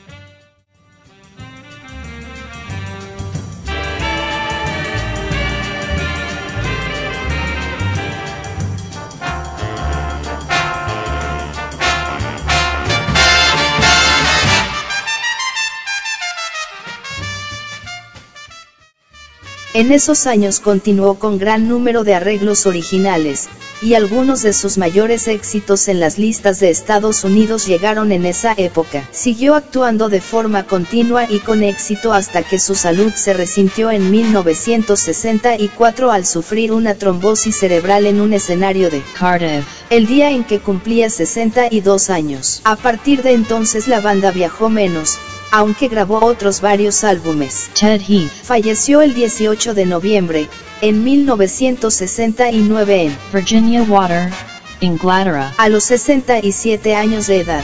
En 19.77 19.91
esos 19.91 20.25
años 20.25 20.59
continuó 20.59 21.19
con 21.19 21.37
gran 21.37 21.69
número 21.69 22.03
de 22.03 22.15
arreglos 22.15 22.65
originales, 22.65 23.47
y 23.79 23.93
algunos 23.93 24.41
de 24.41 24.53
sus 24.53 24.79
mayores 24.79 25.27
éxitos 25.27 25.87
en 25.87 25.99
las 25.99 26.17
listas 26.17 26.59
de 26.59 26.71
Estados 26.71 27.23
Unidos 27.23 27.67
llegaron 27.67 28.11
en 28.11 28.25
esa 28.25 28.55
época. 28.57 29.07
Siguió 29.11 29.53
actuando 29.53 30.09
de 30.09 30.19
forma 30.19 30.63
continua 30.63 31.27
y 31.29 31.37
con 31.37 31.61
éxito 31.61 32.11
hasta 32.11 32.41
que 32.41 32.57
su 32.57 32.73
salud 32.73 33.11
se 33.13 33.33
resintió 33.33 33.91
en 33.91 34.09
1964 34.09 36.09
al 36.09 36.25
sufrir 36.25 36.71
una 36.71 36.95
trombosis 36.95 37.59
cerebral 37.59 38.07
en 38.07 38.19
un 38.19 38.33
escenario 38.33 38.89
de 38.89 39.03
Cardiff, 39.15 39.63
el 39.91 40.07
día 40.07 40.31
en 40.31 40.43
que 40.43 40.57
cumplía 40.57 41.11
62 41.11 42.09
años. 42.09 42.61
A 42.63 42.77
partir 42.77 43.21
de 43.21 43.33
entonces 43.33 43.87
la 43.87 44.01
banda 44.01 44.31
viajó 44.31 44.69
menos, 44.69 45.19
aunque 45.51 45.87
grabó 45.87 46.23
otros 46.23 46.61
varios 46.61 47.03
álbumes. 47.03 47.69
Ted 47.79 48.01
Heath, 48.01 48.31
Falleció 48.43 49.01
el 49.01 49.13
18 49.13 49.73
de 49.73 49.85
noviembre, 49.85 50.49
en 50.81 51.03
1969 51.03 53.03
en 53.03 53.17
Virginia 53.33 53.83
Water, 53.83 54.29
Inglaterra. 54.79 55.53
a 55.57 55.69
los 55.69 55.83
67 55.85 56.95
años 56.95 57.27
de 57.27 57.41
edad. 57.41 57.63